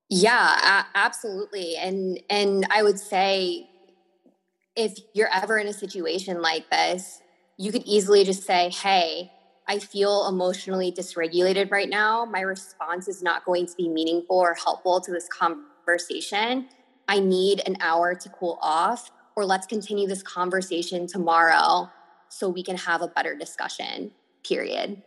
Yeah, 0.10 0.84
absolutely. 0.96 1.76
And 1.76 2.22
and 2.30 2.66
I 2.72 2.82
would 2.82 3.00
say 3.00 3.70
if 4.76 4.98
you're 5.14 5.34
ever 5.34 5.58
in 5.58 5.68
a 5.68 5.74
situation 5.74 6.42
like 6.42 6.70
this, 6.70 7.22
you 7.58 7.72
could 7.72 7.84
easily 7.84 8.24
just 8.24 8.44
say, 8.44 8.70
"Hey, 8.70 9.32
I 9.68 9.80
feel 9.80 10.28
emotionally 10.28 10.92
dysregulated 10.94 11.72
right 11.72 11.90
now. 11.90 12.24
My 12.24 12.40
response 12.40 13.10
is 13.10 13.22
not 13.22 13.44
going 13.44 13.66
to 13.66 13.76
be 13.76 13.90
meaningful 13.90 14.38
or 14.38 14.54
helpful 14.54 15.02
to 15.02 15.12
this 15.12 15.28
conversation. 15.28 16.70
I 17.10 17.20
need 17.20 17.62
an 17.66 17.76
hour 17.82 18.16
to 18.16 18.30
cool 18.30 18.60
off, 18.62 19.12
or 19.38 19.46
let's 19.46 19.68
continue 19.68 20.08
this 20.08 20.24
conversation 20.24 21.06
tomorrow 21.06 21.88
so 22.28 22.50
we 22.50 22.64
can 22.64 22.76
have 22.76 23.04
a 23.04 23.08
better 23.08 23.36
discussion. 23.36 24.12
Period. 24.44 25.04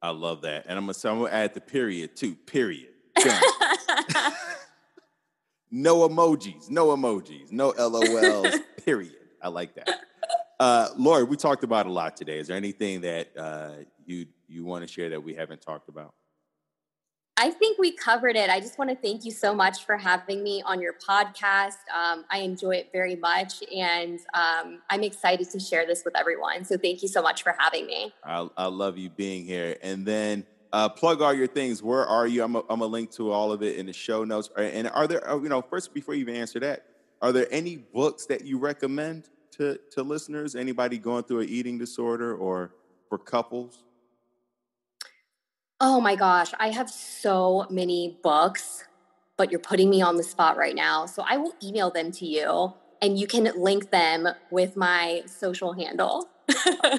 I 0.00 0.10
love 0.10 0.40
that. 0.42 0.64
And 0.66 0.78
I'm 0.78 0.86
gonna, 0.86 0.98
I'm 1.04 1.18
gonna 1.22 1.30
add 1.30 1.52
the 1.52 1.60
period 1.60 2.16
too. 2.16 2.34
Period. 2.34 2.88
no 5.70 6.08
emojis, 6.08 6.70
no 6.70 6.86
emojis, 6.96 7.52
no 7.52 7.72
LOLs, 7.72 8.60
period. 8.84 9.14
I 9.42 9.48
like 9.48 9.74
that. 9.74 9.90
Uh, 10.58 10.88
Lori, 10.96 11.24
we 11.24 11.36
talked 11.36 11.64
about 11.64 11.84
a 11.84 11.92
lot 11.92 12.16
today. 12.16 12.38
Is 12.38 12.48
there 12.48 12.56
anything 12.56 13.02
that 13.02 13.28
uh, 13.36 13.72
you 14.06 14.24
you 14.48 14.64
want 14.64 14.86
to 14.86 14.92
share 14.92 15.10
that 15.10 15.22
we 15.22 15.34
haven't 15.34 15.60
talked 15.60 15.90
about? 15.90 16.14
I 17.36 17.50
think 17.50 17.78
we 17.78 17.92
covered 17.92 18.36
it. 18.36 18.48
I 18.48 18.60
just 18.60 18.78
want 18.78 18.90
to 18.90 18.96
thank 18.96 19.24
you 19.24 19.32
so 19.32 19.54
much 19.54 19.84
for 19.84 19.96
having 19.96 20.42
me 20.42 20.62
on 20.64 20.80
your 20.80 20.94
podcast. 20.94 21.78
Um, 21.92 22.24
I 22.30 22.38
enjoy 22.38 22.76
it 22.76 22.90
very 22.92 23.16
much, 23.16 23.62
and 23.74 24.20
um, 24.34 24.82
I'm 24.88 25.02
excited 25.02 25.50
to 25.50 25.58
share 25.58 25.86
this 25.86 26.04
with 26.04 26.16
everyone. 26.16 26.64
So 26.64 26.76
thank 26.76 27.02
you 27.02 27.08
so 27.08 27.20
much 27.22 27.42
for 27.42 27.54
having 27.58 27.86
me. 27.86 28.12
I, 28.22 28.48
I 28.56 28.66
love 28.66 28.96
you 28.98 29.10
being 29.10 29.44
here. 29.44 29.76
And 29.82 30.06
then 30.06 30.46
uh, 30.72 30.88
plug 30.88 31.22
all 31.22 31.34
your 31.34 31.48
things. 31.48 31.82
Where 31.82 32.06
are 32.06 32.26
you? 32.26 32.44
I'm 32.44 32.52
gonna 32.52 32.86
link 32.86 33.10
to 33.12 33.32
all 33.32 33.50
of 33.50 33.62
it 33.62 33.76
in 33.76 33.86
the 33.86 33.92
show 33.92 34.24
notes. 34.24 34.48
And 34.56 34.88
are 34.90 35.08
there, 35.08 35.28
uh, 35.28 35.36
you 35.38 35.48
know, 35.48 35.60
first 35.60 35.92
before 35.92 36.14
you 36.14 36.20
even 36.20 36.36
answer 36.36 36.60
that, 36.60 36.86
are 37.20 37.32
there 37.32 37.48
any 37.50 37.76
books 37.76 38.26
that 38.26 38.44
you 38.44 38.58
recommend? 38.58 39.28
to, 39.56 39.78
to 39.92 40.02
listeners? 40.02 40.54
Anybody 40.54 40.98
going 40.98 41.24
through 41.24 41.40
an 41.40 41.48
eating 41.48 41.78
disorder 41.78 42.36
or 42.36 42.74
for 43.08 43.18
couples? 43.18 43.84
Oh 45.86 46.00
my 46.00 46.16
gosh, 46.16 46.50
I 46.58 46.70
have 46.70 46.88
so 46.88 47.66
many 47.68 48.16
books, 48.22 48.84
but 49.36 49.50
you're 49.50 49.60
putting 49.60 49.90
me 49.90 50.00
on 50.00 50.16
the 50.16 50.22
spot 50.22 50.56
right 50.56 50.74
now. 50.74 51.04
So 51.04 51.22
I 51.28 51.36
will 51.36 51.52
email 51.62 51.90
them 51.90 52.10
to 52.12 52.24
you 52.24 52.72
and 53.02 53.18
you 53.18 53.26
can 53.26 53.52
link 53.54 53.90
them 53.90 54.26
with 54.50 54.78
my 54.78 55.24
social 55.26 55.74
handle. 55.74 56.30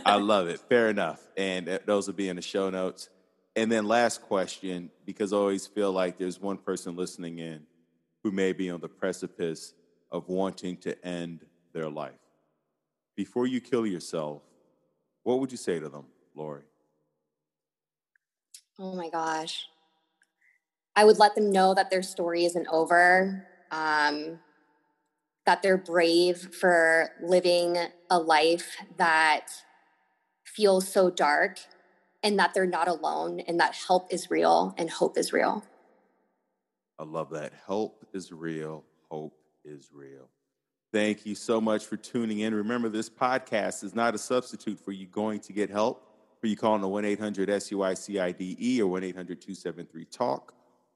I 0.06 0.16
love 0.18 0.50
it. 0.50 0.60
Fair 0.70 0.90
enough. 0.92 1.20
And 1.36 1.68
uh, 1.68 1.80
those 1.88 2.06
will 2.06 2.14
be 2.14 2.30
in 2.30 2.36
the 2.36 2.44
show 2.44 2.70
notes. 2.70 3.10
And 3.56 3.72
then, 3.72 3.88
last 3.88 4.22
question, 4.22 4.92
because 5.04 5.34
I 5.34 5.38
always 5.38 5.66
feel 5.66 5.92
like 5.92 6.20
there's 6.20 6.40
one 6.40 6.58
person 6.58 6.96
listening 6.96 7.40
in 7.40 7.66
who 8.24 8.30
may 8.30 8.54
be 8.54 8.70
on 8.70 8.82
the 8.82 8.90
precipice 8.90 9.74
of 10.12 10.30
wanting 10.30 10.78
to 10.78 11.04
end 11.04 11.44
their 11.74 11.90
life 11.90 12.20
before 13.16 13.48
you 13.48 13.62
kill 13.62 13.88
yourself, 13.88 14.44
what 15.24 15.40
would 15.40 15.52
you 15.52 15.58
say 15.58 15.80
to 15.80 15.90
them, 15.90 16.06
Lori? 16.36 16.62
Oh 18.80 18.96
my 18.96 19.10
gosh. 19.10 19.68
I 20.96 21.06
would 21.06 21.20
let 21.20 21.36
them 21.36 21.52
know 21.52 21.74
that 21.74 21.90
their 21.90 22.04
story 22.04 22.46
isn't 22.46 22.68
over. 22.68 23.48
um, 23.72 24.40
that 25.46 25.62
they're 25.62 25.78
brave 25.78 26.38
for 26.60 27.12
living 27.22 27.78
a 28.10 28.20
life 28.20 28.78
that 28.98 29.48
feels 30.44 30.88
so 30.88 31.10
dark 31.10 31.60
and 32.24 32.40
that 32.40 32.54
they're 32.54 32.66
not 32.66 32.88
alone 32.88 33.40
and 33.42 33.60
that 33.60 33.76
help 33.88 34.12
is 34.12 34.32
real 34.32 34.74
and 34.78 34.90
hope 34.90 35.18
is 35.18 35.32
real. 35.32 35.64
I 36.98 37.04
love 37.04 37.30
that. 37.32 37.54
Help 37.68 38.06
is 38.14 38.32
real, 38.32 38.84
hope 39.10 39.38
is 39.64 39.90
real. 39.94 40.30
Thank 40.94 41.26
you 41.26 41.36
so 41.36 41.60
much 41.60 41.86
for 41.86 41.98
tuning 41.98 42.40
in. 42.40 42.56
Remember, 42.56 42.88
this 42.90 43.10
podcast 43.10 43.84
is 43.84 43.94
not 43.94 44.16
a 44.16 44.18
substitute 44.18 44.80
for 44.80 44.94
you 44.94 45.06
going 45.08 45.42
to 45.42 45.54
get 45.54 45.70
help, 45.70 46.15
you 46.44 46.56
calling 46.56 46.82
the 46.82 46.88
1 46.88 47.06
800 47.06 47.50
SUICIDE 47.50 48.80
or 48.82 48.88
1 48.88 49.04
800 49.04 49.42
273 49.42 50.06
TALK 50.06 50.54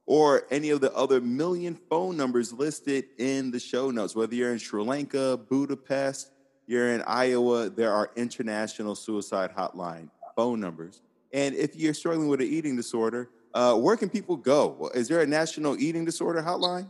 or 0.09 0.47
any 0.49 0.71
of 0.71 0.81
the 0.81 0.91
other 0.95 1.21
million 1.21 1.75
phone 1.87 2.17
numbers 2.17 2.51
listed 2.51 3.05
in 3.19 3.51
the 3.51 3.59
show 3.59 3.91
notes. 3.91 4.15
Whether 4.15 4.33
you're 4.33 4.51
in 4.51 4.57
Sri 4.57 4.83
Lanka, 4.83 5.37
Budapest, 5.37 6.31
you're 6.65 6.93
in 6.93 7.03
Iowa, 7.03 7.69
there 7.69 7.93
are 7.93 8.09
international 8.15 8.95
suicide 8.95 9.51
hotline 9.55 10.09
phone 10.35 10.59
numbers. 10.59 11.03
And 11.31 11.53
if 11.53 11.75
you're 11.75 11.93
struggling 11.93 12.27
with 12.27 12.41
an 12.41 12.47
eating 12.47 12.75
disorder, 12.75 13.29
uh, 13.53 13.75
where 13.75 13.95
can 13.97 14.09
people 14.09 14.35
go? 14.35 14.89
Is 14.95 15.07
there 15.07 15.21
a 15.21 15.27
national 15.27 15.79
eating 15.79 16.05
disorder 16.05 16.41
hotline? 16.41 16.87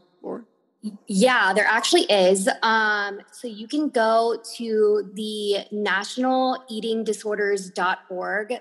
Yeah, 1.08 1.52
there 1.54 1.66
actually 1.66 2.04
is. 2.04 2.48
Um, 2.64 3.20
so 3.32 3.48
you 3.48 3.68
can 3.68 3.90
go 3.90 4.42
to 4.58 5.12
the 5.14 5.66
nationaleatingdisorders.org 5.74 8.54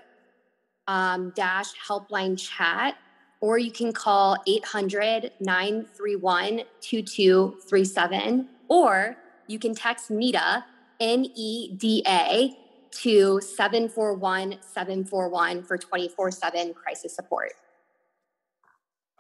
um, 0.88 1.32
dash 1.36 1.68
helpline 1.86 2.36
chat 2.38 2.96
or 3.40 3.58
you 3.58 3.70
can 3.70 3.92
call 3.92 4.36
800 4.46 5.32
931 5.40 6.62
2237, 6.80 8.48
or 8.68 9.16
you 9.46 9.58
can 9.58 9.74
text 9.74 10.10
NEDA, 10.10 10.64
N 11.00 11.26
E 11.34 11.74
D 11.76 12.02
A, 12.06 12.56
to 12.90 13.40
741 13.40 14.56
741 14.60 15.62
for 15.62 15.78
24 15.78 16.30
7 16.30 16.74
crisis 16.74 17.14
support. 17.14 17.52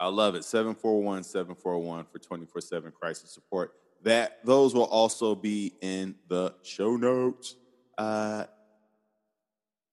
I 0.00 0.08
love 0.08 0.34
it. 0.34 0.44
741 0.44 1.24
741 1.24 2.06
for 2.10 2.18
24 2.18 2.60
7 2.60 2.92
crisis 2.92 3.30
support. 3.32 3.72
That 4.02 4.38
those 4.44 4.74
will 4.74 4.84
also 4.84 5.34
be 5.34 5.74
in 5.80 6.14
the 6.28 6.54
show 6.62 6.96
notes. 6.96 7.56
Uh, 7.96 8.44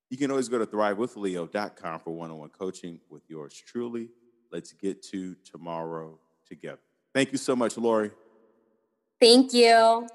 you 0.09 0.17
can 0.17 0.29
always 0.29 0.47
go 0.47 0.59
to 0.59 0.65
thrivewithleo.com 0.67 1.99
for 2.01 2.11
one 2.11 2.29
on 2.29 2.37
one 2.37 2.49
coaching 2.49 2.99
with 3.09 3.23
yours 3.27 3.61
truly. 3.65 4.09
Let's 4.51 4.73
get 4.73 5.01
to 5.07 5.35
tomorrow 5.43 6.19
together. 6.47 6.79
Thank 7.13 7.31
you 7.31 7.37
so 7.37 7.55
much, 7.55 7.77
Lori. 7.77 8.11
Thank 9.19 9.53
you. 9.53 10.07